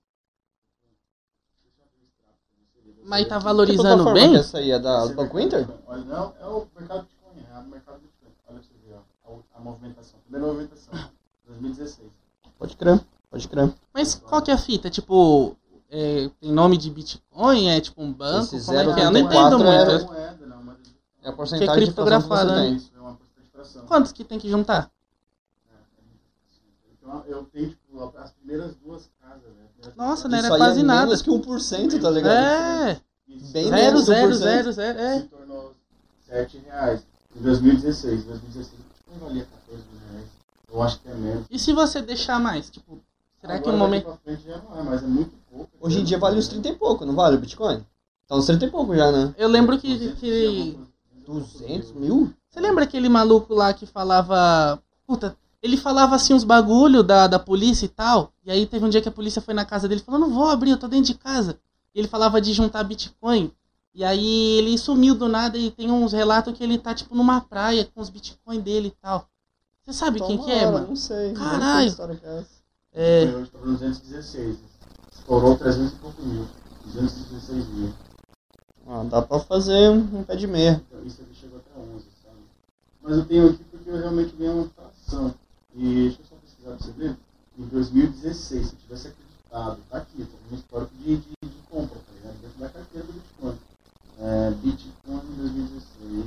[1.62, 2.95] Deixa eu abrir o extrato pra você ver.
[2.95, 3.37] Você Mas tá.
[3.37, 4.37] Que valorizando bem?
[4.37, 5.69] essa aí é da, do é Banco Inter?
[5.87, 8.33] Olha, não, é o mercado Bitcoin, é o mercado Bitcoin.
[8.49, 10.19] Olha pra você ver, ó, a, a movimentação.
[10.21, 10.95] Primeira movimentação,
[11.47, 12.09] 2016.
[12.59, 13.75] Pode crer, pode crer.
[13.93, 14.89] Mas qual que é a fita?
[14.89, 15.55] Tipo,
[15.91, 17.69] é, tem nome de Bitcoin?
[17.69, 18.57] É tipo um banco?
[18.57, 19.05] Esse Como é que é?
[19.05, 19.91] Eu não 0,84 entendo é- muito.
[19.91, 20.79] É moeda, não, mas
[21.23, 22.69] É a porcentagem de que você criptografado, né?
[22.71, 23.87] isso é uma porcentagem de.
[23.89, 24.91] Quantos que tem que juntar?
[26.95, 29.11] Então, eu tenho, tipo, as primeiras duas
[29.85, 29.93] né?
[29.97, 31.07] Nossa, não Isso era aí quase é nada.
[31.07, 32.33] menos que 1%, tá ligado?
[32.35, 33.53] É, Isso.
[33.53, 34.45] Bem zero, menos zero, porcento.
[34.45, 35.21] zero, zero, é.
[35.21, 35.73] se tornou
[36.27, 37.01] 7 reais.
[37.37, 38.73] Em 2016, em 2016
[39.11, 40.29] não valia 14 mil reais.
[40.73, 41.47] Eu acho que é menos.
[41.51, 42.71] E se você deixar mais?
[42.71, 42.99] Tipo,
[43.41, 44.05] será que Agora, no daqui momento...
[44.05, 45.71] pra frente já não é, mas é muito pouco.
[45.81, 47.85] Hoje em dia vale uns 30 e pouco, não vale o Bitcoin?
[48.27, 49.35] Tá uns 30 e pouco já, né?
[49.37, 49.95] Eu lembro que...
[49.95, 50.79] 200 que...
[51.27, 52.33] 200 mil?
[52.49, 54.81] Você lembra aquele maluco lá que falava...
[55.07, 58.33] Puta, ele falava assim uns bagulho da, da polícia e tal.
[58.45, 60.31] E aí teve um dia que a polícia foi na casa dele e falou, não
[60.31, 61.59] vou abrir, eu tô dentro de casa.
[61.95, 63.53] E ele falava de juntar Bitcoin.
[63.95, 67.41] E aí ele sumiu do nada e tem uns relatos que ele tá tipo numa
[67.43, 69.29] praia com os Bitcoin dele e tal.
[69.83, 70.89] Você sabe quem que é, Tomara, mano?
[70.89, 71.33] Não sei.
[71.33, 71.85] não sei Caralho.
[71.85, 72.45] que história que é.
[72.95, 74.59] É, Hoje tá falando 216.
[75.13, 76.47] Estourou 300 e pouco mil.
[76.85, 77.93] 216 mil.
[78.87, 80.83] Ah, dá pra fazer um um pé de meia.
[80.89, 82.37] Então, isso aqui chegou até 11, sabe?
[83.03, 85.35] Mas eu tenho aqui porque eu realmente ganhei uma fração.
[85.74, 87.16] E deixa eu só pesquisar pra você ver.
[87.59, 91.99] Em 2016, se eu tivesse acreditado, tá aqui, com um histórico de, de, de compra,
[91.99, 92.40] tá ligado?
[92.40, 93.59] Dentro da carteira do Bitcoin.
[94.19, 96.27] É, Bitcoin em 2016.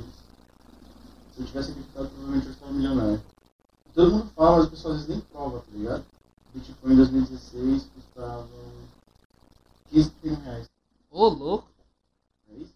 [1.34, 3.22] Se eu tivesse acreditado, provavelmente eu estava milionário.
[3.94, 6.04] Todo mundo fala, mas o pessoal às vezes nem prova, tá ligado?
[6.54, 8.48] Bitcoin em 2016 custava
[9.90, 10.68] 15 mil reais.
[11.10, 11.68] ô louco.
[12.50, 12.74] É isso?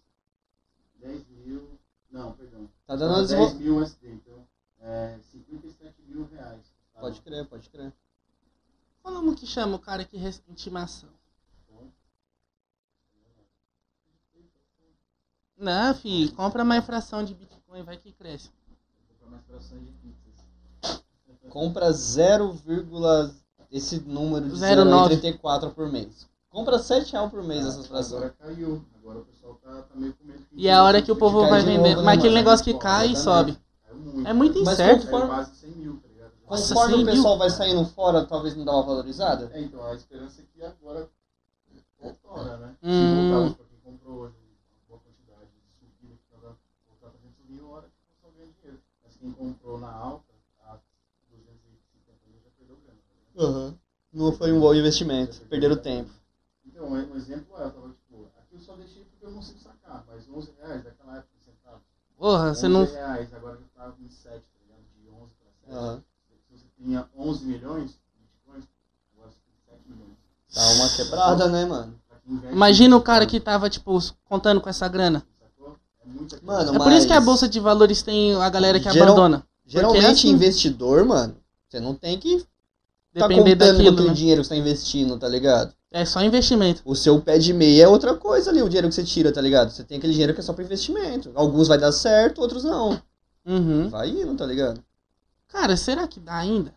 [1.01, 1.67] 10 mil.
[2.11, 2.69] Não, perdão.
[2.87, 3.55] Tá dando uma 10 desenvol...
[3.59, 4.30] mil USD, então
[4.81, 6.61] é 57 mil reais.
[6.93, 7.01] tá?
[7.01, 7.93] Pode crer, pode crer.
[9.03, 11.09] Como que chama o cara que recebe intimação?
[15.57, 18.49] Não, filho, compra mais fração de Bitcoin, vai que cresce.
[18.49, 21.03] Vou comprar mais frações de pizzas.
[21.49, 22.59] Compra 0,
[23.71, 25.21] esse número de 0,9.
[25.21, 26.27] 0,34 por mês.
[26.49, 28.23] Compra 7 reais por mês essas frações.
[28.23, 28.83] Agora caiu.
[28.97, 30.45] Agora o pessoal tá, tá meio com medo.
[30.51, 31.89] E é a hora que o povo vai de vender.
[31.89, 32.43] novo, né, Mas aquele mano?
[32.45, 33.53] negócio que cai e exatamente.
[33.53, 33.65] sobe.
[34.11, 34.27] Muito.
[34.29, 35.03] É muito Mas incerto.
[35.05, 36.31] conforme- Caiu quase 100 mil, tá ligado?
[36.45, 37.05] Conforme 100 o mil.
[37.15, 39.49] pessoal vai saindo fora, talvez não dá uma valorizada?
[39.53, 41.09] É, então, a esperança é que agora
[42.01, 42.75] voltora, né?
[42.83, 42.89] Hum.
[42.89, 46.57] Se voltar, pra quem comprou hoje uma boa quantidade de subida que voltar
[46.99, 48.79] pra 200 mil, a hora que o pessoal ganha dinheiro.
[49.03, 50.33] Mas quem comprou na alta,
[50.65, 50.77] a
[51.29, 53.79] 250 mil já perdeu grana, tá ligado?
[54.11, 55.39] Não foi um bom investimento.
[55.47, 56.09] Perderam tempo.
[56.65, 59.59] Então, um exemplo é, eu tava tipo, aqui eu só deixei porque eu não consigo
[59.59, 61.81] sacar, mas 11 reais daquela época de centavos.
[62.17, 62.85] Porra, você 11 não.
[62.85, 63.57] reais, agora
[64.11, 64.83] 7, tá ligado?
[64.97, 65.85] De 11 para 7.
[65.85, 66.03] Aham.
[66.49, 68.65] Se você tinha 11 milhões de bitcoins,
[69.15, 70.17] agora você tem 7 milhões.
[70.53, 71.95] Dá uma quebrada, né, mano?
[72.25, 75.25] Quem investe Imagina o cara que tava, tipo, contando com essa grana.
[75.39, 76.39] É.
[76.43, 79.43] Mano, É por isso que a bolsa de valores tem a galera que Geral- abandona.
[79.65, 81.35] Geralmente, assim- investidor, mano,
[81.69, 82.39] você não tem que
[83.13, 84.13] tá Depender contando com daquilo, aquele né?
[84.13, 85.73] dinheiro que você tá investindo, tá ligado?
[85.91, 86.81] É só investimento.
[86.85, 89.41] O seu pé de meia é outra coisa ali, o dinheiro que você tira, tá
[89.41, 89.69] ligado?
[89.71, 91.31] Você tem aquele dinheiro que é só pra investimento.
[91.35, 93.01] Alguns vai dar certo, outros não.
[93.45, 93.89] Uhum.
[93.89, 94.83] Vai indo, tá ligado?
[95.47, 96.73] Cara, será que dá ainda?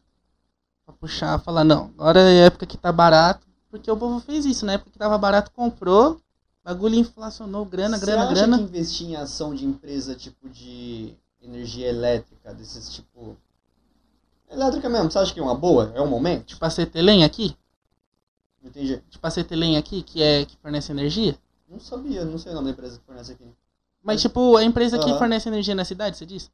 [0.84, 3.46] Pra puxar, falar, não, agora é a época que tá barato.
[3.70, 6.20] Porque o povo fez isso, na época que tava barato, comprou,
[6.62, 8.58] bagulho inflacionou, grana, Você grana, acha grana.
[8.58, 13.36] que investir em ação de empresa tipo de energia elétrica, desses tipo.
[14.48, 15.90] Elétrica mesmo, você acha que é uma boa?
[15.94, 16.44] É um momento?
[16.46, 17.56] Tipo a Cetelem aqui,
[18.62, 19.02] Não entendi.
[19.10, 21.36] tipo a Cetelem aqui, que é que fornece energia.
[21.68, 23.44] Não sabia, não sei o nome da empresa que fornece aqui.
[24.04, 25.18] Mas, tipo, a empresa que Aham.
[25.18, 26.50] fornece energia na cidade, você disse?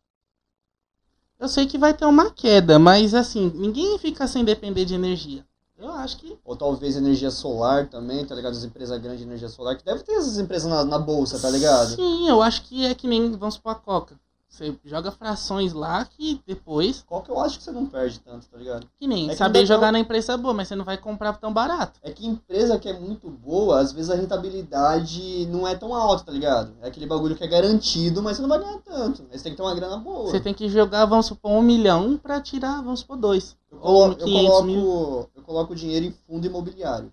[1.39, 5.45] Eu sei que vai ter uma queda, mas assim, ninguém fica sem depender de energia.
[5.77, 6.39] Eu acho que.
[6.45, 8.53] Ou talvez energia solar também, tá ligado?
[8.53, 11.51] As empresas grandes de energia solar, que deve ter essas empresas na, na bolsa, tá
[11.51, 11.97] ligado?
[11.97, 14.21] Sim, eu acho que é que nem, vamos supor, a Coca.
[14.51, 17.05] Você joga frações lá que depois.
[17.07, 18.85] Qual que eu acho que você não perde tanto, tá ligado?
[18.99, 20.99] Que nem É que saber ainda jogar não- na empresa boa, mas você não vai
[20.99, 22.01] comprar tão barato.
[22.03, 26.25] É que empresa que é muito boa, às vezes a rentabilidade não é tão alta,
[26.25, 26.73] tá ligado?
[26.83, 29.23] É aquele bagulho que é garantido, mas você não vai ganhar tanto.
[29.31, 30.31] Você tem que ter uma grana boa.
[30.31, 33.57] Você tem que jogar, vamos supor, um milhão pra tirar, vamos supor, dois.
[33.71, 35.31] Eu Ou coloco, eu 500 coloco, mil.
[35.37, 37.13] eu coloco dinheiro em fundo imobiliário.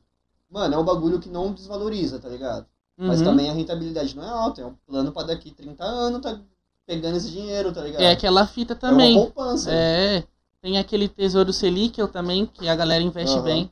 [0.49, 2.65] Mano, é um bagulho que não desvaloriza, tá ligado?
[2.97, 3.25] Mas Uhum.
[3.25, 4.61] também a rentabilidade não é alta.
[4.61, 6.39] É um plano pra daqui 30 anos tá
[6.87, 8.01] pegando esse dinheiro, tá ligado?
[8.01, 9.15] É aquela fita É também.
[9.17, 9.69] uma poupança.
[9.71, 10.23] É,
[10.61, 13.43] tem aquele Tesouro Selic eu também, que a galera investe Aham.
[13.43, 13.71] bem.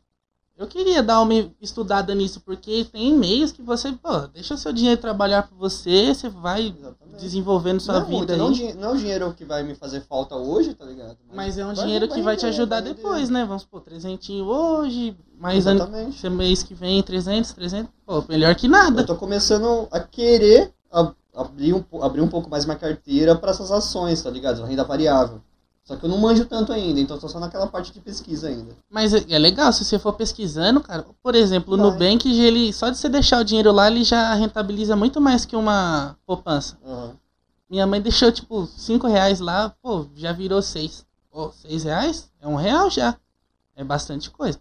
[0.57, 5.01] Eu queria dar uma estudada nisso, porque tem meios que você, pô, deixa seu dinheiro
[5.01, 7.19] trabalhar pra você, você vai Exatamente.
[7.21, 8.73] desenvolvendo sua não, vida não, aí.
[8.73, 11.17] não é o dinheiro que vai me fazer falta hoje, tá ligado?
[11.33, 13.43] Mas é um dinheiro que vai te ajudar vai depois, né?
[13.43, 15.89] Vamos supor, 300 hoje, mais ano,
[16.31, 19.01] mês que vem 300, 300, pô, melhor que nada.
[19.01, 23.51] Eu tô começando a querer a- abrir um, abrir um pouco mais minha carteira pra
[23.51, 24.63] essas ações, tá ligado?
[24.63, 25.41] Renda variável.
[25.83, 28.47] Só que eu não manjo tanto ainda, então eu tô só naquela parte de pesquisa
[28.47, 28.75] ainda.
[28.89, 31.77] Mas é é legal, se você for pesquisando, cara, por exemplo, o.
[31.77, 35.55] Nubank, ele, só de você deixar o dinheiro lá, ele já rentabiliza muito mais que
[35.55, 36.77] uma poupança.
[36.83, 37.15] Aham.
[37.69, 41.05] Minha mãe deixou, tipo, 5 reais lá, pô, já virou 6.
[41.31, 42.31] Pô, 6 reais?
[42.39, 43.17] É um real já.
[43.75, 44.59] É bastante coisa.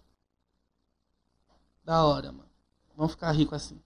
[1.83, 2.49] Da hora, mano.
[2.97, 3.79] Vamos ficar rico assim.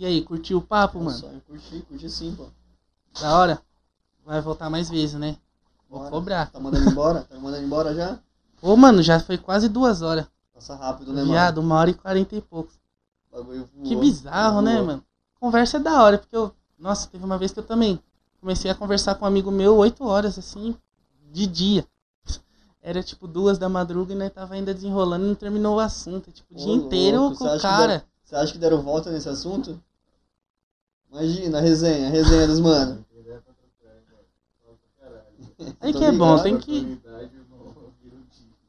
[0.00, 1.10] E aí, curtiu o papo, mano?
[1.18, 2.46] Só eu curti, curti sim, pô.
[3.20, 3.60] Da hora?
[4.24, 5.36] Vai voltar mais vezes, né?
[5.90, 6.10] Vou Bora.
[6.10, 6.50] cobrar.
[6.50, 7.20] Tá mandando embora?
[7.24, 8.18] Tá mandando embora já?
[8.62, 10.24] Ô, mano, já foi quase duas horas.
[10.54, 11.32] Passa rápido, né, mano?
[11.32, 12.80] Viado, uma hora e quarenta e poucos.
[13.30, 15.04] Voou, Que bizarro, né, mano?
[15.38, 16.50] Conversa é da hora, porque eu.
[16.78, 18.00] Nossa, teve uma vez que eu também
[18.40, 20.74] comecei a conversar com um amigo meu oito horas, assim,
[21.30, 21.86] de dia.
[22.80, 26.32] Era tipo duas da madruga e nós tava ainda desenrolando e não terminou o assunto.
[26.32, 28.02] Tipo, o Ô, dia inteiro louco, com o cara.
[28.24, 29.78] Você acha que deram volta nesse assunto?
[31.10, 33.04] Imagina a resenha, a resenha dos mano.
[35.80, 37.00] Aí que é bom, tem que.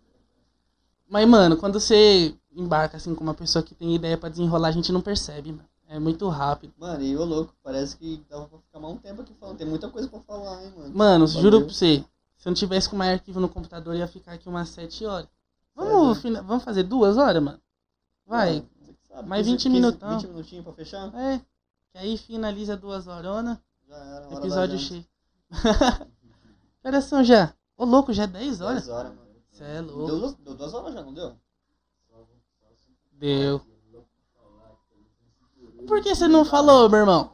[1.09, 4.73] Mas, mano, quando você embarca assim com uma pessoa que tem ideia pra desenrolar, a
[4.73, 5.69] gente não percebe, mano.
[5.89, 6.73] É muito rápido.
[6.79, 9.59] Mano, e ô louco, parece que dava pra ficar mais um tempo aqui falando.
[9.59, 10.95] Tem muita coisa pra falar, hein, mano.
[10.97, 11.43] Mano, Valeu.
[11.43, 12.03] juro pra você,
[12.39, 15.05] se eu não tivesse com mais arquivo no computador, eu ia ficar aqui umas sete
[15.05, 15.29] horas.
[15.77, 16.23] Vamos, Sério?
[16.23, 17.61] fina- vamos fazer duas horas, mano?
[18.27, 18.65] Vai.
[19.11, 20.09] Mano, Mais 15, 20 minutão.
[20.19, 21.13] 20 minutinhos pra fechar?
[21.15, 21.41] É.
[21.93, 23.59] Que aí finaliza duas horas,
[23.89, 25.05] Já era, hora episódio cheio.
[26.81, 27.55] Que horas são já?
[27.77, 28.65] Ô, louco, já é 10 janta.
[28.65, 28.85] horas?
[28.87, 29.29] 10 horas, mano.
[29.53, 30.17] Cê é Deu, louco.
[30.17, 31.37] duas- deu duas horas já, não deu?
[33.13, 33.61] Deu.
[35.87, 37.33] Por que você não falou, meu irmão?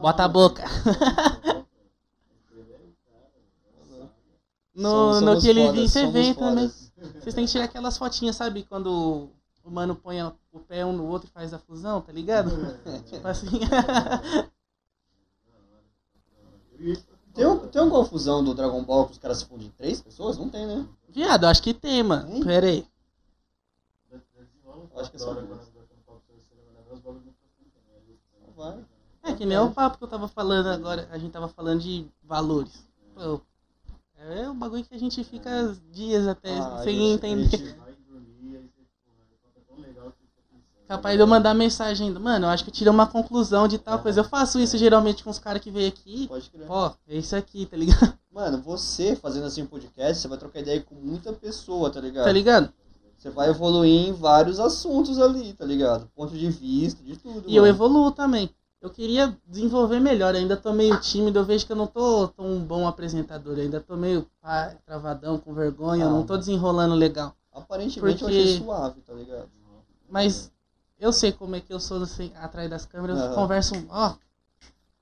[0.00, 0.64] Bota a boca.
[4.74, 6.66] No, Somos- no que ele vi, você vem também.
[7.20, 8.64] Vocês têm que tirar aquelas fotinhas, sabe?
[8.64, 9.28] Quando
[9.64, 12.50] o mano põe o pé um no outro e faz a fusão, tá ligado?
[13.06, 13.46] tipo assim.
[17.34, 20.00] Tem, um- tem uma confusão do Dragon Ball que os caras se fundem em três
[20.02, 20.36] pessoas?
[20.36, 20.86] Não tem, né?
[21.08, 22.28] Viado, acho que tem, mano.
[22.30, 22.42] Tem?
[22.44, 22.86] Pera aí.
[24.96, 25.70] Acho que é só duas.
[28.46, 28.84] Não vai.
[29.22, 31.08] É que nem o papo que eu tava falando agora.
[31.10, 32.84] A gente tava falando de valores.
[33.14, 33.40] Pô,
[34.18, 37.76] é um bagulho que a gente fica dias até Ah, sem gente, entender.
[40.88, 42.20] Capaz de eu mandar mensagem ainda.
[42.20, 44.20] Mano, eu acho que eu tirei uma conclusão de tal coisa.
[44.20, 46.26] Eu faço isso geralmente com os caras que vêm aqui.
[46.28, 46.66] Pode crer.
[46.68, 48.12] Ó, é isso aqui, tá ligado?
[48.30, 52.24] Mano, você fazendo assim um podcast, você vai trocar ideia com muita pessoa, tá ligado?
[52.24, 52.72] Tá ligado?
[53.16, 56.08] Você vai evoluir em vários assuntos ali, tá ligado?
[56.14, 57.44] Ponto de vista, de tudo.
[57.46, 57.74] E eu mano.
[57.74, 58.50] evoluo também.
[58.80, 62.58] Eu queria desenvolver melhor, ainda tô meio tímido, eu vejo que eu não tô tão
[62.58, 67.32] bom apresentador, ainda tô meio pá, travadão, com vergonha, eu Ah, não tô desenrolando legal.
[67.52, 69.48] Aparentemente Porque- eu achei suave, tá ligado?
[70.10, 70.51] Mas
[71.02, 73.34] eu sei como é que eu sou assim, atrás das câmeras, eu Aham.
[73.34, 74.14] converso, ó.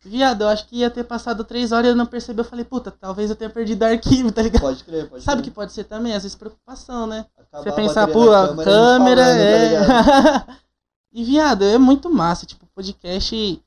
[0.03, 2.65] Viado, eu acho que ia ter passado três horas e eu não percebi, eu falei,
[2.65, 4.63] puta, talvez eu tenha perdido arquivo, tá ligado?
[4.63, 5.55] Pode crer, pode Sabe que crer.
[5.55, 7.27] pode ser também, às vezes preocupação, né?
[7.37, 8.99] Acabar Você pensar, pô, a câmera, a gente é.
[8.99, 10.59] falando, tá ligado?
[11.13, 13.63] e viado, é muito massa, tipo, podcast,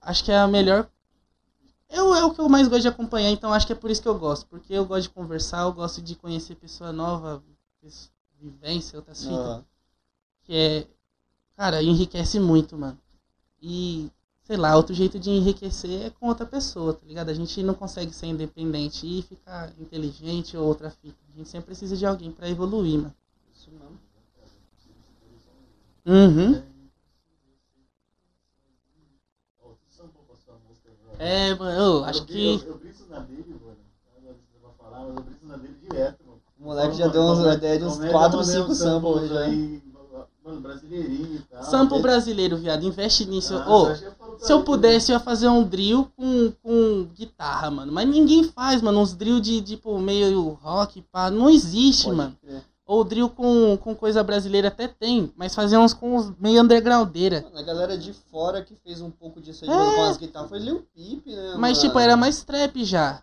[0.00, 0.88] acho que é a melhor.
[1.90, 4.00] Eu, é o que eu mais gosto de acompanhar, então acho que é por isso
[4.00, 4.46] que eu gosto.
[4.46, 7.42] Porque eu gosto de conversar, eu gosto de conhecer pessoa nova,
[8.40, 9.36] vivência, outras fitas.
[9.36, 9.64] Aham.
[10.44, 10.86] Que é.
[11.56, 12.98] Cara, enriquece muito, mano.
[13.60, 14.10] E,
[14.42, 17.28] sei lá, outro jeito de enriquecer é com outra pessoa, tá ligado?
[17.28, 21.16] A gente não consegue ser independente e ficar inteligente ou outra fita.
[21.32, 23.14] A gente sempre precisa de alguém pra evoluir, mano.
[23.54, 23.98] Isso mesmo.
[26.04, 26.62] Uhum.
[31.18, 32.54] É, mano, eu acho que.
[32.64, 33.76] Eu, eu briso na dele, mano.
[34.16, 36.42] Você vai falar, mas eu briso na dele direto, mano.
[36.58, 39.40] O moleque já deu uma ideia de uns Comédia, 4, mandei 5 uns samples já.
[39.40, 39.82] aí.
[40.44, 41.62] Mano, brasileirinho e tal.
[41.62, 43.54] Sample brasileiro, viado, investe nisso.
[43.54, 47.92] Ah, pra se eu pudesse, eu ia fazer um drill com, com guitarra, mano.
[47.92, 48.98] Mas ninguém faz, mano.
[49.00, 51.30] Uns drill de, tipo, meio rock, pá.
[51.30, 52.36] Não existe, Pode mano.
[52.84, 57.42] Ou drill com, com coisa brasileira até tem, mas fazer uns com uns meio undergroundeira.
[57.42, 59.94] Mano, a galera de fora que fez um pouco disso aí É.
[59.94, 61.54] com as guitarras foi Lil Peep, né?
[61.56, 61.88] Mas, mano?
[61.88, 63.22] tipo, era mais trap já.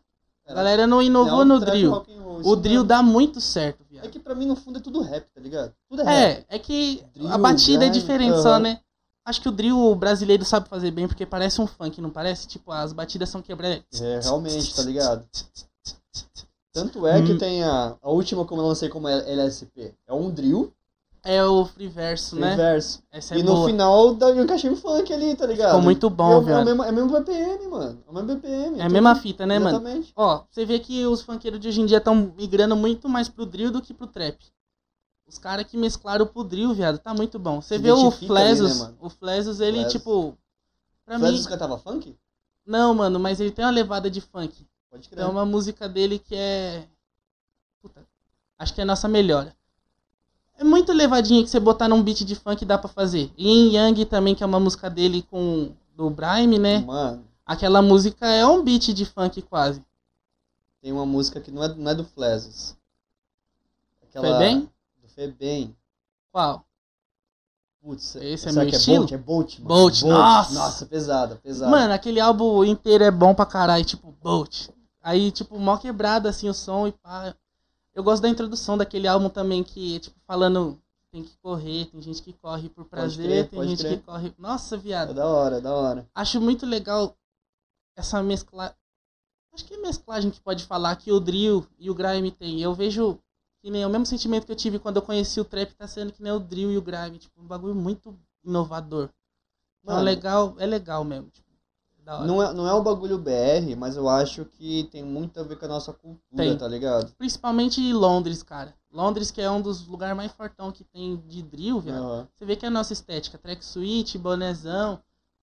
[0.50, 1.92] A galera não inovou É no drill.
[1.92, 4.06] roll, O drill dá muito certo, viado.
[4.06, 5.74] É que pra mim, no fundo, é tudo rap, tá ligado?
[5.88, 6.46] Tudo é rap.
[6.50, 8.60] É, é que a Drill, batida é diferente só, aham.
[8.60, 8.80] né?
[9.24, 12.48] Acho que o drill brasileiro sabe fazer bem, porque parece um funk, não parece?
[12.48, 13.84] Tipo, as batidas são quebradas.
[14.02, 15.24] É, realmente, tá ligado?
[16.74, 17.38] Tanto é que Hum.
[17.38, 19.94] tem a, a última que eu lancei como LSP.
[20.08, 20.74] É um drill,
[21.24, 22.52] É o free verso, né?
[22.52, 23.04] reverso.
[23.12, 23.68] Essa é e no boa.
[23.68, 25.70] final dá um cachimbo funk ali, tá ligado?
[25.72, 26.66] Ficou muito bom, é, o- é, o viado.
[26.66, 28.04] mesmo, é o mesmo BPM, mano.
[28.08, 28.80] É o mesmo BPM.
[28.80, 29.78] É a mesma fita, né, mano?
[29.78, 30.14] Exatamente.
[30.16, 33.46] Ó, você vê que os funkeiros de hoje em dia estão migrando muito mais pro
[33.46, 34.38] drill do que pro trap.
[35.28, 37.62] Os caras que mesclaram pro drill, viado, tá muito bom.
[37.62, 39.92] Você vê o ali, Flesos, né, o Flesos, ele, Flesos.
[39.92, 40.38] tipo...
[41.06, 41.50] Pra Flesos mim...
[41.50, 42.16] cantava funk?
[42.66, 44.66] Não, mano, mas ele tem uma levada de funk.
[44.90, 45.24] Pode crer.
[45.24, 46.88] Tem uma música dele que é...
[47.82, 48.04] Puta,
[48.58, 49.52] acho que é a nossa melhor.
[50.60, 53.32] É muito levadinha que você botar num beat de funk dá pra fazer.
[53.38, 55.72] Yin Yang também, que é uma música dele com...
[55.96, 56.80] Do Brime, né?
[56.80, 59.82] Mano, Aquela música é um beat de funk quase.
[60.82, 62.76] tem uma música que não é, não é do Flesos.
[64.12, 64.70] Foi bem?
[65.02, 65.76] Do Febem.
[66.32, 66.66] Qual?
[67.82, 69.06] Putz, Esse é meu que estilo?
[69.06, 69.12] é Bolt?
[69.14, 69.68] É Bolt, mano.
[69.68, 70.54] Bolt, nossa!
[70.54, 71.72] Nossa, pesada, pesada.
[71.72, 74.68] Mano, aquele álbum inteiro é bom pra caralho, tipo, Bolt.
[75.02, 77.34] Aí, tipo, mó quebrado assim o som e pá.
[78.00, 80.82] Eu gosto da introdução daquele álbum também, que, tipo, falando
[81.12, 83.98] tem que correr, tem gente que corre por prazer, crer, tem gente crer.
[84.00, 84.34] que corre.
[84.38, 85.14] Nossa, É viado.
[85.14, 86.10] da hora, é da hora.
[86.16, 87.14] Acho muito legal
[87.98, 88.74] essa mescla.
[89.52, 92.62] Acho que é mesclagem que pode falar que o drill e o grime tem.
[92.62, 93.20] Eu vejo
[93.62, 96.14] que nem o mesmo sentimento que eu tive quando eu conheci o trap tá sendo
[96.14, 99.10] que nem o drill e o grime, tipo, um bagulho muito inovador.
[99.84, 101.49] Então, Mano, legal, é legal mesmo, tipo.
[102.26, 105.58] Não é, não é o bagulho BR, mas eu acho que tem muito a ver
[105.58, 106.58] com a nossa cultura, Tem.
[106.58, 107.12] tá ligado?
[107.18, 108.74] Principalmente Londres, cara.
[108.92, 111.98] Londres, que é um dos lugares mais fortão que tem de drill, velho.
[111.98, 112.28] Aham.
[112.36, 115.00] Você vê que é a nossa estética, track suite, bonezão.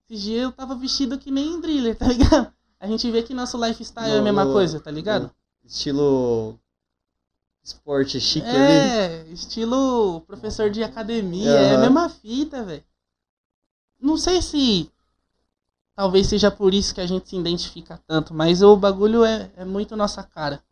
[0.08, 2.52] Esses dias eu tava vestido que nem driller, tá ligado?
[2.80, 5.30] A gente vê que nosso lifestyle é a No- mesma no- coisa, tá ligado?
[5.64, 6.58] Estilo
[7.62, 8.56] esporte chique ali.
[8.58, 12.84] É, estilo professor de academia, é a mesma fita, velho.
[14.00, 14.90] Não sei se
[15.96, 19.64] talvez seja por isso que a gente se identifica tanto, mas o bagulho é, é
[19.64, 20.62] muito nossa cara.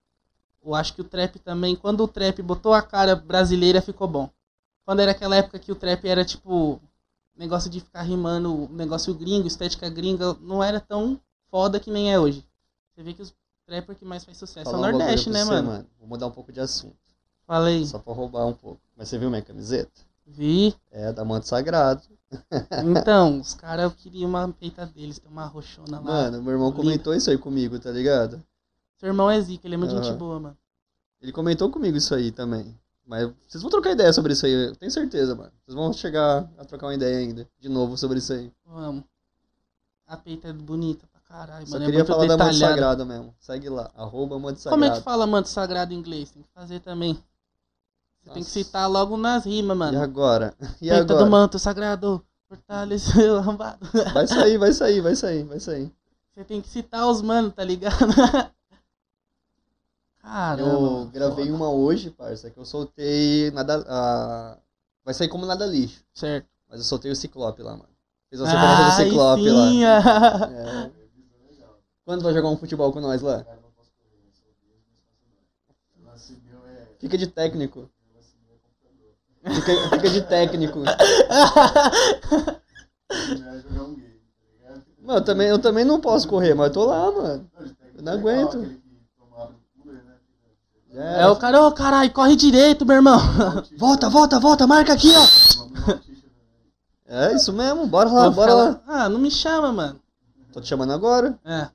[0.63, 4.31] Eu acho que o trap também, quando o trap botou a cara brasileira, ficou bom.
[4.85, 6.81] Quando era aquela época que o trap era tipo
[7.37, 11.19] negócio de ficar rimando, negócio gringo, estética gringa, não era tão
[11.51, 12.47] foda que nem é hoje.
[12.95, 13.35] Você vê que os
[13.67, 15.87] trappers que mais faz sucesso Falar é o Nordeste, né, você, mano?
[15.99, 16.97] Vou mudar um pouco de assunto.
[17.47, 17.87] Fala aí.
[17.87, 18.81] Só pra roubar um pouco.
[18.97, 19.91] Mas você viu minha camiseta?
[20.27, 20.75] Vi.
[20.91, 22.03] É da Manto Sagrado.
[22.85, 26.03] Então, os caras queriam uma peita deles, tem uma roxona lá.
[26.03, 26.81] Mano, meu irmão linda.
[26.83, 28.43] comentou isso aí comigo, tá ligado?
[28.97, 30.03] Seu irmão é zica, ele é muito Aham.
[30.03, 30.57] gente boa, mano.
[31.21, 32.79] Ele comentou comigo isso aí também.
[33.07, 35.53] Mas vocês vão trocar ideia sobre isso aí, eu tenho certeza, mano.
[35.65, 38.51] Vocês vão chegar a trocar uma ideia ainda, de novo, sobre isso aí.
[38.65, 39.05] Vamos.
[40.07, 41.85] A peita é bonita pra caralho, Só mano.
[41.85, 42.57] É queria muito falar da Manto.
[42.57, 43.35] Sagrado mesmo.
[43.39, 44.83] Segue lá, arroba Manto Sagrado.
[44.83, 46.31] Como é que fala manto sagrado em inglês?
[46.31, 47.19] Tem que fazer também.
[48.25, 50.03] Você tem que citar logo nas rimas, E mano.
[50.03, 50.55] agora?
[50.81, 51.27] E do agora?
[51.27, 53.87] manto sagrado, fortaleceu arrombado.
[54.15, 55.93] Vai sair, vai sair, vai sair, vai sair.
[56.35, 57.97] Você tem que citar os manos, tá ligado?
[60.23, 60.63] Caramba.
[60.71, 61.57] Eu mano, gravei foda.
[61.57, 63.85] uma hoje, parça, que eu soltei nada.
[63.87, 64.57] ah,
[65.05, 66.03] Vai sair como nada lixo.
[66.15, 66.49] Certo.
[66.69, 67.89] Mas eu soltei o Ciclope lá, mano.
[68.31, 69.99] Fiz uma sequência do Ciclope sim, lá.
[70.01, 70.51] ah.
[70.51, 70.91] É.
[72.07, 73.45] Quando vai jogar um futebol com nós lá?
[76.99, 77.91] Fica de técnico.
[79.45, 80.81] Fica, fica de técnico.
[85.03, 87.47] Mano, eu também, eu também não posso correr, mas eu tô lá, mano.
[87.95, 88.81] Eu não aguento.
[90.93, 93.19] É, É o cara, ô caralho, corre direito, meu irmão.
[93.77, 95.25] Volta, volta, volta, marca aqui, ó.
[97.07, 98.81] É isso mesmo, bora lá, bora lá.
[98.89, 100.01] Ah, não me chama, mano.
[100.53, 101.39] Tô te chamando agora.
[101.45, 101.69] É.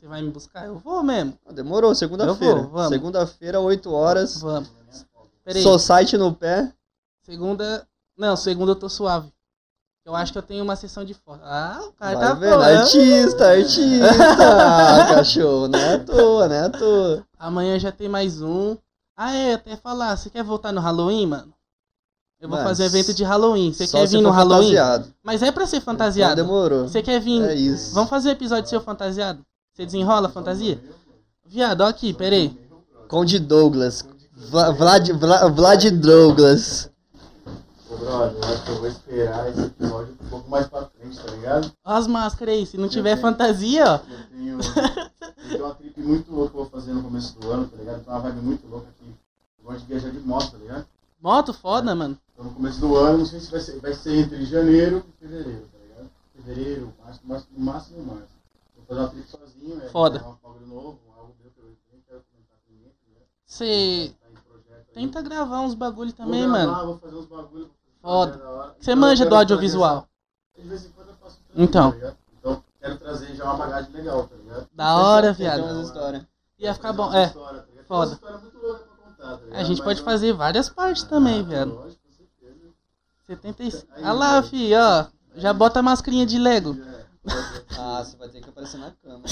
[0.00, 0.66] Você vai me buscar?
[0.66, 1.36] Eu vou mesmo.
[1.44, 2.58] Ah, Demorou, segunda-feira.
[2.58, 2.88] Eu vou, vamos.
[2.88, 4.40] Segunda-feira, 8 horas.
[4.40, 4.70] Vamos.
[5.44, 5.62] Peraí.
[5.62, 6.72] Sou site no pé.
[7.32, 7.86] Segunda.
[8.18, 9.32] Não, segunda eu tô suave.
[10.04, 11.40] Eu acho que eu tenho uma sessão de foto.
[11.44, 12.76] Ah, o cara Vai tá vendo, falando.
[12.80, 14.08] artista, artista.
[15.14, 17.24] Cachorro, não é à toa, não é à toa.
[17.38, 18.76] Amanhã já tem mais um.
[19.16, 20.14] Ah, é, até falar.
[20.16, 21.54] Você quer voltar no Halloween, mano?
[22.38, 23.72] Eu vou Mano, fazer evento de Halloween.
[23.72, 24.64] Você quer vir no Halloween?
[24.76, 25.14] fantasiado.
[25.22, 26.36] Mas é pra ser Não fantasiado.
[26.36, 26.86] demorou.
[26.88, 27.40] Você quer vir.
[27.44, 27.94] É isso.
[27.94, 29.40] Vamos fazer episódio seu fantasiado?
[29.72, 30.82] Você desenrola a fantasia?
[31.46, 32.54] Viado, ó aqui, peraí.
[33.08, 34.04] Conde Douglas.
[34.36, 36.90] Vla- Vlad, Vla- Vlad Douglas.
[37.92, 41.16] Ô, brother, eu acho que eu vou esperar esse episódio um pouco mais pra frente,
[41.18, 41.72] tá ligado?
[41.84, 42.66] Ó as máscaras aí.
[42.66, 43.20] Se não Eu tiver tenho.
[43.22, 43.94] fantasia, ó.
[43.96, 47.50] Eu tenho, eu tenho uma trip muito louca que eu vou fazer no começo do
[47.50, 48.04] ano, tá ligado?
[48.04, 49.14] Tem uma vibe muito louca aqui.
[49.58, 50.86] Eu gosto de viajar de moto, tá ligado?
[51.20, 52.18] Moto foda, mano.
[52.32, 55.20] Então no começo do ano, não sei se vai ser, vai ser entre janeiro e
[55.20, 56.10] fevereiro, tá ligado?
[56.34, 58.32] Fevereiro, março, março, no máximo março.
[58.76, 60.18] Vou fazer uma trip sozinho, é Foda.
[60.18, 61.76] é um bagulho novo, algo meu que eu
[63.46, 64.94] Você Tá em projeto aí.
[64.94, 66.86] tenta gravar uns bagulho Vou também, gravar, mano.
[66.86, 67.64] Vou fazer uns bagulho.
[67.66, 67.70] vou
[68.02, 68.48] Foda.
[68.48, 68.76] hora.
[68.80, 70.06] Você manja do audiovisual.
[70.56, 71.92] De vez em quando eu faço um Então.
[71.92, 72.14] tá?
[72.38, 74.68] Então, quero trazer já uma bagagem legal, tá ligado?
[74.74, 75.62] Da hora, viado.
[75.62, 76.22] umas histórias.
[76.58, 77.12] Ia ficar bom.
[77.14, 78.06] É, histórias, tá foda.
[78.10, 79.58] umas histórias muito loucas pra contar, tá ligado?
[79.60, 81.74] a gente Mas pode eu- fazer várias partes também, Ah, viado.
[81.74, 82.74] Lógico, com certeza.
[83.26, 83.86] 75.
[83.94, 84.46] Aí, Olha lá, velho.
[84.50, 85.06] fi, ó.
[85.36, 86.76] Já bota a mascarinha de Lego.
[86.76, 87.02] É.
[87.78, 89.22] Ah, você vai ter que aparecer na hein, mano.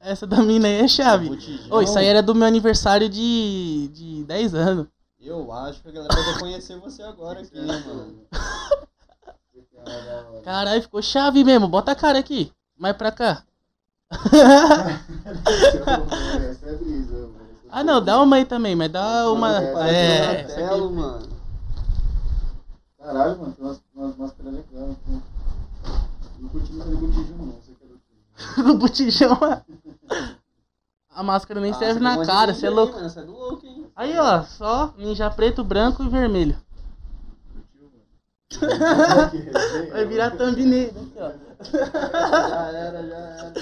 [0.00, 1.30] Essa da mina aí é chave.
[1.70, 4.86] Ô, isso aí era do meu aniversário de, de 10 anos.
[5.24, 8.26] Eu acho que a galera vai conhecer você agora aqui, né, mano?
[10.44, 11.68] Caralho, ficou chave mesmo.
[11.68, 12.52] Bota a cara aqui.
[12.76, 13.42] Mais pra cá.
[14.10, 14.16] É.
[17.74, 19.56] Ah, não, dá uma aí também, mas dá uma.
[19.88, 20.94] É, essa Donatello, aqui.
[20.94, 21.28] mano.
[22.98, 24.96] Caralho, mano, tem umas, umas máscaras legais.
[26.38, 27.52] Não curti muito do botijão, não.
[27.54, 29.38] Você quer do do botijão.
[31.14, 32.92] A máscara nem Ah, serve na um cara, você é louco.
[32.94, 33.81] Mano, você é louco, hein?
[33.94, 36.56] Aí, ó, só ninja preto, branco e vermelho.
[39.90, 40.88] Vai virar thumbnail.
[40.90, 41.32] Aqui, ó.
[41.72, 43.54] Já era, já era.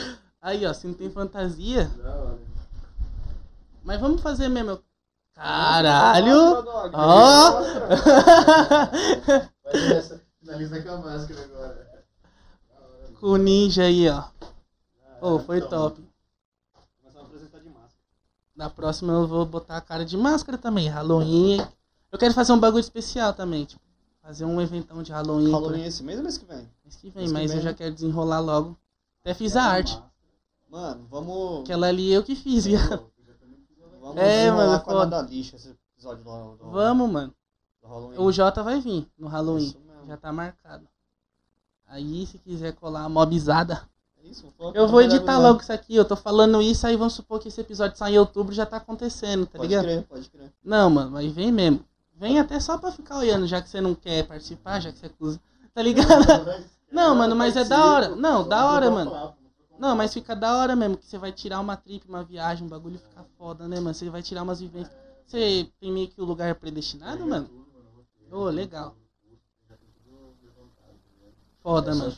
[0.43, 1.91] Aí, ó, se não tem fantasia.
[3.83, 4.83] Mas vamos fazer mesmo.
[5.35, 6.65] Caralho!
[6.93, 7.61] Ó!
[9.73, 12.05] Essa, finaliza com a máscara agora.
[13.19, 14.25] Com o ninja aí, ó.
[15.21, 15.45] Ô, mano.
[15.45, 16.03] foi top.
[17.01, 18.03] Começar a apresentar de máscara.
[18.61, 20.87] Na próxima eu vou botar a cara de máscara também.
[20.87, 21.67] Halloween.
[22.13, 23.65] Eu quero fazer um bagulho especial também.
[23.65, 23.81] Tipo,
[24.21, 25.51] fazer um eventão de Halloween.
[25.51, 26.71] Halloween é esse mês ou mês que vem?
[26.85, 27.75] Mês que vem, Mês que mas eu vem, já né?
[27.75, 28.77] quero desenrolar logo.
[29.23, 29.99] Até fiz a arte.
[30.69, 31.61] Mano, vamos.
[31.63, 33.11] Aquela ali eu que fiz, viado.
[33.99, 37.35] Vamos É, mano, com a lixa esse episódio do, do, Vamos, mano.
[37.81, 38.23] do.
[38.23, 39.75] O Jota vai vir no Halloween.
[40.07, 40.87] Já tá marcado.
[41.87, 43.89] Aí, se quiser colar a mobizada.
[44.31, 45.97] É isso, Eu vou editar logo isso aqui.
[45.97, 48.77] Eu tô falando isso, aí vamos supor que esse episódio sai em outubro já tá
[48.77, 49.85] acontecendo, tá Pode ligado?
[49.85, 50.53] crer, pode crer.
[50.65, 51.85] Não, mano, mas vem mesmo.
[52.15, 55.07] Vem até só pra ficar olhando, já que você não quer participar, já que você
[55.07, 55.41] acusa.
[55.75, 56.09] Tá ligado?
[56.93, 58.15] Não, mano, mas é da hora.
[58.15, 59.35] Não, da hora, mano.
[59.79, 62.69] Não, mas fica da hora mesmo, que você vai tirar uma trip, uma viagem, um
[62.69, 63.95] bagulho fica foda, né, mano?
[63.95, 64.95] Você vai tirar umas vivências.
[65.27, 67.49] Você tem meio que o lugar predestinado, mano?
[68.31, 68.95] Ô, legal.
[71.63, 72.13] Foda, é mano.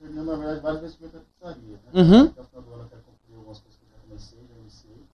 [0.00, 1.90] Terminando, na verdade, vários investimentos na pizzaria, né?
[1.92, 2.24] Uhum.
[2.24, 4.54] Até o final do ano eu quero concluir algumas coisas que eu já comecei, já
[4.58, 5.06] iniciei.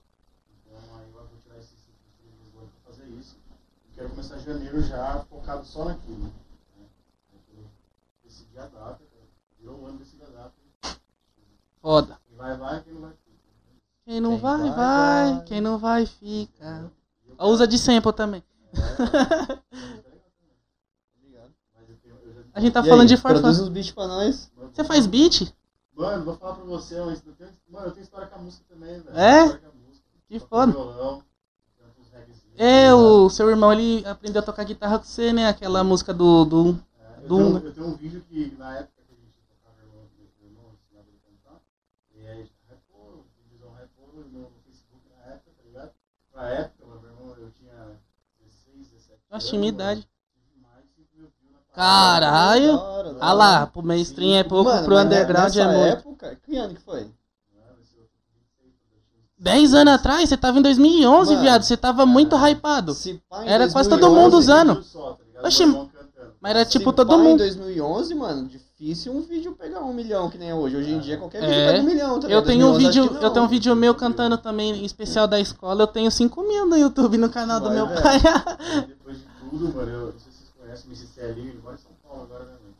[0.64, 1.88] Então aí eu vou tirar esses
[2.52, 3.36] do ano pra fazer isso.
[3.50, 6.18] Eu quero começar janeiro já focado só naquilo.
[6.18, 6.30] Né?
[7.56, 7.64] Eu
[8.22, 9.00] decidi a data,
[9.58, 10.54] virou um ano, decidi a data.
[11.82, 12.18] Foda.
[12.28, 13.36] Quem vai, vai, quem não vai, fica.
[14.04, 15.44] Quem não Quem vai, vai, vai.
[15.44, 16.92] Quem não vai, fica.
[17.40, 18.42] Usa de sample também.
[18.72, 19.62] Obrigado.
[21.74, 22.42] Mas eu tenho, eu já...
[22.56, 23.40] A gente tá E falando aí, de farfã.
[23.42, 24.50] Produz uns beats pra nós.
[24.72, 25.54] Você faz beat?
[25.94, 28.64] Mano, vou falar pra você, mas eu tenho, mano, eu tenho história com a música
[28.66, 29.18] também, velho.
[29.18, 29.60] É?
[30.26, 30.72] Que foda.
[30.72, 31.22] Violão.
[32.56, 35.46] É, o seu irmão, ele aprendeu a tocar guitarra com você, né?
[35.46, 36.46] Aquela música do...
[36.46, 36.80] do...
[36.98, 40.08] É, eu, tenho, eu tenho um vídeo que na época que a gente tocava irmão,
[40.16, 41.60] meu irmão ensinava ele a cantar,
[42.14, 45.92] e aí rapou, vídeozão rapou no, no Facebook na época, tá ligado?
[46.34, 48.00] Na época, meu irmão, eu tinha
[48.40, 49.22] 16, 17 anos.
[49.30, 50.08] Nossa, tinha minha idade.
[50.32, 51.65] tive mais de 5 mil views na parada.
[51.76, 52.76] Caralho!
[52.76, 55.78] Da hora, da Ah lá, pro mainstream é pouco, Mano, pro underground é muito.
[55.98, 57.00] época, que ano que foi?
[57.00, 57.10] Mano,
[57.82, 58.32] esse eu tô com
[58.64, 61.42] 26, eu tinha uns 10 anos atrás, você tava em 2011, Mano.
[61.42, 61.62] viado.
[61.64, 62.94] Você tava muito hypado.
[62.94, 64.82] Se pá, em Era quase 2011, todo mundo usando.
[64.82, 65.46] só, tá?
[65.46, 65.90] Oxi, Meu.
[66.40, 67.38] Mas era se tipo todo pá, em mundo.
[67.38, 70.76] 2011, mano, difícil um vídeo pegar um milhão que nem é hoje.
[70.76, 71.72] Hoje em dia qualquer vídeo É.
[71.72, 73.22] pega um milhão, tá Eu tenho um 2011 acho vídeo, não.
[73.22, 75.82] eu tenho um vídeo meu cantando também, em especial da escola.
[75.82, 78.02] Eu tenho 5 mil no YouTube no canal do Vai, meu velho.
[78.02, 78.18] pai.
[78.86, 80.14] Depois de tudo, mano, eu
[80.76, 82.74] conhecem o MC Celinho, ele mora em São Paulo agora, né, mano?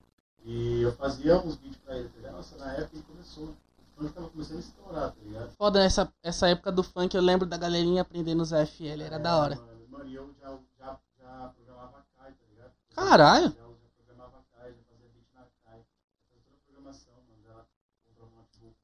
[0.44, 2.36] E eu fazia uns vídeos pra ele, tá ligado?
[2.36, 3.44] Nossa, na época ele começou.
[3.48, 5.50] O funk tava começando a estourar, tá ligado?
[5.56, 9.18] Foda, essa, essa época do funk, eu lembro da galerinha aprendendo os FL, era É,
[9.18, 9.56] da hora.
[9.56, 12.72] Mano, mano, e eu já, já, já programava a CAI, tá ligado?
[12.94, 13.46] Caralho.
[13.46, 15.80] Já, já programava a CAI, já fazia beat na CAI.
[16.28, 17.42] Fazia toda a programação, mano.
[17.42, 17.64] Já
[18.04, 18.76] comprava um notebook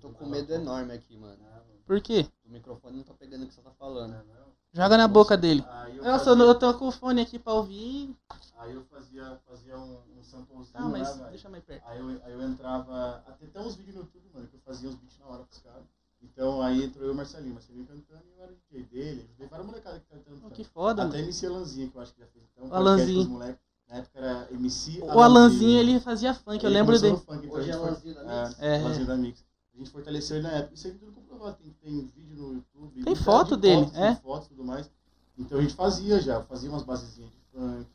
[0.00, 1.38] Tô com medo enorme aqui, mano.
[1.42, 2.26] Ah, mano, Por quê?
[2.46, 4.12] O microfone não tá pegando o que você tá falando.
[4.12, 4.50] não.
[4.72, 5.64] Joga na boca dele.
[5.96, 8.16] Eu Nossa, fazia, eu tô com o fone aqui pra ouvir.
[8.60, 11.30] Aí eu fazia, fazia um, um samplezinho, Ah, mas velho?
[11.30, 11.82] deixa mais perto.
[11.86, 13.22] Aí eu, aí eu entrava.
[13.26, 15.58] Até tem uns vídeos no YouTube, mano, que eu fazia os beats na hora pros
[15.58, 15.84] caras.
[16.22, 17.54] Então aí entrou eu e o Marcelinho.
[17.54, 19.22] Marcelinho cantando e eu era DJ dele.
[19.24, 20.40] Ajudei várias molecadas que cantando.
[20.46, 21.24] Oh, que foda, Até mano.
[21.24, 22.44] MC Alanzinho, que eu acho que já fez.
[22.52, 23.28] Então, O Alanzinho.
[23.28, 23.60] moleques.
[23.88, 27.16] Na época era MC O Alanzinho, ele fazia funk, eu lembro dele.
[27.16, 28.58] funk, então Hoje a é Alanzinho da Mix?
[28.60, 28.80] É, É.
[28.80, 29.44] Alanzinho da Mix.
[29.74, 30.74] A gente fortaleceu ele na época.
[30.74, 31.56] Isso aí tudo comprovado.
[31.56, 33.02] Tem, tem vídeo no YouTube.
[33.02, 34.12] Tem de foto dele, fotos, é.
[34.14, 34.90] tem fotos e tudo mais.
[35.38, 36.42] Então a gente fazia já.
[36.42, 37.88] Fazia umas basezinhas de funk.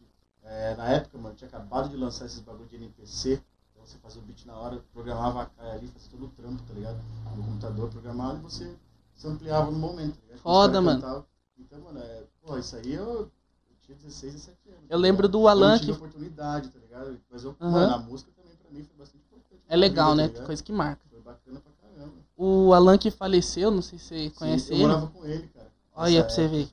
[0.45, 3.41] É, na época, mano, tinha acabado de lançar esses bagulho de NPC.
[3.73, 6.61] Então você fazia o beat na hora, programava a cara ali, fazia todo o trampo,
[6.63, 6.97] tá ligado?
[7.35, 8.76] No computador, programava e você
[9.15, 10.15] se ampliava no momento.
[10.15, 10.39] Tá ligado?
[10.41, 11.01] Foda, mano.
[11.01, 11.26] cantavam.
[11.57, 13.31] Então, mano, é, pô, isso aí eu, eu
[13.81, 14.81] tinha 16, 17 anos.
[14.84, 17.19] Eu tá lembro do Alan Eu tive que- oportunidade, tá ligado?
[17.31, 17.72] Mas eu, Aham.
[17.72, 19.61] mano, a música também pra mim foi bastante importante.
[19.67, 20.23] É legal, né?
[20.23, 20.45] vida, tá ligado?
[20.47, 21.01] Coisa que marca.
[21.09, 22.13] Foi bacana pra caramba.
[22.38, 24.88] O Alan que faleceu, não sei se você conhece Sim, eu ele.
[24.88, 25.72] morava com ele, cara.
[25.95, 26.69] Olha pra você ver.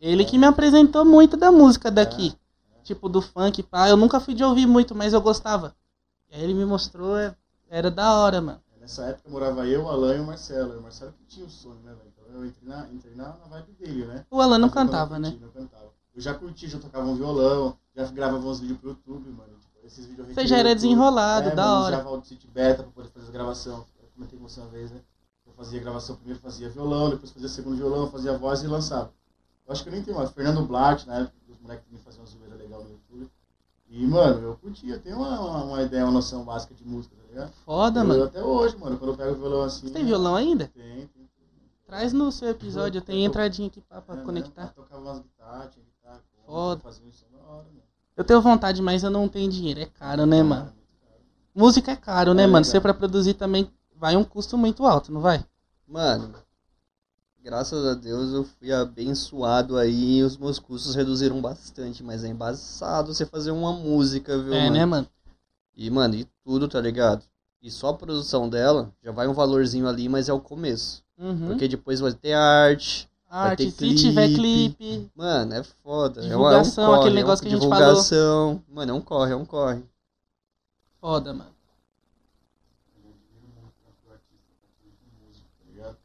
[0.00, 2.34] Ele que me apresentou muito da música daqui.
[2.34, 2.45] É,
[2.86, 3.88] Tipo, do funk, pá.
[3.88, 5.74] Eu nunca fui de ouvir muito, mas eu gostava.
[6.30, 7.34] E aí ele me mostrou, é-
[7.68, 8.62] era da hora, mano.
[8.80, 10.74] Nessa época morava eu, o Alan e o Marcelo.
[10.74, 12.12] E o Marcelo que tinha o sonho, né, velho?
[12.16, 14.24] Então eu entrei na, entrei na, na vibe dele, né?
[14.30, 15.38] O Alan não eu cantava, curti, né?
[15.42, 15.90] Não cantava.
[16.14, 19.58] Eu já curti, já tocava um violão, já gravava uns vídeos pro YouTube, mano.
[19.58, 21.96] Tipo, esses vídeos eu Você já era desenrolado, é, da mano, hora.
[21.96, 23.78] Usava o City Beta pra poder fazer as gravações.
[24.00, 25.00] Eu comentei com você uma vez, né?
[25.44, 29.10] Eu fazia a gravação primeiro, fazia violão, depois fazia segundo violão, fazia voz e lançava.
[29.66, 30.30] Eu acho que eu nem tenho mais.
[30.30, 31.34] Fernando Blatt, na época,
[31.66, 33.30] os moleques também faziam uma zoeira legal no YouTube.
[33.88, 37.14] E, mano, eu curtia, eu tenho uma, uma, uma ideia, uma noção básica de música,
[37.16, 37.52] tá ligado?
[37.64, 38.24] Foda, eu, mano.
[38.24, 39.86] Até hoje, mano, quando eu pego o violão assim.
[39.86, 40.68] Você tem violão ainda?
[40.68, 41.26] Tem, tem.
[41.86, 44.64] Traz no seu episódio, eu tenho entradinha aqui pra, pra É, conectar.
[44.64, 44.72] Né?
[44.74, 46.80] Tocava umas guitarras, tinha guitarra, Foda.
[46.80, 47.82] fazia um som da hora, mano.
[48.16, 49.78] Eu tenho vontade, mas eu não tenho dinheiro.
[49.78, 50.64] É caro, né, mano?
[50.64, 51.20] Muito caro.
[51.54, 52.64] Música é caro, né, É, mano?
[52.64, 55.44] Você pra produzir também vai um custo muito alto, não vai?
[55.86, 56.34] Mano,
[57.46, 62.28] graças a Deus eu fui abençoado aí e os meus custos reduziram bastante, mas é
[62.28, 64.72] embaçado você fazer uma música, viu, é, mano?
[64.72, 65.06] né, mano?
[65.76, 67.24] E, mano, e tudo, tá ligado?
[67.62, 71.04] E só a produção dela já vai um valorzinho ali, mas é o começo.
[71.16, 71.46] Uhum.
[71.46, 73.08] Porque depois vai ter arte.
[73.30, 74.74] Arte, ter se tiver clipe.
[74.76, 75.10] clipe.
[75.14, 76.22] Mano, é foda.
[76.22, 78.62] Divulgação, é um corre, aquele é um- negócio que a gente divulgação.
[78.68, 79.84] Mano, é um corre, é um corre.
[81.00, 81.50] Foda, mano.
[83.04, 84.52] Eu admiro muito tanto o artista
[84.82, 85.96] quanto o músico, tá ligado?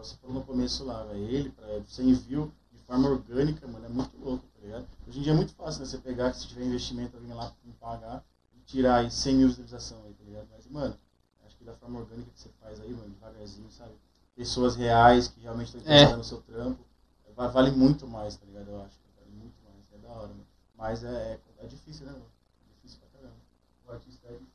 [0.00, 1.24] Igual você falou no começo lá, velho.
[1.28, 4.86] Ele, pra 100 view, de forma orgânica, mano, é muito louco, tá ligado?
[5.06, 5.86] Hoje em dia é muito fácil, né?
[5.86, 8.24] Você pegar, que se tiver investimento, alguém lá me pagar
[8.56, 10.48] e tirar aí 100 mil visualizações aí, tá ligado?
[10.52, 10.98] Mas, mano,
[11.44, 13.92] acho que da forma orgânica que você faz aí, mano, devagarzinho, sabe?
[14.34, 16.82] Pessoas reais que realmente estão interessadas no seu trampo,
[17.36, 18.70] va- vale muito mais, tá ligado?
[18.70, 20.46] Eu acho que vale muito mais, é da hora, mano.
[20.78, 22.24] Mas é, é, é difícil, né, mano?
[22.24, 23.36] É difícil pra caramba.
[23.86, 24.49] O artista é difícil.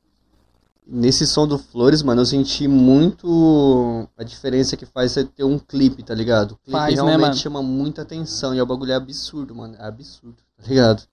[0.88, 5.58] Nesse som do Flores, mano, eu senti muito a diferença que faz você ter um
[5.58, 6.52] clipe, tá ligado?
[6.52, 7.36] O clipe Faz, né, realmente mano?
[7.36, 9.76] chama muita atenção e o bagulho é absurdo, mano.
[9.80, 11.04] É absurdo, tá ligado?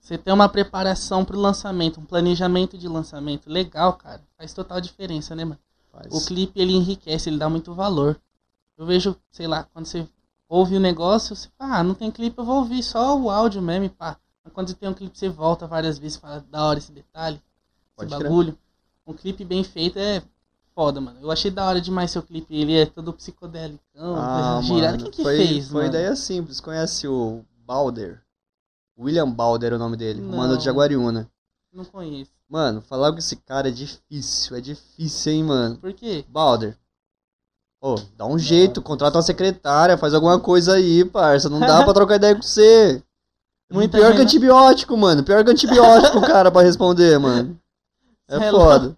[0.00, 4.22] Você tem uma preparação pro lançamento, um planejamento de lançamento legal, cara.
[4.36, 5.58] Faz total diferença, né, mano?
[5.92, 6.12] Faz.
[6.12, 8.20] O clipe ele enriquece, ele dá muito valor.
[8.76, 10.06] Eu vejo, sei lá, quando você
[10.48, 13.62] ouve o negócio, você fala, ah, não tem clipe, eu vou ouvir só o áudio
[13.62, 14.16] mesmo pá.
[14.44, 16.90] Mas quando você tem um clipe, você volta várias vezes e fala, da hora esse
[16.92, 17.40] detalhe,
[17.96, 18.30] Pode esse crer.
[18.30, 18.58] bagulho.
[19.06, 20.22] Um clipe bem feito é
[20.74, 21.18] foda, mano.
[21.22, 22.54] Eu achei da hora demais seu clipe.
[22.54, 25.04] Ele é todo psicodélicão, Ah, girado.
[25.04, 25.88] Quem que foi, fez, Foi mano?
[25.88, 26.60] ideia simples.
[26.60, 28.20] Conhece o Balder?
[28.98, 30.20] William Balder é o nome dele.
[30.20, 30.36] Não.
[30.38, 31.28] Mano de Jaguariúna.
[31.72, 32.30] Não conheço.
[32.48, 34.56] Mano, falar com esse cara é difícil.
[34.56, 35.76] É difícil, hein, mano.
[35.76, 36.24] Por quê?
[36.28, 36.76] Balder.
[37.80, 41.48] Ô, dá um jeito, contrata uma secretária, faz alguma coisa aí, parça.
[41.48, 43.02] Não dá pra trocar ideia com você.
[43.70, 45.22] Muita Pior que antibiótico, mano.
[45.22, 47.58] Pior que antibiótico, cara, pra responder, mano.
[48.28, 48.96] É foda.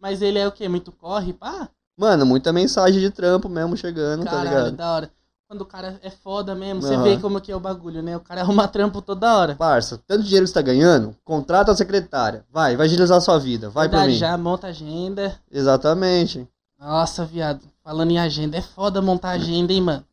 [0.00, 0.68] Mas ele é o quê?
[0.68, 1.68] Muito corre, pá?
[1.96, 4.76] Mano, muita mensagem de trampo mesmo chegando, tá Caralho, ligado?
[4.76, 5.10] da hora.
[5.46, 7.02] Quando o cara é foda mesmo, você Aham.
[7.02, 8.16] vê como que é o bagulho, né?
[8.16, 9.54] O cara arruma trampo toda hora.
[9.54, 12.42] Parça, tanto dinheiro que você tá ganhando, contrata a secretária.
[12.50, 13.68] Vai, vai agilizar a sua vida.
[13.68, 14.18] Vai por Verdade, mim.
[14.18, 15.38] Já monta agenda.
[15.50, 16.48] Exatamente.
[16.80, 17.60] Nossa, viado.
[17.84, 20.04] Falando em agenda, é foda montar agenda, hein, mano?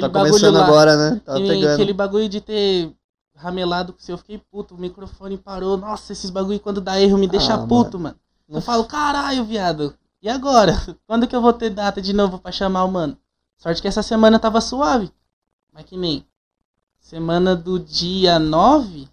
[0.00, 1.20] tá começando agora, né?
[1.24, 1.72] Tá que- pegando.
[1.74, 2.92] Aquele bagulho de ter
[3.38, 4.74] ramelado com o seu, eu fiquei puto.
[4.74, 5.76] O microfone parou.
[5.76, 8.16] Nossa, esses bagulho quando dá erro me deixa Ah, puto, mano.
[8.48, 9.94] Eu Não- falo, caralho, viado.
[10.20, 10.72] E agora?
[11.06, 13.16] Quando que eu vou ter data de novo pra chamar o mano?
[13.56, 15.12] Sorte que essa semana tava suave.
[15.72, 16.26] Mas que nem.
[16.98, 19.08] Semana do dia 9.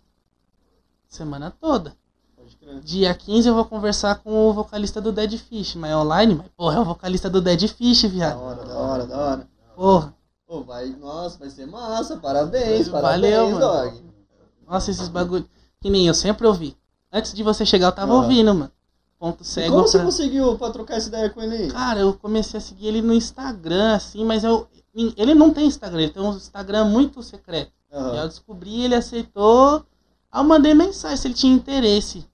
[1.07, 1.95] Semana toda.
[2.35, 2.80] Pode crer.
[2.81, 6.47] Dia 15 eu vou conversar com o vocalista do Dead Fish, mas é online, mas
[6.57, 8.39] porra, é o vocalista do Dead Fish, Da viado.
[8.41, 9.47] hora, da hora, da hora.
[9.76, 10.14] Porra.
[10.47, 12.18] Pô, vai, nossa, vai ser massa.
[12.18, 13.60] Parabéns, Valeu, parabéns, mano.
[13.60, 14.03] dog.
[14.68, 15.48] Nossa, esses bagulho.
[15.82, 16.76] Que nem eu sempre ouvi.
[17.12, 18.16] Antes de você chegar, eu tava Ah.
[18.18, 18.72] ouvindo, mano.
[19.18, 19.76] Ponto E cego.
[19.76, 21.72] como você pra- conseguiu pra trocar essa ideia com ele aí?
[21.72, 24.68] Cara, eu comecei a seguir ele no Instagram, assim, mas eu.
[24.94, 27.72] Ele não tem Instagram, ele tem um Instagram muito secreto.
[27.92, 28.16] E Aham.
[28.24, 29.86] eu descobri, ele aceitou.
[30.32, 32.26] Aí eu mandei mensagem se ele tinha interesse.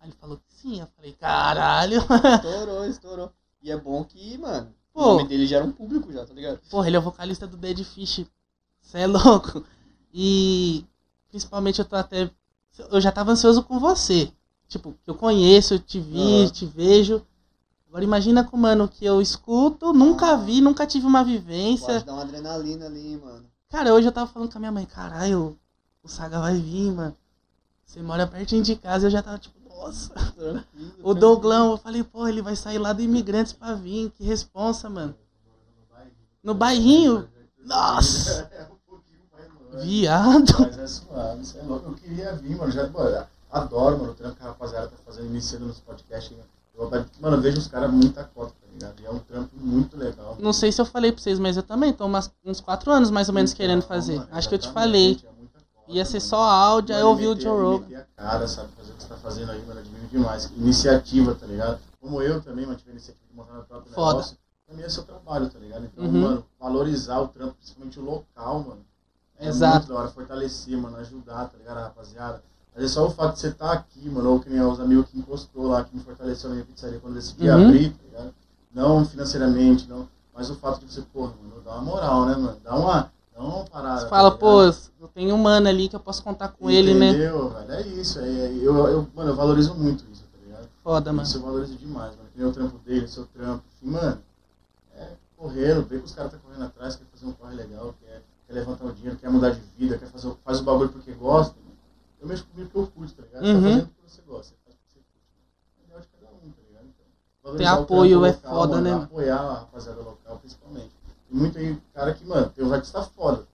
[0.00, 0.80] Aí ele falou que sim.
[0.80, 1.98] Eu falei, caralho.
[2.00, 3.32] Estourou, estourou.
[3.62, 5.06] E é bom que, mano, o Pô.
[5.14, 6.58] nome dele já era um público já, tá ligado?
[6.70, 8.24] Porra, ele é o vocalista do Dead Fish.
[8.82, 9.62] Você é louco.
[10.12, 10.84] E
[11.30, 12.30] principalmente eu tô até.
[12.90, 14.30] Eu já tava ansioso com você.
[14.68, 16.50] Tipo, eu conheço, eu te vi, Aham.
[16.50, 17.26] te vejo.
[17.88, 20.36] Agora imagina com o mano que eu escuto, nunca Ah.
[20.36, 21.86] vi, nunca tive uma vivência.
[21.94, 23.44] Pode dar uma adrenalina ali, mano.
[23.68, 25.58] Cara, hoje eu tava falando com a minha mãe, caralho,
[26.02, 27.16] o Saga vai vir, mano.
[27.84, 30.14] Você mora pertinho de casa, eu já tava tipo, nossa.
[30.14, 30.94] Tranquilo.
[31.02, 34.88] O Douglão, eu falei, pô, ele vai sair lá do Imigrantes pra vir, que responsa,
[34.88, 35.14] mano.
[36.42, 37.28] No bairrinho?
[37.64, 38.48] Nossa!
[38.54, 39.59] É um pouquinho mais longe.
[39.78, 40.52] Viado.
[40.60, 41.90] Mas é suave, isso é louco.
[41.90, 42.70] Eu queria vir, mano.
[42.72, 46.36] Já, mano, adoro, mano, o trampo que a rapaziada tá fazendo, iniciando nos podcasts.
[46.36, 46.42] né?
[46.76, 46.88] Eu,
[47.20, 49.00] mano, eu vejo os caras muita cota, tá ligado?
[49.00, 50.36] E é um trampo muito legal.
[50.38, 53.10] Não sei se eu falei pra vocês, mas eu também tô umas- uns quatro anos
[53.10, 54.16] mais ou menos querendo Então, fazer.
[54.16, 55.12] mano, Acho que eu te falei.
[55.12, 55.30] é cota,
[55.88, 57.98] Ia ser só áudio, aí eu ouvi o Joe Rogan.
[57.98, 58.68] a cara, sabe?
[58.78, 60.44] Fazer o que você tá fazendo aí, mano, admiro demais.
[60.56, 61.80] Iniciativa, tá ligado?
[62.00, 64.12] Como eu também, mano, tive a iniciativa de montar meu próprio Foda.
[64.18, 64.36] negócio.
[64.68, 65.84] Também é seu trabalho, tá ligado?
[65.84, 66.12] Então, Uhum.
[66.20, 68.80] mano, valorizar o trampo, principalmente o local, mano.
[69.40, 69.78] É Exato.
[69.78, 72.42] muito da hora, fortalecer, mano, ajudar, tá ligado, rapaziada?
[72.74, 75.06] Às vezes só o fato de você estar aqui, mano, ou que nem os amigos
[75.10, 77.66] que encostou lá, que me fortaleceu na minha pizzaria quando eu decidi Uhum.
[77.68, 78.34] abrir, tá ligado?
[78.72, 80.06] Não financeiramente, não.
[80.34, 82.56] Mas o fato de você, porra, mano, dá uma moral, né, mano?
[82.62, 83.96] Dá uma, dá uma parada.
[84.00, 84.38] Você tá fala, ligado?
[84.38, 84.62] pô,
[85.00, 87.08] eu tenho um mano ali que eu posso contar com ele, né?
[87.08, 87.72] Entendeu, velho?
[87.72, 88.18] É isso.
[88.20, 90.68] É, é- eu, eu, mano, eu valorizo muito isso, tá ligado?
[90.84, 91.26] Foda, mano.
[91.26, 92.28] Isso eu valorizo demais, mano.
[92.32, 93.64] Que nem o trampo dele, o seu trampo.
[93.76, 94.18] Enfim, mano,
[94.96, 98.22] é correndo, vê que os caras tá correndo atrás, quer fazer um corre legal, quer,
[98.50, 101.12] quer levantar o dinheiro, quer mudar de vida, quer fazer, o- faz o bagulho porque
[101.12, 101.76] gosta, mano.
[102.20, 103.42] Eu mexo comigo porque eu curto, tá ligado?
[103.46, 103.60] Você Uhum.
[103.62, 105.88] tá fazendo porque você gosta, você faz porque você curte.
[105.88, 105.98] mano.
[105.98, 106.86] É de cada um, tá ligado?
[107.54, 109.04] Então, apoio é local, foda, mano, né, mano?
[109.04, 110.90] Apoiar a rapaziada local, principalmente.
[111.30, 113.46] E muito aí, cara que, mano, tem uns artistas foda.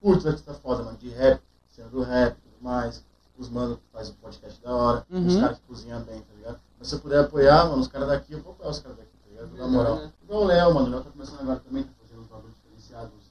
[0.00, 3.04] Curto os artistas foda, mano, de rap, sendo do rap e tudo mais.
[3.38, 5.40] Os mano que faz um podcast da hora, os Uhum.
[5.42, 6.58] caras que cozinham bem, tá ligado?
[6.78, 9.10] Mas se eu puder apoiar, mano, os caras daqui, eu vou apoiar os caras daqui,
[9.18, 9.56] tá ligado?
[9.58, 9.96] Na moral.
[9.96, 10.12] né?
[10.22, 13.25] Igual o Léo, mano, o Léo tá começando agora também, tá fazendo uns bagulhos diferenciados,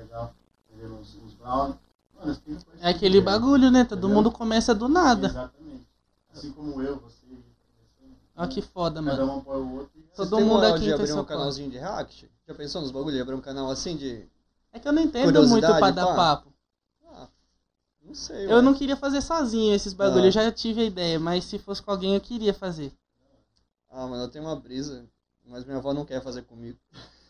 [0.00, 0.34] legal,
[0.74, 1.76] uns brownie.
[2.18, 3.84] Mano, conhecer É aquele bagulho, né?
[3.84, 4.16] Todo Entendeu?
[4.16, 5.28] mundo começa do nada.
[5.28, 5.86] Exatamente.
[6.32, 7.20] Assim como eu, você.
[8.36, 9.32] Olha que foda, Cada mano.
[9.34, 9.90] um apoia o outro.
[9.98, 12.30] e Todo mundo aqui de tem abrir seu um canalzinho de react?
[12.48, 13.20] Já pensou nos bagulhos?
[13.20, 14.26] Abrir um canal assim de...
[14.72, 16.14] É que eu não entendo Curiosidade, muito pra dar pá.
[16.14, 16.52] papo.
[17.06, 17.28] Ah,
[18.02, 20.24] não sei, Eu não queria fazer sozinho esses bagulhos.
[20.24, 20.40] Ah.
[20.40, 22.92] Eu já tive a ideia, mas se fosse com alguém eu queria fazer.
[23.90, 25.04] Ah, mano, eu tenho uma brisa,
[25.44, 26.78] mas minha avó não quer fazer comigo.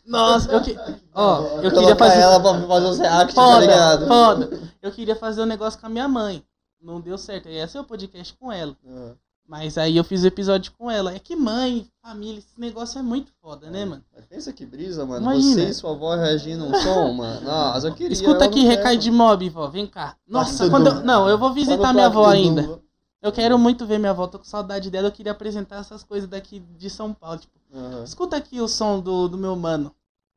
[0.05, 0.77] Nossa, eu que...
[1.13, 2.19] Ó, eu queria fazer.
[2.19, 4.07] ela pra fazer os react, tá ligado?
[4.07, 4.59] foda.
[4.81, 6.43] Eu queria fazer um negócio com a minha mãe.
[6.81, 7.47] Não deu certo.
[7.47, 8.75] Ia ser o podcast com ela.
[8.87, 9.11] Ah,
[9.47, 11.13] Mas aí eu fiz o episódio com ela.
[11.13, 14.03] É que mãe, família, esse negócio é muito foda, né, mano?
[14.15, 15.21] Mas pensa que brisa, mano.
[15.21, 15.53] Imagina.
[15.53, 17.41] Você e sua avó reagindo um som, mano.
[17.41, 18.13] Nossa, eu queria.
[18.13, 19.67] Escuta aqui, recai de mob, vó.
[19.67, 20.15] Vem cá.
[20.27, 20.93] Nossa, Nossa, quando eu...
[20.93, 21.05] Duma.
[21.05, 22.61] Não, eu vou visitar minha avó do ainda.
[22.63, 22.81] Duma.
[23.21, 25.07] Eu quero muito ver minha avó, tô com saudade dela.
[25.07, 27.37] Eu queria apresentar essas coisas daqui de São Paulo.
[27.39, 28.03] Tipo, Aham.
[28.03, 29.93] escuta aqui o som do, do meu mano.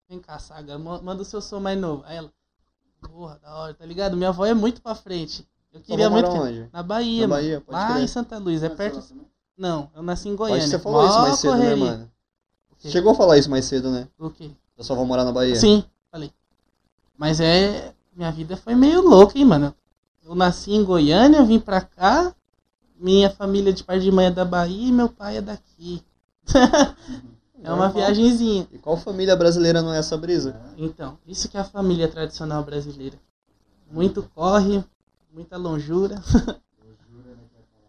[0.09, 2.03] Vem cá, Saga, ma- manda o seu som mais novo.
[2.07, 2.31] Aí ela,
[3.01, 4.17] porra, da hora, tá ligado?
[4.17, 5.49] Minha avó é muito pra frente.
[5.73, 6.31] Eu queria muito.
[6.31, 6.69] que-?
[6.73, 7.35] Na Bahia, Na.
[7.37, 8.05] Bahia, pode Lá crer.
[8.05, 9.03] em Santa Luz, é perto.
[9.57, 10.61] Não, eu nasci em Goiânia.
[10.61, 11.77] Pode você falou Mó isso mais cedo, correria.
[11.77, 12.11] né, mano?
[12.87, 14.07] Chegou a falar isso mais cedo, né?
[14.19, 14.51] O quê?
[14.77, 15.57] Da sua avó morar na Bahia.
[15.57, 16.31] Sim, falei.
[17.17, 17.95] Mas é.
[18.15, 19.75] Minha vida foi meio louca, hein, mano.
[20.23, 22.35] Eu nasci em Goiânia, vim pra cá.
[23.05, 26.03] Minha família de pai de mãe é da Bahia e meu pai é daqui.
[27.63, 28.67] é uma viagenzinha.
[28.73, 30.59] E qual família brasileira não é essa brisa?
[30.79, 33.19] Então, isso que é a família tradicional brasileira.
[33.91, 34.83] Muito corre,
[35.31, 36.17] muita lonjura.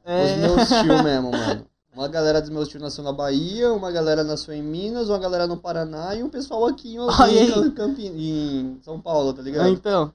[0.07, 0.35] É.
[0.35, 1.65] Os meus tios mesmo, mano.
[1.91, 5.47] Uma galera dos meus tios nasceu na Bahia, uma galera nasceu em Minas, uma galera
[5.47, 7.51] no Paraná e um pessoal aqui em, aí.
[8.15, 9.69] em, São Paulo, tá Ah, ligado?
[9.69, 10.13] então.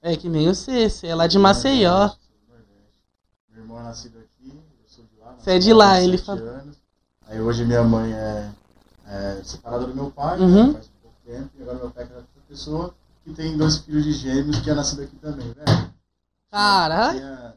[0.00, 2.10] É que nem você, você é lá de Maceió.
[3.48, 5.21] Meu irmão é nascido aqui, eu sou de lá.
[5.38, 6.64] Você é de lá, ele fala.
[7.26, 8.52] Aí hoje minha mãe é,
[9.06, 10.66] é separada do meu pai, Uhum.
[10.68, 12.94] né, faz pouco tempo, e agora meu pai é outra pessoa
[13.24, 15.92] que tem dois filhos de gêmeos que é nascido aqui também, velho.
[17.12, 17.54] Tinha-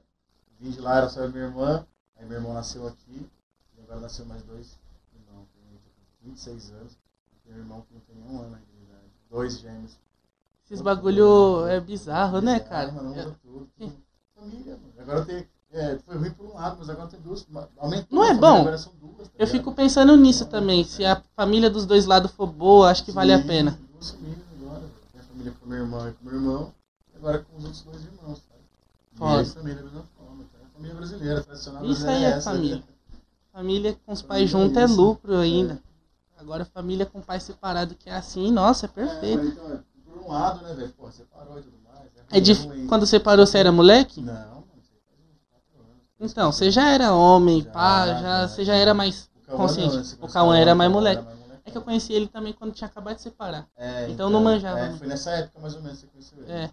[0.60, 1.85] Vim de lá, era só e minha irmã,
[2.18, 3.30] aí meu irmão nasceu aqui,
[3.77, 4.77] e agora nasceu mais dois
[5.14, 6.97] irmãos, tem 26 anos,
[7.43, 9.97] tem um irmão que não tem nenhum ano ainda idade, dois gêmeos.
[10.65, 12.91] Esses bagulho é bizarro, né, cara?
[12.91, 13.69] Mano, Eu- tudo.
[13.77, 13.95] tudo.
[14.34, 14.93] Família, mano.
[14.97, 15.47] Agora tem.
[15.77, 17.45] É, foi ruim por um lado, mas agora tem duas.
[17.77, 18.07] Aumentou.
[18.18, 18.64] Não é família, bom?
[18.64, 18.91] Duas, tá
[19.38, 20.84] Eu fico pensando nisso também.
[20.85, 23.80] Se a família dos dois lados for boa, acho que vale a Sim, pena.
[23.91, 24.80] Duas famílias agora.
[24.80, 24.91] velho.
[25.11, 26.73] Tem a família com meu irmão e com meu irmão,
[27.14, 28.61] e agora com os outros dois irmãos, sabe?
[29.15, 29.43] Foda.
[29.43, 30.43] E também da mesma forma.
[30.61, 32.76] É a família brasileira, tradicional Isso aí é essa, família.
[32.77, 32.84] né?
[33.52, 34.95] Família com os Família pais é juntos é isso.
[35.02, 35.80] lucro ainda.
[36.38, 39.45] Agora família com pai separado que é assim, nossa, é É, perfeito.
[39.45, 40.93] então, é, por um lado, né, velho?
[40.97, 42.10] Pô, separou e tudo mais.
[42.31, 42.88] É ruim.
[42.88, 44.22] Quando você parou, você era moleque?
[44.22, 46.03] Não, mano, você faz uns quatro anos.
[46.20, 49.96] Então, você já era homem, Já, pá, já, você já era mais O consciente.
[49.96, 51.24] não, o Cauã era mais era moleque.
[51.24, 51.60] mais molecão.
[51.66, 53.68] É que eu conheci ele também quando tinha acabado de separar.
[53.76, 56.52] É, Então não manjava, É, foi nessa época mais ou menos que você conheceu ele.
[56.52, 56.72] É.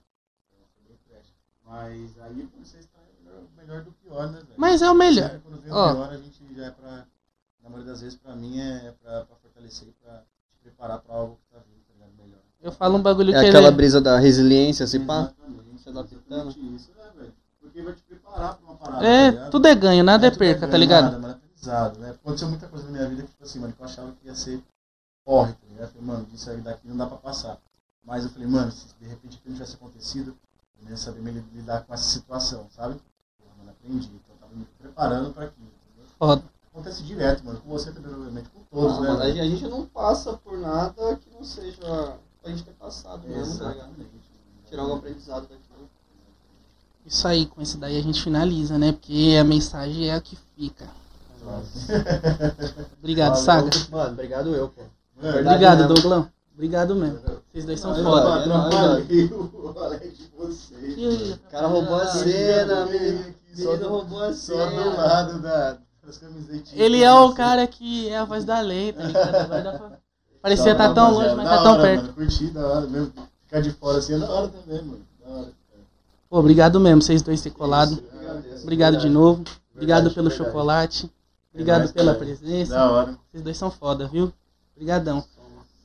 [1.64, 4.48] Mas aí você está melhor, melhor do pior, né, velho?
[4.56, 5.30] Mas é o melhor.
[5.30, 5.90] Sempre Quando vem Ó.
[5.90, 7.06] o pior, a gente já é pra.
[7.62, 10.18] Na maioria das vezes, pra mim, é pra, pra fortalecer e pra
[10.50, 12.12] te preparar pra algo que tá vindo, tá ligado?
[12.18, 12.40] Melhor.
[12.60, 13.70] Eu falo um bagulho É que aquela é.
[13.70, 15.32] brisa da resiliência, pá.
[15.48, 16.50] Exatamente, se adaptando.
[16.50, 17.01] isso, né, velho?
[17.72, 19.00] Porque vai te preparar pra uma parada.
[19.00, 19.50] tá É, ligado?
[19.50, 21.04] tudo é ganho, nada é tudo perca, ganho, tá ligado?
[21.04, 22.10] Nada, mano, é aprendizado, né?
[22.10, 24.34] Aconteceu muita coisa na minha vida que, tipo assim, mano, que eu achava que ia
[24.34, 24.62] ser
[25.24, 25.84] corre, tá ligado?
[25.84, 27.58] Eu falei, mano, isso aí daqui não dá pra passar.
[28.04, 30.36] Mas eu falei, mano, se de repente aquilo tivesse acontecido,
[30.82, 31.20] eu ia saber
[31.54, 32.94] lidar com essa situação, sabe?
[33.38, 34.06] Pô, mano, aprendi.
[34.08, 36.06] Então eu tava me preparando pra aquilo, entendeu?
[36.18, 36.42] Foda.
[36.70, 39.08] Acontece direto, mano, com você também, obviamente, com todos, Ah, né?
[39.08, 41.80] mano, a gente- a gente não passa por nada que não seja
[42.42, 43.74] pra gente ter passado mesmo, tá.
[44.68, 45.71] Tirar algum aprendizado daquilo.
[47.06, 48.92] Isso aí, com esse daí a gente finaliza, né?
[48.92, 50.86] Porque a mensagem é a que fica.
[52.98, 53.44] Obrigado, Valeu.
[53.44, 53.70] Saga.
[53.90, 54.82] Mano, obrigado eu, pô.
[55.20, 55.94] Mano, Obrigado, mesmo.
[55.94, 56.28] Douglão.
[56.54, 57.18] Obrigado mesmo.
[57.50, 58.48] Vocês dois são foda.
[58.48, 61.32] o Alex de vocês.
[61.34, 64.94] O cara roubou a cena, Menino só do- roubou a Só do cena.
[64.96, 66.72] lado da, das camisetinhas.
[66.80, 69.98] Ele é o cara que é a voz da lei, tá ligado?
[70.42, 72.02] Parecia Da tá tão longe, mas tá tão perto.
[72.02, 73.12] Mano, curti, da hora mesmo.
[73.46, 75.00] Ficar de fora assim é da hora também, mano.
[76.32, 78.02] Pô, obrigado mesmo, vocês dois ter colado.
[78.62, 79.44] Obrigado de novo.
[79.74, 81.12] Obrigado pelo chocolate.
[81.52, 82.72] Obrigado pela presença.
[82.72, 83.18] Da hora.
[83.30, 84.32] Vocês dois são foda, viu?
[84.74, 85.22] Obrigadão.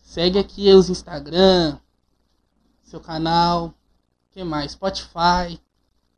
[0.01, 1.75] Segue aqui os Instagram,
[2.81, 3.73] seu canal, o
[4.31, 4.71] que mais?
[4.71, 5.59] Spotify.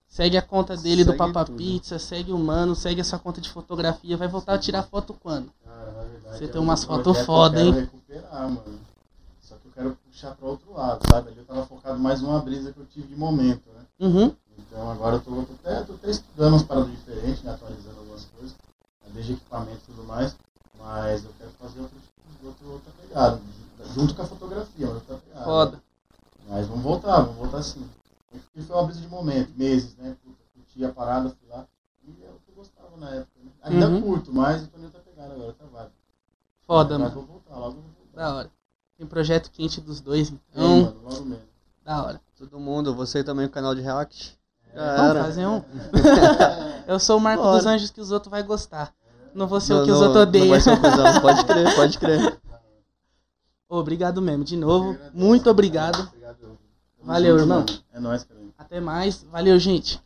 [0.07, 1.57] Segue a conta dele do Segue Papa tudo.
[1.57, 4.15] Pizza, segue o Mano, segue a sua conta de fotografia.
[4.15, 5.51] Vai voltar a tirar foto quando?
[5.65, 7.71] Cara, na verdade, Você tem um umas fotos foda, eu hein?
[7.73, 8.79] recuperar, mano.
[9.41, 11.29] Só que eu quero puxar pra outro lado, sabe?
[11.29, 13.78] Ali eu tava focado mais numa brisa que eu tive de momento, né?
[13.99, 14.33] Uhum.
[14.57, 17.51] Então agora eu tô, até, tô até estudando umas paradas diferentes, né?
[17.51, 18.51] atualizando algumas coisas,
[19.03, 19.11] né?
[19.13, 20.35] desde equipamento e tudo mais,
[20.77, 21.97] mas eu quero fazer outro,
[22.43, 23.41] outro, outra pegada,
[23.93, 25.43] junto com a fotografia, outra pegada.
[25.43, 25.83] Foda.
[26.47, 27.87] Mas vamos voltar, vamos voltar sim.
[28.55, 30.15] E foi uma brisa de momento, meses, né?
[30.23, 31.67] Puta, curti a parada, fui lá,
[32.07, 33.51] e é o que eu gostava na época, né?
[33.63, 34.01] Ainda Uhum.
[34.01, 35.91] curto, mas eu tô em outra pegada agora, outra vibe.
[36.65, 37.15] Foda, mas mano.
[37.15, 38.15] vou voltar, logo eu vou voltar.
[38.17, 38.51] Da hora.
[38.97, 40.81] Tem projeto quente dos dois, É, então.
[40.83, 41.47] mano, logo mesmo.
[41.83, 42.21] Da hora.
[42.39, 44.39] Todo mundo, você também o canal de react.
[44.73, 45.23] Já Vamos era.
[45.25, 45.61] fazer um.
[46.87, 47.57] Eu sou o Marco Bora.
[47.57, 48.93] dos Anjos que os outros vai gostar.
[49.35, 51.21] Não vou ser Não, o que os não, outros não odeiam.
[51.21, 52.39] Pode crer, pode crer.
[53.67, 54.97] Obrigado mesmo, de novo.
[55.13, 56.09] Muito obrigado.
[57.03, 57.65] Valeu, irmão.
[57.91, 58.39] É nóis, cara.
[58.57, 59.21] Até mais.
[59.23, 60.01] Valeu, gente.